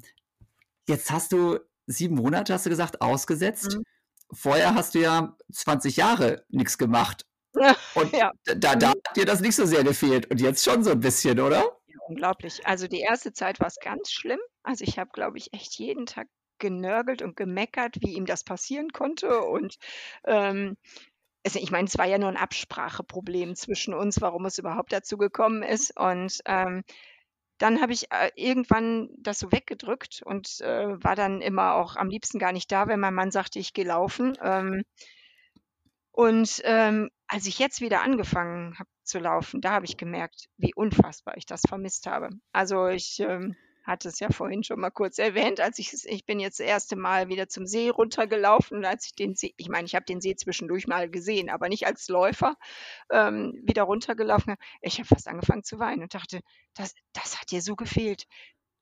jetzt 0.87 1.11
hast 1.11 1.31
du 1.31 1.59
sieben 1.85 2.15
Monate, 2.15 2.53
hast 2.53 2.65
du 2.65 2.69
gesagt, 2.69 3.01
ausgesetzt. 3.01 3.77
Mhm. 3.77 3.83
Vorher 4.33 4.75
hast 4.75 4.95
du 4.95 4.99
ja 4.99 5.35
20 5.51 5.95
Jahre 5.95 6.43
nichts 6.49 6.77
gemacht. 6.77 7.25
Und 7.95 8.13
ja. 8.13 8.31
da, 8.45 8.75
da 8.75 8.89
mhm. 8.89 8.91
hat 8.91 9.15
dir 9.15 9.25
das 9.25 9.39
nicht 9.39 9.55
so 9.55 9.65
sehr 9.65 9.83
gefehlt 9.83 10.29
und 10.29 10.39
jetzt 10.39 10.63
schon 10.63 10.83
so 10.83 10.91
ein 10.91 10.99
bisschen, 10.99 11.39
oder? 11.39 11.61
Ja, 11.87 11.97
unglaublich. 12.07 12.67
Also 12.67 12.87
die 12.87 12.99
erste 12.99 13.33
Zeit 13.33 13.59
war 13.59 13.67
es 13.67 13.77
ganz 13.81 14.11
schlimm. 14.11 14.39
Also 14.61 14.83
ich 14.83 14.99
habe, 14.99 15.09
glaube 15.11 15.39
ich, 15.39 15.53
echt 15.53 15.73
jeden 15.79 16.05
Tag 16.05 16.27
genörgelt 16.59 17.21
und 17.21 17.35
gemeckert, 17.35 17.95
wie 18.01 18.13
ihm 18.13 18.25
das 18.25 18.43
passieren 18.43 18.89
konnte 18.91 19.41
und 19.41 19.77
ähm, 20.25 20.77
also 21.47 21.59
ich 21.59 21.71
meine, 21.71 21.87
es 21.87 21.97
war 21.97 22.05
ja 22.05 22.17
nur 22.17 22.27
ein 22.27 22.35
Abspracheproblem 22.35 23.55
zwischen 23.55 23.93
uns, 23.93 24.19
warum 24.19 24.45
es 24.45 24.57
überhaupt 24.57 24.91
dazu 24.91 25.17
gekommen 25.17 25.63
ist. 25.63 25.97
Und 25.97 26.41
ähm, 26.45 26.83
dann 27.57 27.81
habe 27.81 27.93
ich 27.93 28.11
äh, 28.11 28.31
irgendwann 28.35 29.07
das 29.17 29.39
so 29.39 29.49
weggedrückt 29.49 30.21
und 30.25 30.59
äh, 30.59 31.01
war 31.01 31.15
dann 31.15 31.39
immer 31.39 31.75
auch 31.75 31.95
am 31.95 32.09
liebsten 32.09 32.37
gar 32.37 32.51
nicht 32.51 32.69
da, 32.69 32.89
wenn 32.89 32.99
mein 32.99 33.13
Mann 33.13 33.31
sagte, 33.31 33.59
ich 33.59 33.71
gehe 33.71 33.85
laufen. 33.85 34.37
Ähm, 34.41 34.83
und 36.11 36.59
ähm, 36.65 37.11
als 37.29 37.45
ich 37.45 37.59
jetzt 37.59 37.79
wieder 37.79 38.01
angefangen 38.01 38.77
habe 38.77 38.89
zu 39.03 39.17
laufen, 39.17 39.61
da 39.61 39.71
habe 39.71 39.85
ich 39.85 39.95
gemerkt, 39.95 40.49
wie 40.57 40.73
unfassbar 40.73 41.37
ich 41.37 41.45
das 41.45 41.61
vermisst 41.65 42.07
habe. 42.07 42.27
Also 42.51 42.87
ich 42.87 43.21
ähm, 43.21 43.55
hatte 43.87 44.09
es 44.09 44.19
ja 44.19 44.29
vorhin 44.29 44.63
schon 44.63 44.79
mal 44.79 44.91
kurz 44.91 45.17
erwähnt, 45.17 45.59
als 45.59 45.79
ich 45.79 45.93
ich 46.05 46.25
bin 46.25 46.39
jetzt 46.39 46.59
das 46.59 46.67
erste 46.67 46.95
Mal 46.95 47.29
wieder 47.29 47.47
zum 47.47 47.65
See 47.65 47.89
runtergelaufen, 47.89 48.85
als 48.85 49.05
ich 49.07 49.15
den 49.15 49.35
See, 49.35 49.53
ich 49.57 49.69
meine, 49.69 49.85
ich 49.85 49.95
habe 49.95 50.05
den 50.05 50.21
See 50.21 50.35
zwischendurch 50.35 50.87
mal 50.87 51.09
gesehen, 51.09 51.49
aber 51.49 51.69
nicht 51.69 51.87
als 51.87 52.07
Läufer, 52.09 52.55
ähm, 53.11 53.59
wieder 53.63 53.83
runtergelaufen. 53.83 54.55
Ich 54.81 54.99
habe 54.99 55.07
fast 55.07 55.27
angefangen 55.27 55.63
zu 55.63 55.79
weinen 55.79 56.03
und 56.03 56.13
dachte, 56.13 56.41
das, 56.75 56.93
das 57.13 57.39
hat 57.39 57.51
dir 57.51 57.61
so 57.61 57.75
gefehlt 57.75 58.25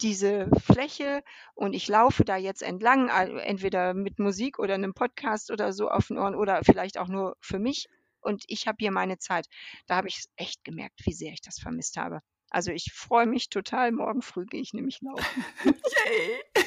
diese 0.01 0.49
Fläche 0.59 1.23
und 1.53 1.73
ich 1.73 1.87
laufe 1.87 2.25
da 2.25 2.35
jetzt 2.35 2.61
entlang, 2.61 3.07
entweder 3.39 3.93
mit 3.93 4.19
Musik 4.19 4.59
oder 4.59 4.73
einem 4.73 4.93
Podcast 4.93 5.51
oder 5.51 5.71
so 5.71 5.89
auf 5.89 6.07
den 6.07 6.17
Ohren 6.17 6.35
oder 6.35 6.61
vielleicht 6.65 6.97
auch 6.97 7.07
nur 7.07 7.37
für 7.39 7.59
mich 7.59 7.87
und 8.19 8.43
ich 8.47 8.67
habe 8.67 8.77
hier 8.79 8.91
meine 8.91 9.17
Zeit. 9.17 9.47
Da 9.87 9.95
habe 9.95 10.07
ich 10.07 10.25
echt 10.35 10.63
gemerkt, 10.63 10.99
wie 11.05 11.13
sehr 11.13 11.31
ich 11.31 11.41
das 11.41 11.59
vermisst 11.59 11.95
habe. 11.97 12.21
Also 12.55 12.71
ich 12.71 12.93
freue 12.93 13.25
mich 13.25 13.49
total. 13.49 13.91
Morgen 13.91 14.21
früh 14.21 14.45
gehe 14.45 14.61
ich 14.61 14.73
nämlich 14.73 15.01
laufen. 15.01 15.45
Yay! 15.65 16.63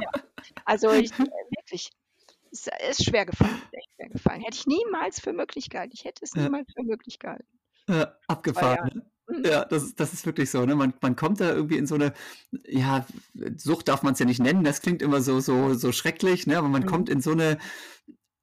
ja. 0.00 0.10
Also 0.64 0.92
ich 0.92 1.10
äh, 1.18 1.24
wirklich, 1.50 1.90
es 2.52 2.68
ist 2.90 3.04
schwer 3.04 3.26
gefallen, 3.26 3.60
echt 3.72 3.90
schwer 3.96 4.08
gefallen. 4.08 4.40
Hätte 4.42 4.58
ich 4.58 4.66
niemals 4.68 5.18
für 5.18 5.32
möglich 5.32 5.68
gehalten. 5.68 5.94
Ich 5.94 6.04
hätte 6.04 6.24
es 6.24 6.32
ja. 6.32 6.44
niemals 6.44 6.72
für 6.72 6.84
möglich 6.84 7.18
gehalten. 7.18 7.48
Ja, 7.88 8.14
abgefahren. 8.28 9.02
Ne? 9.26 9.38
Mhm. 9.38 9.44
Ja, 9.44 9.64
das, 9.64 9.96
das 9.96 10.12
ist 10.12 10.26
wirklich 10.26 10.48
so. 10.48 10.64
Ne? 10.64 10.76
Man, 10.76 10.94
man 11.00 11.16
kommt 11.16 11.40
da 11.40 11.52
irgendwie 11.52 11.78
in 11.78 11.88
so 11.88 11.96
eine, 11.96 12.12
ja, 12.64 13.04
Sucht 13.56 13.88
darf 13.88 14.04
man 14.04 14.12
es 14.12 14.20
ja 14.20 14.26
nicht 14.26 14.40
nennen, 14.40 14.62
das 14.62 14.80
klingt 14.80 15.02
immer 15.02 15.22
so, 15.22 15.40
so, 15.40 15.74
so 15.74 15.90
schrecklich, 15.90 16.46
ne? 16.46 16.56
aber 16.56 16.68
man 16.68 16.82
mhm. 16.82 16.86
kommt 16.86 17.08
in 17.08 17.20
so 17.20 17.32
eine, 17.32 17.58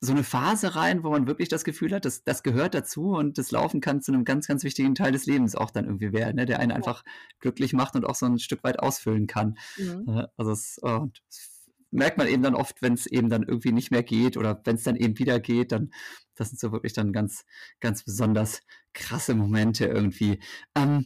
so 0.03 0.11
eine 0.11 0.23
Phase 0.23 0.75
rein, 0.75 1.03
wo 1.03 1.11
man 1.11 1.27
wirklich 1.27 1.47
das 1.47 1.63
Gefühl 1.63 1.93
hat, 1.93 2.03
dass 2.03 2.23
das 2.23 2.43
gehört 2.43 2.73
dazu 2.73 3.11
und 3.11 3.37
das 3.37 3.51
Laufen 3.51 3.79
kann 3.79 4.01
zu 4.01 4.11
einem 4.11 4.25
ganz, 4.25 4.47
ganz 4.47 4.65
wichtigen 4.65 4.95
Teil 4.95 5.13
des 5.13 5.25
Lebens 5.25 5.55
auch 5.55 5.71
dann 5.71 5.85
irgendwie 5.85 6.11
werden, 6.11 6.35
ne? 6.35 6.45
der 6.45 6.59
einen 6.59 6.73
einfach 6.73 7.05
glücklich 7.39 7.71
macht 7.71 7.95
und 7.95 8.05
auch 8.05 8.15
so 8.15 8.25
ein 8.25 8.37
Stück 8.37 8.63
weit 8.65 8.79
ausfüllen 8.79 9.27
kann. 9.27 9.57
Mhm. 9.77 10.27
Also 10.35 10.51
es, 10.51 10.77
oh, 10.81 11.07
das 11.27 11.69
merkt 11.91 12.17
man 12.17 12.27
eben 12.27 12.43
dann 12.43 12.55
oft, 12.55 12.81
wenn 12.81 12.93
es 12.93 13.05
eben 13.05 13.29
dann 13.29 13.43
irgendwie 13.43 13.71
nicht 13.71 13.91
mehr 13.91 14.03
geht 14.03 14.35
oder 14.35 14.59
wenn 14.65 14.75
es 14.75 14.83
dann 14.83 14.97
eben 14.97 15.17
wieder 15.19 15.39
geht, 15.39 15.71
dann 15.71 15.91
das 16.35 16.49
sind 16.49 16.59
so 16.59 16.71
wirklich 16.73 16.93
dann 16.93 17.13
ganz, 17.13 17.45
ganz 17.79 18.03
besonders 18.03 18.61
krasse 18.93 19.35
Momente 19.35 19.85
irgendwie. 19.85 20.39
Ähm, 20.75 21.05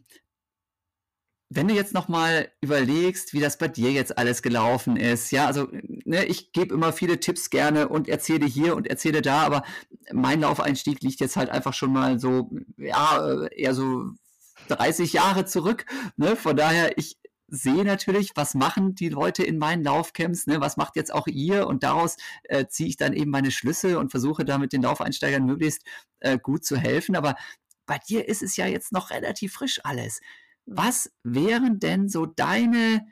wenn 1.50 1.68
du 1.68 1.74
jetzt 1.74 1.94
nochmal 1.94 2.52
überlegst, 2.62 3.34
wie 3.34 3.40
das 3.40 3.58
bei 3.58 3.68
dir 3.68 3.92
jetzt 3.92 4.18
alles 4.18 4.42
gelaufen 4.42 4.98
ist, 4.98 5.32
ja, 5.32 5.46
also 5.48 5.68
ne, 5.72 6.26
ich 6.26 6.52
gebe 6.52 6.74
immer 6.74 6.92
viele 6.92 7.20
Tipps 7.20 7.50
gerne 7.50 7.88
und 7.88 8.10
erzähle 8.10 8.46
hier 8.46 8.76
und 8.76 8.88
erzähle 8.88 9.22
da, 9.22 9.44
aber 9.44 9.64
mein 10.12 10.42
Laufeinstieg 10.42 11.02
liegt 11.02 11.22
jetzt 11.22 11.38
halt 11.38 11.50
einfach 11.50 11.74
schon 11.74 11.94
mal 11.94 12.20
so, 12.20 12.52
ja, 12.78 13.46
eher 13.48 13.74
so 13.74 14.12
30 14.68 15.14
Jahre 15.14 15.46
zurück. 15.46 15.86
Ne? 16.18 16.36
Von 16.36 16.58
daher, 16.58 16.98
ich 16.98 17.18
sehe 17.48 17.86
natürlich, 17.86 18.32
was 18.36 18.54
machen 18.54 18.96
die 18.96 19.08
Leute 19.08 19.44
in 19.44 19.58
meinen 19.58 19.84
Laufcamps, 19.84 20.48
ne? 20.48 20.60
was 20.60 20.76
macht 20.76 20.98
jetzt 20.98 21.14
auch 21.14 21.28
ihr 21.28 21.68
und 21.68 21.84
daraus 21.84 22.18
äh, 22.44 22.68
ziehe 22.68 22.90
ich 22.90 22.98
dann 22.98 23.14
eben 23.14 23.32
meine 23.32 23.52
Schlüsse 23.52 24.00
und 24.00 24.12
versuche 24.12 24.44
damit 24.44 24.74
den 24.74 24.82
Laufeinsteigern 24.82 25.46
möglichst 25.46 25.84
äh, 26.20 26.38
gut 26.38 26.66
zu 26.66 26.76
helfen. 26.76 27.16
Aber 27.16 27.36
bei 27.86 28.00
dir 28.00 28.28
ist 28.28 28.44
es 28.44 28.58
ja 28.58 28.68
jetzt 28.68 28.92
noch 28.92 29.12
relativ 29.12 29.54
frisch 29.54 29.80
alles. 29.86 30.20
Was 30.68 31.12
wären 31.24 31.80
denn 31.80 32.10
so 32.10 32.26
deine, 32.26 33.08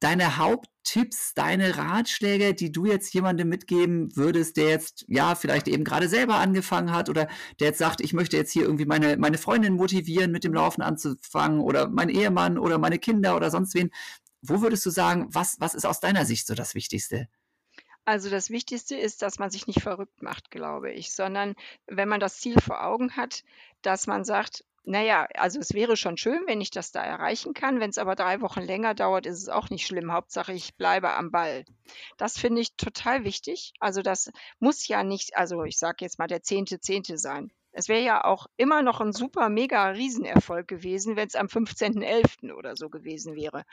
deine 0.00 0.38
Haupttipps, 0.38 1.34
deine 1.34 1.76
Ratschläge, 1.76 2.52
die 2.52 2.72
du 2.72 2.84
jetzt 2.84 3.14
jemandem 3.14 3.48
mitgeben 3.48 4.14
würdest, 4.16 4.56
der 4.56 4.70
jetzt 4.70 5.04
ja 5.06 5.36
vielleicht 5.36 5.68
eben 5.68 5.84
gerade 5.84 6.08
selber 6.08 6.34
angefangen 6.34 6.92
hat 6.92 7.08
oder 7.08 7.28
der 7.60 7.68
jetzt 7.68 7.78
sagt, 7.78 8.00
ich 8.00 8.12
möchte 8.12 8.36
jetzt 8.36 8.50
hier 8.50 8.64
irgendwie 8.64 8.86
meine, 8.86 9.16
meine 9.18 9.38
Freundin 9.38 9.74
motivieren, 9.74 10.32
mit 10.32 10.42
dem 10.42 10.52
Laufen 10.52 10.82
anzufangen 10.82 11.60
oder 11.60 11.88
mein 11.88 12.08
Ehemann 12.08 12.58
oder 12.58 12.78
meine 12.78 12.98
Kinder 12.98 13.36
oder 13.36 13.52
sonst 13.52 13.74
wen. 13.74 13.90
Wo 14.42 14.60
würdest 14.60 14.84
du 14.84 14.90
sagen, 14.90 15.28
was, 15.30 15.60
was 15.60 15.76
ist 15.76 15.86
aus 15.86 16.00
deiner 16.00 16.24
Sicht 16.24 16.48
so 16.48 16.54
das 16.54 16.74
Wichtigste? 16.74 17.28
Also 18.04 18.30
das 18.30 18.50
Wichtigste 18.50 18.96
ist, 18.96 19.22
dass 19.22 19.38
man 19.38 19.50
sich 19.50 19.68
nicht 19.68 19.80
verrückt 19.80 20.22
macht, 20.22 20.50
glaube 20.50 20.92
ich, 20.92 21.12
sondern 21.12 21.54
wenn 21.86 22.08
man 22.08 22.20
das 22.20 22.38
Ziel 22.38 22.60
vor 22.60 22.84
Augen 22.84 23.16
hat, 23.16 23.44
dass 23.82 24.06
man 24.06 24.24
sagt, 24.24 24.64
naja, 24.86 25.26
also 25.34 25.58
es 25.58 25.74
wäre 25.74 25.96
schon 25.96 26.16
schön, 26.16 26.44
wenn 26.46 26.60
ich 26.60 26.70
das 26.70 26.92
da 26.92 27.02
erreichen 27.02 27.54
kann. 27.54 27.80
Wenn 27.80 27.90
es 27.90 27.98
aber 27.98 28.14
drei 28.14 28.40
Wochen 28.40 28.62
länger 28.62 28.94
dauert, 28.94 29.26
ist 29.26 29.42
es 29.42 29.48
auch 29.48 29.68
nicht 29.68 29.84
schlimm. 29.84 30.12
Hauptsache, 30.12 30.52
ich 30.52 30.76
bleibe 30.76 31.12
am 31.12 31.32
Ball. 31.32 31.64
Das 32.18 32.38
finde 32.38 32.60
ich 32.60 32.76
total 32.76 33.24
wichtig. 33.24 33.72
Also 33.80 34.00
das 34.02 34.30
muss 34.60 34.86
ja 34.86 35.02
nicht, 35.02 35.36
also 35.36 35.64
ich 35.64 35.78
sage 35.78 35.96
jetzt 36.00 36.20
mal 36.20 36.28
der 36.28 36.42
zehnte 36.42 36.80
Zehnte 36.80 37.18
sein. 37.18 37.50
Es 37.72 37.88
wäre 37.88 38.02
ja 38.02 38.24
auch 38.24 38.46
immer 38.56 38.82
noch 38.82 39.00
ein 39.00 39.12
super, 39.12 39.48
mega 39.48 39.88
Riesenerfolg 39.88 40.68
gewesen, 40.68 41.16
wenn 41.16 41.26
es 41.26 41.34
am 41.34 41.48
15.11. 41.48 42.54
oder 42.54 42.76
so 42.76 42.88
gewesen 42.88 43.34
wäre. 43.34 43.64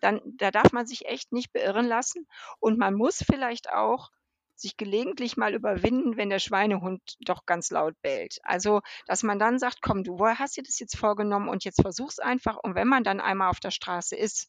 Dann, 0.00 0.20
da 0.24 0.50
darf 0.50 0.72
man 0.72 0.86
sich 0.86 1.06
echt 1.06 1.32
nicht 1.32 1.52
beirren 1.52 1.86
lassen. 1.86 2.26
Und 2.58 2.76
man 2.76 2.94
muss 2.94 3.24
vielleicht 3.24 3.72
auch 3.72 4.10
sich 4.60 4.76
gelegentlich 4.76 5.36
mal 5.36 5.54
überwinden, 5.54 6.16
wenn 6.16 6.30
der 6.30 6.38
Schweinehund 6.38 7.16
doch 7.20 7.46
ganz 7.46 7.70
laut 7.70 7.94
bellt. 8.02 8.38
Also, 8.42 8.80
dass 9.06 9.22
man 9.22 9.38
dann 9.38 9.58
sagt, 9.58 9.82
komm, 9.82 10.04
du 10.04 10.18
hast 10.24 10.56
dir 10.56 10.62
das 10.62 10.78
jetzt 10.78 10.96
vorgenommen 10.96 11.48
und 11.48 11.64
jetzt 11.64 11.82
versuch's 11.82 12.18
einfach. 12.18 12.56
Und 12.56 12.74
wenn 12.74 12.88
man 12.88 13.04
dann 13.04 13.20
einmal 13.20 13.50
auf 13.50 13.60
der 13.60 13.70
Straße 13.70 14.16
ist, 14.16 14.48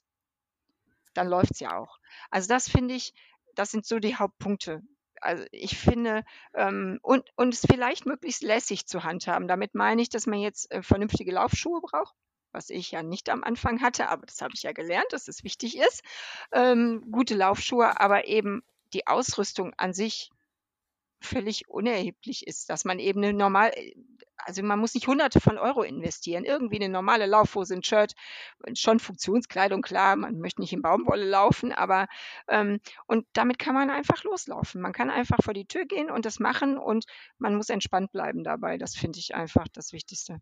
dann 1.13 1.27
läuft's 1.27 1.59
ja 1.59 1.77
auch. 1.77 1.97
Also 2.29 2.47
das 2.47 2.69
finde 2.69 2.93
ich, 2.93 3.13
das 3.55 3.71
sind 3.71 3.85
so 3.85 3.99
die 3.99 4.15
Hauptpunkte. 4.15 4.81
Also 5.19 5.45
ich 5.51 5.77
finde, 5.77 6.23
ähm, 6.53 6.99
und, 7.01 7.27
und 7.35 7.53
es 7.53 7.65
vielleicht 7.69 8.05
möglichst 8.05 8.43
lässig 8.43 8.85
zu 8.85 9.03
handhaben. 9.03 9.47
Damit 9.47 9.73
meine 9.73 10.01
ich, 10.01 10.09
dass 10.09 10.27
man 10.27 10.39
jetzt 10.39 10.71
äh, 10.71 10.83
vernünftige 10.83 11.31
Laufschuhe 11.31 11.81
braucht 11.81 12.15
was 12.51 12.69
ich 12.69 12.91
ja 12.91 13.03
nicht 13.03 13.29
am 13.29 13.43
Anfang 13.43 13.81
hatte, 13.81 14.09
aber 14.09 14.25
das 14.25 14.41
habe 14.41 14.53
ich 14.55 14.63
ja 14.63 14.71
gelernt, 14.71 15.11
dass 15.11 15.27
es 15.27 15.43
wichtig 15.43 15.77
ist. 15.77 16.01
Ähm, 16.51 17.05
gute 17.11 17.35
Laufschuhe, 17.35 17.99
aber 17.99 18.27
eben 18.27 18.63
die 18.93 19.08
Ausrüstung 19.08 19.73
an 19.78 19.93
sich 19.93 20.32
völlig 21.19 21.67
unerheblich 21.67 22.45
ist, 22.47 22.69
dass 22.69 22.86
man 22.86 23.00
eben 23.00 23.23
eine 23.23 23.34
normal, 23.34 23.71
also 24.38 24.62
man 24.63 24.80
muss 24.80 24.93
nicht 24.93 25.08
hunderte 25.08 25.39
von 25.39 25.58
Euro 25.58 25.82
investieren. 25.84 26.45
Irgendwie 26.45 26.78
eine 26.78 26.89
normale 26.89 27.26
Laufhose, 27.26 27.73
ein 27.73 27.84
Shirt, 27.84 28.13
schon 28.73 29.00
Funktionskleidung, 29.00 29.82
klar, 29.82 30.15
man 30.15 30.39
möchte 30.39 30.62
nicht 30.62 30.73
in 30.73 30.82
Baumwolle 30.82 31.26
laufen, 31.26 31.71
aber 31.71 32.08
ähm, 32.47 32.80
und 33.08 33.26
damit 33.34 33.60
kann 33.60 33.73
man 33.73 33.89
einfach 33.89 34.23
loslaufen. 34.23 34.82
Man 34.82 34.93
kann 34.93 35.10
einfach 35.10 35.39
vor 35.41 35.54
die 35.54 35.65
Tür 35.65 35.86
gehen 35.86 36.12
und 36.12 36.26
das 36.26 36.39
machen 36.39 36.78
und 36.78 37.06
man 37.38 37.56
muss 37.56 37.69
entspannt 37.69 38.12
bleiben 38.12 38.43
dabei. 38.43 38.78
Das 38.78 38.95
finde 38.95 39.19
ich 39.19 39.36
einfach 39.36 39.67
das 39.73 39.93
Wichtigste. 39.93 40.39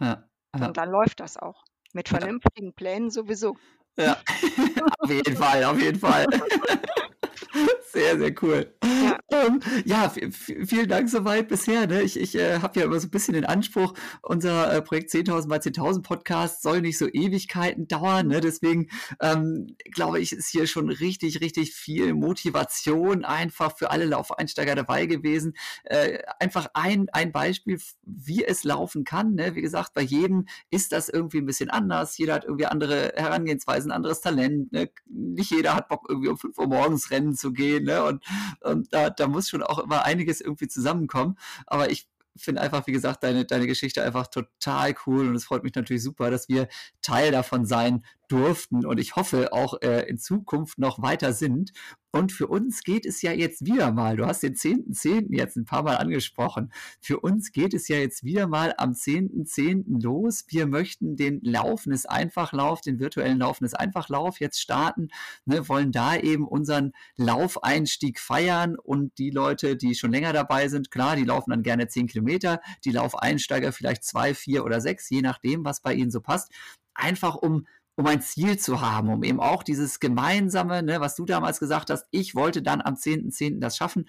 Ja, 0.00 0.28
ja. 0.58 0.66
Und 0.66 0.76
dann 0.76 0.90
läuft 0.90 1.20
das 1.20 1.36
auch. 1.36 1.64
Mit 1.92 2.08
vernünftigen. 2.08 2.74
Plänen 2.74 3.10
sowieso. 3.10 3.56
Ja, 3.96 4.20
auf 4.98 5.10
jeden 5.10 5.36
Fall, 5.36 5.62
auf 5.62 5.80
jeden 5.80 6.00
Fall. 6.00 6.26
Sehr, 7.92 8.18
sehr 8.18 8.34
cool. 8.42 8.74
Ja, 8.82 9.18
ähm, 9.30 9.60
ja 9.84 10.08
vielen 10.08 10.88
Dank 10.88 11.08
soweit 11.08 11.46
bisher. 11.48 11.86
Ne? 11.86 12.02
Ich, 12.02 12.18
ich 12.18 12.34
äh, 12.34 12.58
habe 12.58 12.80
ja 12.80 12.86
immer 12.86 12.98
so 12.98 13.06
ein 13.06 13.10
bisschen 13.10 13.34
den 13.34 13.44
Anspruch, 13.44 13.94
unser 14.22 14.72
äh, 14.72 14.82
Projekt 14.82 15.10
10.000 15.10 15.48
bei 15.48 15.58
10.000 15.58 16.02
Podcast 16.02 16.62
soll 16.62 16.80
nicht 16.80 16.98
so 16.98 17.06
Ewigkeiten 17.06 17.86
dauern. 17.86 18.26
Ne? 18.28 18.40
Deswegen 18.40 18.88
ähm, 19.20 19.76
glaube 19.92 20.18
ich, 20.18 20.32
ist 20.32 20.48
hier 20.48 20.66
schon 20.66 20.90
richtig, 20.90 21.40
richtig 21.40 21.72
viel 21.72 22.14
Motivation 22.14 23.24
einfach 23.24 23.76
für 23.76 23.92
alle 23.92 24.06
Laufeinsteiger 24.06 24.74
dabei 24.74 25.06
gewesen. 25.06 25.54
Äh, 25.84 26.18
einfach 26.40 26.68
ein, 26.74 27.06
ein 27.12 27.30
Beispiel, 27.30 27.78
wie 28.02 28.44
es 28.44 28.64
laufen 28.64 29.04
kann. 29.04 29.34
Ne? 29.34 29.54
Wie 29.54 29.62
gesagt, 29.62 29.94
bei 29.94 30.02
jedem 30.02 30.46
ist 30.70 30.90
das 30.90 31.08
irgendwie 31.08 31.38
ein 31.38 31.46
bisschen 31.46 31.70
anders. 31.70 32.18
Jeder 32.18 32.34
hat 32.34 32.44
irgendwie 32.44 32.66
andere 32.66 33.12
Herangehensweisen, 33.14 33.92
anderes 33.92 34.20
Talent. 34.20 34.72
Ne? 34.72 34.90
Nicht 35.06 35.52
jeder 35.52 35.76
hat 35.76 35.88
Bock, 35.88 36.06
irgendwie 36.08 36.28
um 36.28 36.38
5 36.38 36.58
Uhr 36.58 36.66
morgens 36.66 37.12
rennen 37.12 37.34
zu 37.34 37.43
gehen. 37.52 37.84
Ne? 37.84 38.02
Und, 38.04 38.22
und 38.60 38.92
da, 38.92 39.10
da 39.10 39.26
muss 39.26 39.48
schon 39.48 39.62
auch 39.62 39.78
immer 39.78 40.04
einiges 40.04 40.40
irgendwie 40.40 40.68
zusammenkommen. 40.68 41.36
Aber 41.66 41.90
ich 41.90 42.08
finde 42.36 42.62
einfach, 42.62 42.86
wie 42.86 42.92
gesagt, 42.92 43.22
deine, 43.22 43.44
deine 43.44 43.66
Geschichte 43.66 44.02
einfach 44.02 44.26
total 44.26 44.94
cool 45.06 45.28
und 45.28 45.36
es 45.36 45.44
freut 45.44 45.62
mich 45.62 45.74
natürlich 45.74 46.02
super, 46.02 46.30
dass 46.30 46.48
wir 46.48 46.68
Teil 47.00 47.30
davon 47.30 47.64
sein 47.64 48.04
durften 48.28 48.84
und 48.86 48.98
ich 48.98 49.16
hoffe 49.16 49.52
auch 49.52 49.80
äh, 49.82 50.02
in 50.08 50.18
Zukunft 50.18 50.78
noch 50.78 51.02
weiter 51.02 51.32
sind. 51.32 51.72
Und 52.10 52.30
für 52.30 52.46
uns 52.46 52.84
geht 52.84 53.06
es 53.06 53.22
ja 53.22 53.32
jetzt 53.32 53.66
wieder 53.66 53.90
mal, 53.90 54.16
du 54.16 54.24
hast 54.24 54.44
den 54.44 54.54
10.10. 54.54 54.94
.10. 54.94 55.36
jetzt 55.36 55.56
ein 55.56 55.64
paar 55.64 55.82
Mal 55.82 55.96
angesprochen, 55.96 56.72
für 57.00 57.18
uns 57.18 57.50
geht 57.50 57.74
es 57.74 57.88
ja 57.88 57.96
jetzt 57.96 58.22
wieder 58.22 58.46
mal 58.46 58.72
am 58.78 58.92
10.10. 58.92 59.48
.10. 59.48 60.00
los. 60.00 60.44
Wir 60.46 60.68
möchten 60.68 61.16
den 61.16 61.40
Laufendes 61.42 62.06
Einfachlauf, 62.06 62.82
den 62.82 63.00
virtuellen 63.00 63.38
Laufendes 63.38 63.74
Einfachlauf 63.74 64.38
jetzt 64.38 64.60
starten, 64.60 65.08
ne, 65.44 65.68
wollen 65.68 65.90
da 65.90 66.16
eben 66.16 66.46
unseren 66.46 66.92
Laufeinstieg 67.16 68.20
feiern 68.20 68.76
und 68.76 69.18
die 69.18 69.30
Leute, 69.30 69.76
die 69.76 69.96
schon 69.96 70.12
länger 70.12 70.32
dabei 70.32 70.68
sind, 70.68 70.92
klar, 70.92 71.16
die 71.16 71.24
laufen 71.24 71.50
dann 71.50 71.64
gerne 71.64 71.88
10 71.88 72.06
Kilometer, 72.06 72.60
die 72.84 72.92
Laufeinsteiger 72.92 73.72
vielleicht 73.72 74.04
zwei, 74.04 74.34
vier 74.34 74.64
oder 74.64 74.80
sechs, 74.80 75.10
je 75.10 75.20
nachdem, 75.20 75.64
was 75.64 75.80
bei 75.80 75.94
ihnen 75.94 76.12
so 76.12 76.20
passt, 76.20 76.52
einfach 76.94 77.34
um 77.34 77.66
um 77.96 78.06
ein 78.06 78.22
Ziel 78.22 78.58
zu 78.58 78.80
haben, 78.80 79.08
um 79.08 79.22
eben 79.22 79.40
auch 79.40 79.62
dieses 79.62 80.00
gemeinsame, 80.00 80.82
ne, 80.82 81.00
was 81.00 81.14
du 81.14 81.24
damals 81.24 81.60
gesagt 81.60 81.90
hast, 81.90 82.06
ich 82.10 82.34
wollte 82.34 82.62
dann 82.62 82.80
am 82.80 82.94
10.10. 82.94 83.32
.10. 83.32 83.60
das 83.60 83.76
schaffen, 83.76 84.08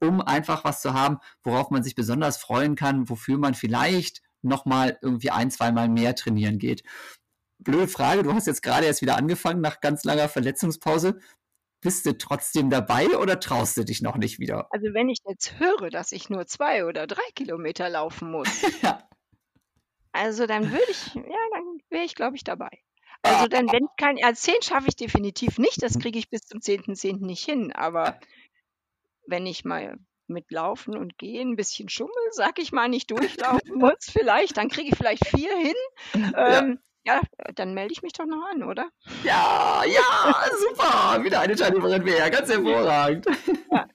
um 0.00 0.20
einfach 0.20 0.64
was 0.64 0.80
zu 0.80 0.94
haben, 0.94 1.18
worauf 1.42 1.70
man 1.70 1.82
sich 1.82 1.94
besonders 1.94 2.36
freuen 2.38 2.76
kann, 2.76 3.08
wofür 3.08 3.38
man 3.38 3.54
vielleicht 3.54 4.22
nochmal 4.42 4.98
irgendwie 5.02 5.30
ein, 5.30 5.50
zweimal 5.50 5.88
mehr 5.88 6.14
trainieren 6.14 6.58
geht. 6.58 6.82
Blöde 7.58 7.88
Frage, 7.88 8.22
du 8.22 8.32
hast 8.32 8.46
jetzt 8.46 8.62
gerade 8.62 8.86
erst 8.86 9.02
wieder 9.02 9.16
angefangen 9.16 9.60
nach 9.60 9.80
ganz 9.80 10.04
langer 10.04 10.28
Verletzungspause. 10.28 11.18
Bist 11.80 12.06
du 12.06 12.16
trotzdem 12.16 12.70
dabei 12.70 13.18
oder 13.18 13.38
traust 13.38 13.76
du 13.76 13.84
dich 13.84 14.02
noch 14.02 14.16
nicht 14.16 14.38
wieder? 14.38 14.66
Also 14.70 14.86
wenn 14.92 15.08
ich 15.08 15.18
jetzt 15.26 15.58
höre, 15.58 15.90
dass 15.90 16.12
ich 16.12 16.30
nur 16.30 16.46
zwei 16.46 16.84
oder 16.84 17.06
drei 17.06 17.22
Kilometer 17.34 17.88
laufen 17.88 18.30
muss, 18.30 18.48
ja. 18.82 19.08
also 20.12 20.46
dann 20.46 20.70
würde 20.70 20.90
ich, 20.90 21.14
ja, 21.14 21.22
dann 21.22 21.78
wäre 21.90 22.04
ich, 22.04 22.14
glaube 22.14 22.36
ich, 22.36 22.44
dabei. 22.44 22.70
Also 23.26 23.48
dann, 23.48 23.70
wenn 23.72 23.84
ich 23.84 23.96
kein 23.96 24.16
R10 24.16 24.62
schaffe 24.62 24.88
ich 24.88 24.96
definitiv 24.96 25.58
nicht, 25.58 25.82
das 25.82 25.98
kriege 25.98 26.18
ich 26.18 26.30
bis 26.30 26.42
zum 26.42 26.60
10.10. 26.60 27.24
nicht 27.24 27.44
hin. 27.44 27.72
Aber 27.72 28.18
wenn 29.26 29.46
ich 29.46 29.64
mal 29.64 29.98
mit 30.28 30.50
Laufen 30.50 30.96
und 30.96 31.18
Gehen 31.18 31.52
ein 31.52 31.56
bisschen 31.56 31.88
schummel, 31.88 32.12
sag 32.30 32.58
ich 32.58 32.72
mal, 32.72 32.88
nicht 32.88 33.10
durchlaufen 33.10 33.78
muss 33.78 33.98
vielleicht, 34.00 34.56
dann 34.56 34.68
kriege 34.68 34.90
ich 34.90 34.96
vielleicht 34.96 35.26
vier 35.26 35.56
hin. 35.56 35.74
Ähm, 36.36 36.78
ja, 37.06 37.20
dann 37.54 37.72
melde 37.72 37.92
ich 37.92 38.02
mich 38.02 38.12
doch 38.12 38.26
noch 38.26 38.44
an, 38.52 38.64
oder? 38.64 38.88
Ja, 39.22 39.82
ja, 39.86 40.34
super. 40.58 41.22
Wieder 41.24 41.40
eine 41.40 41.54
Teilnehmerin 41.54 42.02
mehr. 42.02 42.28
Ganz 42.30 42.50
hervorragend. 42.50 43.26
Ja, 43.70 43.86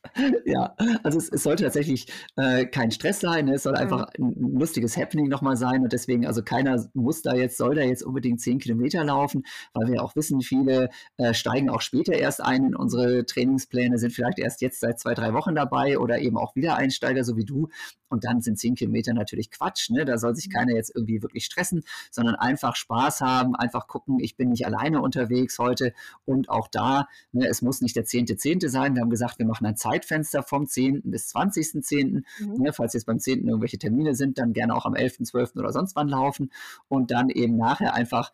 ja 0.45 0.75
also 1.03 1.17
es, 1.17 1.29
es 1.29 1.43
sollte 1.43 1.65
tatsächlich 1.65 2.07
äh, 2.37 2.65
kein 2.65 2.89
Stress 2.91 3.19
sein. 3.19 3.45
Ne? 3.45 3.55
Es 3.55 3.63
soll 3.63 3.73
mhm. 3.73 3.79
einfach 3.79 4.05
ein, 4.17 4.33
lustiges 4.57 4.95
Happening 4.95 5.27
nochmal 5.27 5.57
sein. 5.57 5.83
Und 5.83 5.91
deswegen, 5.91 6.25
also 6.25 6.41
keiner 6.41 6.85
muss 6.93 7.21
da 7.21 7.35
jetzt, 7.35 7.57
soll 7.57 7.75
da 7.75 7.81
jetzt 7.81 8.03
unbedingt 8.03 8.39
zehn 8.39 8.59
Kilometer 8.59 9.03
laufen, 9.03 9.43
weil 9.73 9.91
wir 9.91 10.01
auch 10.01 10.15
wissen, 10.15 10.39
viele 10.39 10.89
äh, 11.17 11.33
steigen 11.33 11.69
auch 11.69 11.81
später 11.81 12.13
erst 12.13 12.41
ein 12.41 12.63
in 12.67 12.75
unsere 12.75 13.25
Trainingspläne, 13.25 13.97
sind 13.97 14.11
vielleicht 14.11 14.39
erst 14.39 14.61
jetzt 14.61 14.79
seit 14.79 14.99
zwei, 15.01 15.15
drei 15.15 15.33
Wochen 15.33 15.53
dabei 15.53 15.99
oder 15.99 16.19
eben 16.19 16.37
auch 16.37 16.55
Wiedereinsteiger, 16.55 17.25
so 17.25 17.35
wie 17.35 17.45
du. 17.45 17.67
Und 18.07 18.25
dann 18.25 18.41
sind 18.41 18.59
zehn 18.59 18.75
Kilometer 18.75 19.13
natürlich 19.13 19.51
Quatsch. 19.51 19.89
Ne? 19.89 20.05
Da 20.05 20.17
soll 20.17 20.35
sich 20.35 20.47
mhm. 20.47 20.53
keiner 20.53 20.75
jetzt 20.75 20.95
irgendwie 20.95 21.21
wirklich 21.21 21.45
stressen, 21.45 21.83
sondern 22.09 22.35
einfach 22.35 22.75
Spaß 22.77 23.00
Spaß 23.01 23.21
haben, 23.21 23.55
einfach 23.55 23.87
gucken, 23.87 24.19
ich 24.19 24.35
bin 24.35 24.49
nicht 24.49 24.65
alleine 24.65 25.01
unterwegs 25.01 25.57
heute 25.59 25.93
und 26.25 26.49
auch 26.49 26.67
da, 26.67 27.07
ne, 27.31 27.47
es 27.47 27.61
muss 27.61 27.81
nicht 27.81 27.95
der 27.95 28.05
10.10. 28.05 28.61
.10. 28.61 28.69
sein. 28.69 28.95
Wir 28.95 29.01
haben 29.01 29.09
gesagt, 29.09 29.39
wir 29.39 29.45
machen 29.45 29.65
ein 29.65 29.75
Zeitfenster 29.75 30.43
vom 30.43 30.67
10. 30.67 31.01
bis 31.05 31.33
20.10. 31.33 32.23
Mhm. 32.39 32.53
Ne, 32.57 32.73
falls 32.73 32.93
jetzt 32.93 33.05
beim 33.05 33.19
10. 33.19 33.47
irgendwelche 33.47 33.79
Termine 33.79 34.15
sind, 34.15 34.37
dann 34.37 34.53
gerne 34.53 34.75
auch 34.75 34.85
am 34.85 34.95
11., 34.95 35.23
12. 35.23 35.55
oder 35.55 35.71
sonst 35.71 35.95
wann 35.95 36.07
laufen 36.07 36.51
und 36.87 37.11
dann 37.11 37.29
eben 37.29 37.55
nachher 37.57 37.93
einfach 37.93 38.31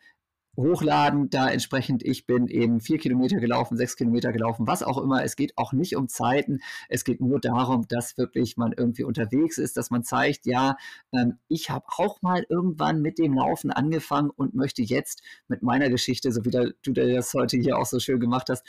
hochladen, 0.58 1.30
da 1.30 1.50
entsprechend, 1.50 2.04
ich 2.04 2.26
bin 2.26 2.48
eben 2.48 2.82
vier 2.82 2.98
Kilometer 2.98 3.38
gelaufen, 3.38 3.78
sechs 3.78 3.96
Kilometer 3.96 4.34
gelaufen, 4.34 4.68
was 4.68 4.84
auch 4.84 4.98
immer. 4.98 5.24
Es 5.24 5.36
geht 5.36 5.58
auch 5.58 5.72
nicht 5.72 5.96
um 5.96 6.08
Zeiten. 6.08 6.60
Es 6.90 7.04
geht 7.04 7.22
nur 7.22 7.40
darum, 7.40 7.88
dass 7.88 8.18
wirklich 8.18 8.58
man 8.58 8.74
irgendwie 8.76 9.04
unterwegs 9.04 9.58
ist, 9.60 9.78
dass 9.78 9.92
man 9.92 10.04
zeigt, 10.04 10.46
ja, 10.46 10.76
ähm, 11.14 11.38
ich 11.48 11.70
habe 11.70 11.86
auch 11.98 12.22
mal 12.22 12.46
irgendwann 12.50 13.02
mit 13.02 13.20
dem 13.20 13.34
Laufen 13.34 13.72
angefangen 13.72 14.32
und 14.32 14.56
möchte 14.56 14.82
jetzt 14.82 15.22
mit 15.48 15.62
meiner 15.62 15.90
Geschichte, 15.90 16.32
so 16.32 16.44
wie 16.44 16.52
du 16.52 16.94
das 16.94 17.34
heute 17.34 17.58
hier 17.58 17.78
auch 17.78 17.86
so 17.86 18.00
schön 18.00 18.20
gemacht 18.20 18.50
hast, 18.50 18.66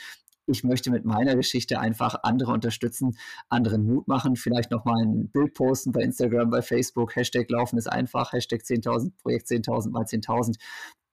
ich 0.49 0.63
möchte 0.63 0.89
mit 0.89 1.05
meiner 1.05 1.35
Geschichte 1.35 1.79
einfach 1.79 2.15
andere 2.23 2.51
unterstützen, 2.51 3.17
anderen 3.49 3.85
Mut 3.85 4.07
machen, 4.07 4.35
vielleicht 4.35 4.71
nochmal 4.71 5.03
ein 5.03 5.29
Bild 5.29 5.53
posten 5.53 5.91
bei 5.91 6.01
Instagram, 6.01 6.49
bei 6.49 6.61
Facebook, 6.61 7.15
Hashtag 7.15 7.49
Laufen 7.49 7.77
ist 7.77 7.87
einfach, 7.87 8.33
Hashtag 8.33 8.61
10.000, 8.61 9.11
Projekt 9.21 9.47
10.000 9.47 9.91
mal 9.91 10.03
10.000 10.03 10.57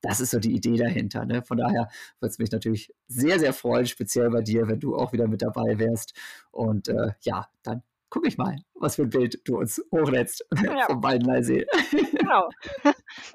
das 0.00 0.20
ist 0.20 0.30
so 0.30 0.38
die 0.38 0.54
Idee 0.54 0.76
dahinter. 0.76 1.24
Ne? 1.24 1.42
Von 1.42 1.58
daher 1.58 1.88
würde 2.20 2.30
es 2.30 2.38
mich 2.38 2.50
natürlich 2.50 2.92
sehr, 3.08 3.38
sehr 3.38 3.52
freuen, 3.52 3.86
speziell 3.86 4.30
bei 4.30 4.42
dir, 4.42 4.68
wenn 4.68 4.80
du 4.80 4.96
auch 4.96 5.12
wieder 5.12 5.28
mit 5.28 5.42
dabei 5.42 5.78
wärst. 5.78 6.14
Und 6.50 6.88
äh, 6.88 7.12
ja, 7.20 7.48
dann 7.62 7.82
gucke 8.08 8.28
ich 8.28 8.38
mal, 8.38 8.56
was 8.74 8.96
für 8.96 9.02
ein 9.02 9.10
Bild 9.10 9.40
du 9.44 9.58
uns 9.58 9.82
hochlädst 9.92 10.44
ja. 10.62 10.86
vom 10.86 11.02
Weidenleisee. 11.02 11.66
Genau. 12.12 12.48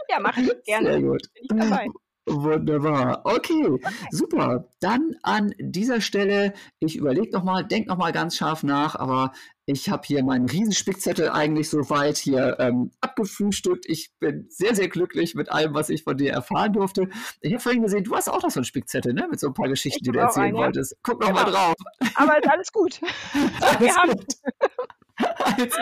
Ja, 0.10 0.20
mache 0.20 0.42
ich 0.42 0.64
gerne. 0.64 0.92
Sehr 0.92 1.02
gut. 1.02 1.22
Bin 1.48 1.58
ich 1.58 1.70
dabei. 1.70 1.88
Wunderbar. 2.28 3.22
Okay, 3.24 3.66
okay, 3.66 3.88
super. 4.12 4.68
Dann 4.80 5.16
an 5.24 5.54
dieser 5.60 6.02
Stelle, 6.02 6.54
ich 6.80 6.96
überlege 6.96 7.32
nochmal, 7.32 7.66
denke 7.66 7.90
nochmal 7.90 8.12
ganz 8.12 8.36
scharf 8.36 8.64
nach, 8.64 8.96
aber 8.96 9.32
ich 9.72 9.90
habe 9.90 10.04
hier 10.06 10.24
meinen 10.24 10.48
Riesenspickzettel 10.48 11.30
eigentlich 11.30 11.70
soweit 11.70 12.18
hier 12.18 12.58
ähm, 12.60 12.92
abgefrühstückt. 13.02 13.86
Ich 13.88 14.12
bin 14.20 14.46
sehr, 14.50 14.76
sehr 14.76 14.88
glücklich 14.88 15.36
mit 15.36 15.52
allem, 15.52 15.74
was 15.74 15.90
ich 15.90 16.04
von 16.04 16.18
dir 16.18 16.32
erfahren 16.32 16.74
durfte. 16.74 17.10
Ich 17.42 17.54
habe 17.54 17.62
vorhin 17.62 17.82
gesehen, 17.82 18.04
du 18.04 18.16
hast 18.16 18.30
auch 18.30 18.44
noch 18.44 18.52
so 18.52 18.60
einen 18.60 18.66
Spickzettel, 18.66 19.14
ne? 19.14 19.28
Mit 19.30 19.40
so 19.40 19.48
ein 19.48 19.54
paar 19.54 19.70
Geschichten, 19.70 20.00
ich 20.00 20.04
die 20.04 20.12
du 20.12 20.20
erzählen 20.20 20.48
einen, 20.48 20.58
wolltest. 20.58 20.96
Guck 21.04 21.22
noch 21.22 21.28
genau. 21.28 21.44
mal 21.44 21.52
drauf. 21.52 21.76
Aber 22.16 22.38
ist 22.38 22.50
alles 22.50 22.72
gut. 22.72 23.02
alles 23.62 23.80
Wir 23.80 24.14
gut. 24.14 24.26
Alles, 25.44 25.76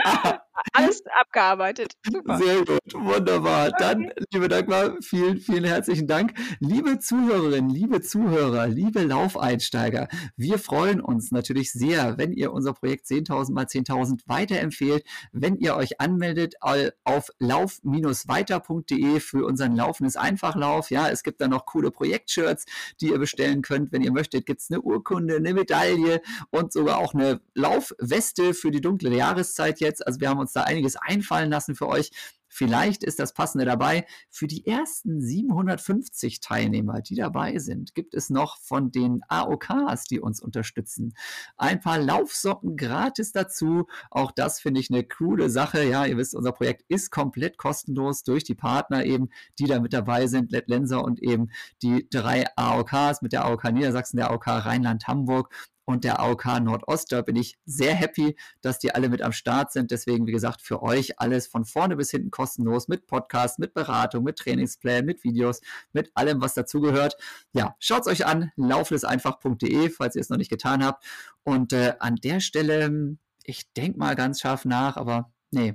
alles 0.73 1.03
abgearbeitet. 1.19 1.93
Super. 2.05 2.37
Sehr 2.37 2.65
gut, 2.65 2.79
wunderbar. 2.93 3.71
Dann, 3.71 4.11
liebe 4.31 4.47
Dagmar, 4.47 4.97
vielen, 5.01 5.37
vielen 5.37 5.63
herzlichen 5.63 6.07
Dank. 6.07 6.33
Liebe 6.59 6.99
Zuhörerinnen, 6.99 7.69
liebe 7.69 8.01
Zuhörer, 8.01 8.67
liebe 8.67 9.03
Laufeinsteiger, 9.03 10.07
wir 10.35 10.59
freuen 10.59 11.01
uns 11.01 11.31
natürlich 11.31 11.71
sehr, 11.71 12.17
wenn 12.17 12.33
ihr 12.33 12.51
unser 12.51 12.73
Projekt 12.73 13.05
10.000 13.05 13.53
mal 13.53 13.65
10.000 13.65 14.21
weiterempfehlt, 14.25 15.05
wenn 15.31 15.55
ihr 15.55 15.75
euch 15.75 16.01
anmeldet 16.01 16.55
auf 16.61 17.29
lauf-weiter.de 17.39 19.19
für 19.19 19.45
unseren 19.45 19.75
Laufendes 19.75 20.15
Einfachlauf. 20.15 20.89
Ja, 20.91 21.09
es 21.09 21.23
gibt 21.23 21.41
da 21.41 21.47
noch 21.47 21.65
coole 21.65 21.91
Projektshirts, 21.91 22.65
die 23.01 23.09
ihr 23.09 23.19
bestellen 23.19 23.61
könnt. 23.61 23.91
Wenn 23.91 24.01
ihr 24.01 24.11
möchtet, 24.11 24.45
gibt 24.45 24.61
es 24.61 24.69
eine 24.69 24.81
Urkunde, 24.81 25.37
eine 25.37 25.53
Medaille 25.53 26.21
und 26.49 26.73
sogar 26.73 26.97
auch 26.97 27.13
eine 27.13 27.41
Laufweste 27.53 28.53
für 28.53 28.71
die 28.71 28.81
dunkle 28.81 29.09
Jahreszeit 29.19 29.79
jetzt. 29.79 30.05
Also 30.05 30.19
wir 30.19 30.29
haben 30.29 30.39
uns 30.39 30.53
da 30.53 30.63
einiges 30.63 30.95
einfallen 30.95 31.49
lassen 31.49 31.75
für 31.75 31.87
euch. 31.87 32.11
Vielleicht 32.51 33.03
ist 33.03 33.19
das 33.19 33.33
Passende 33.33 33.63
dabei. 33.63 34.05
Für 34.31 34.47
die 34.47 34.65
ersten 34.65 35.21
750 35.21 36.39
Teilnehmer, 36.39 37.01
die 37.01 37.15
dabei 37.15 37.59
sind, 37.59 37.93
gibt 37.93 38.15
es 38.15 38.31
noch 38.31 38.57
von 38.57 38.91
den 38.91 39.21
AOKs, 39.27 40.05
die 40.05 40.19
uns 40.19 40.41
unterstützen, 40.41 41.13
ein 41.57 41.79
paar 41.79 41.99
Laufsocken 41.99 42.75
gratis 42.75 43.31
dazu. 43.31 43.85
Auch 44.09 44.31
das 44.31 44.59
finde 44.59 44.81
ich 44.81 44.89
eine 44.89 45.03
coole 45.03 45.49
Sache. 45.49 45.83
Ja, 45.83 46.05
ihr 46.05 46.17
wisst, 46.17 46.35
unser 46.35 46.51
Projekt 46.51 46.83
ist 46.87 47.11
komplett 47.11 47.57
kostenlos 47.57 48.23
durch 48.23 48.43
die 48.43 48.55
Partner 48.55 49.05
eben, 49.05 49.29
die 49.59 49.65
da 49.65 49.79
mit 49.79 49.93
dabei 49.93 50.25
sind, 50.25 50.51
Let 50.51 50.67
Lenser 50.67 51.03
und 51.03 51.21
eben 51.21 51.51
die 51.83 52.07
drei 52.09 52.45
AOKs 52.55 53.21
mit 53.21 53.31
der 53.31 53.45
AOK 53.45 53.71
Niedersachsen, 53.71 54.17
der 54.17 54.31
AOK 54.31 54.47
Rheinland-Hamburg 54.47 55.53
und 55.89 56.03
der 56.03 56.19
AOK 56.19 56.45
Nordost. 56.61 57.11
Da 57.11 57.23
bin 57.23 57.35
ich 57.35 57.57
sehr 57.65 57.95
happy, 57.95 58.35
dass 58.61 58.77
die 58.77 58.93
alle 58.93 59.09
mit 59.09 59.23
am 59.23 59.31
Start 59.31 59.71
sind. 59.71 59.89
Deswegen, 59.89 60.27
wie 60.27 60.31
gesagt, 60.31 60.61
für 60.61 60.83
euch 60.83 61.19
alles 61.19 61.47
von 61.47 61.65
vorne 61.65 61.95
bis 61.95 62.11
hinten 62.11 62.29
kostenlos 62.29 62.87
mit 62.87 63.07
Podcast, 63.07 63.57
mit 63.57 63.73
Beratung, 63.73 64.23
mit 64.23 64.37
Trainingsplan, 64.37 65.03
mit 65.03 65.23
Videos, 65.23 65.61
mit 65.91 66.11
allem, 66.13 66.41
was 66.41 66.53
dazugehört. 66.53 67.17
Ja, 67.53 67.75
schaut 67.79 68.01
es 68.01 68.07
euch 68.07 68.27
an, 68.27 68.51
laufleseinfach.de, 68.55 69.89
falls 69.89 70.15
ihr 70.15 70.21
es 70.21 70.29
noch 70.29 70.37
nicht 70.37 70.51
getan 70.51 70.85
habt. 70.85 71.03
Und 71.43 71.73
äh, 71.73 71.95
an 71.99 72.17
der 72.17 72.39
Stelle, 72.39 73.17
ich 73.43 73.73
denke 73.73 73.97
mal 73.97 74.15
ganz 74.15 74.41
scharf 74.41 74.65
nach, 74.65 74.95
aber 74.95 75.33
nee, 75.49 75.73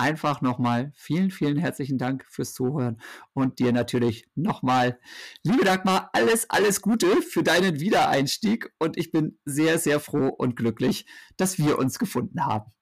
einfach 0.00 0.40
nochmal 0.40 0.92
vielen, 0.96 1.30
vielen 1.30 1.58
herzlichen 1.58 1.98
Dank 1.98 2.24
fürs 2.28 2.54
Zuhören 2.54 3.00
und 3.34 3.58
dir 3.58 3.70
natürlich 3.72 4.26
nochmal, 4.34 4.98
liebe 5.44 5.62
Dagmar, 5.62 6.08
alles, 6.14 6.48
alles 6.48 6.80
Gute 6.80 7.20
für 7.20 7.42
deinen 7.42 7.80
Wiedereinstieg 7.80 8.72
und 8.78 8.96
ich 8.96 9.12
bin 9.12 9.38
sehr, 9.44 9.78
sehr 9.78 10.00
froh 10.00 10.28
und 10.28 10.56
glücklich, 10.56 11.06
dass 11.36 11.58
wir 11.58 11.78
uns 11.78 11.98
gefunden 11.98 12.46
haben. 12.46 12.72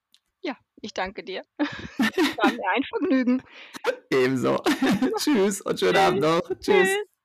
Ja, 0.41 0.57
ich 0.81 0.95
danke 0.95 1.25
dir. 1.25 1.43
War 1.59 2.53
mir 2.53 2.71
ein 2.75 2.85
Vergnügen. 2.85 3.43
Ebenso. 4.11 4.63
Tschüss 5.19 5.61
und 5.61 5.81
schönen 5.81 5.95
Tschüss. 5.95 6.03
Abend 6.03 6.21
noch. 6.21 6.49
Tschüss. 6.61 6.89
Tschüss. 6.89 7.18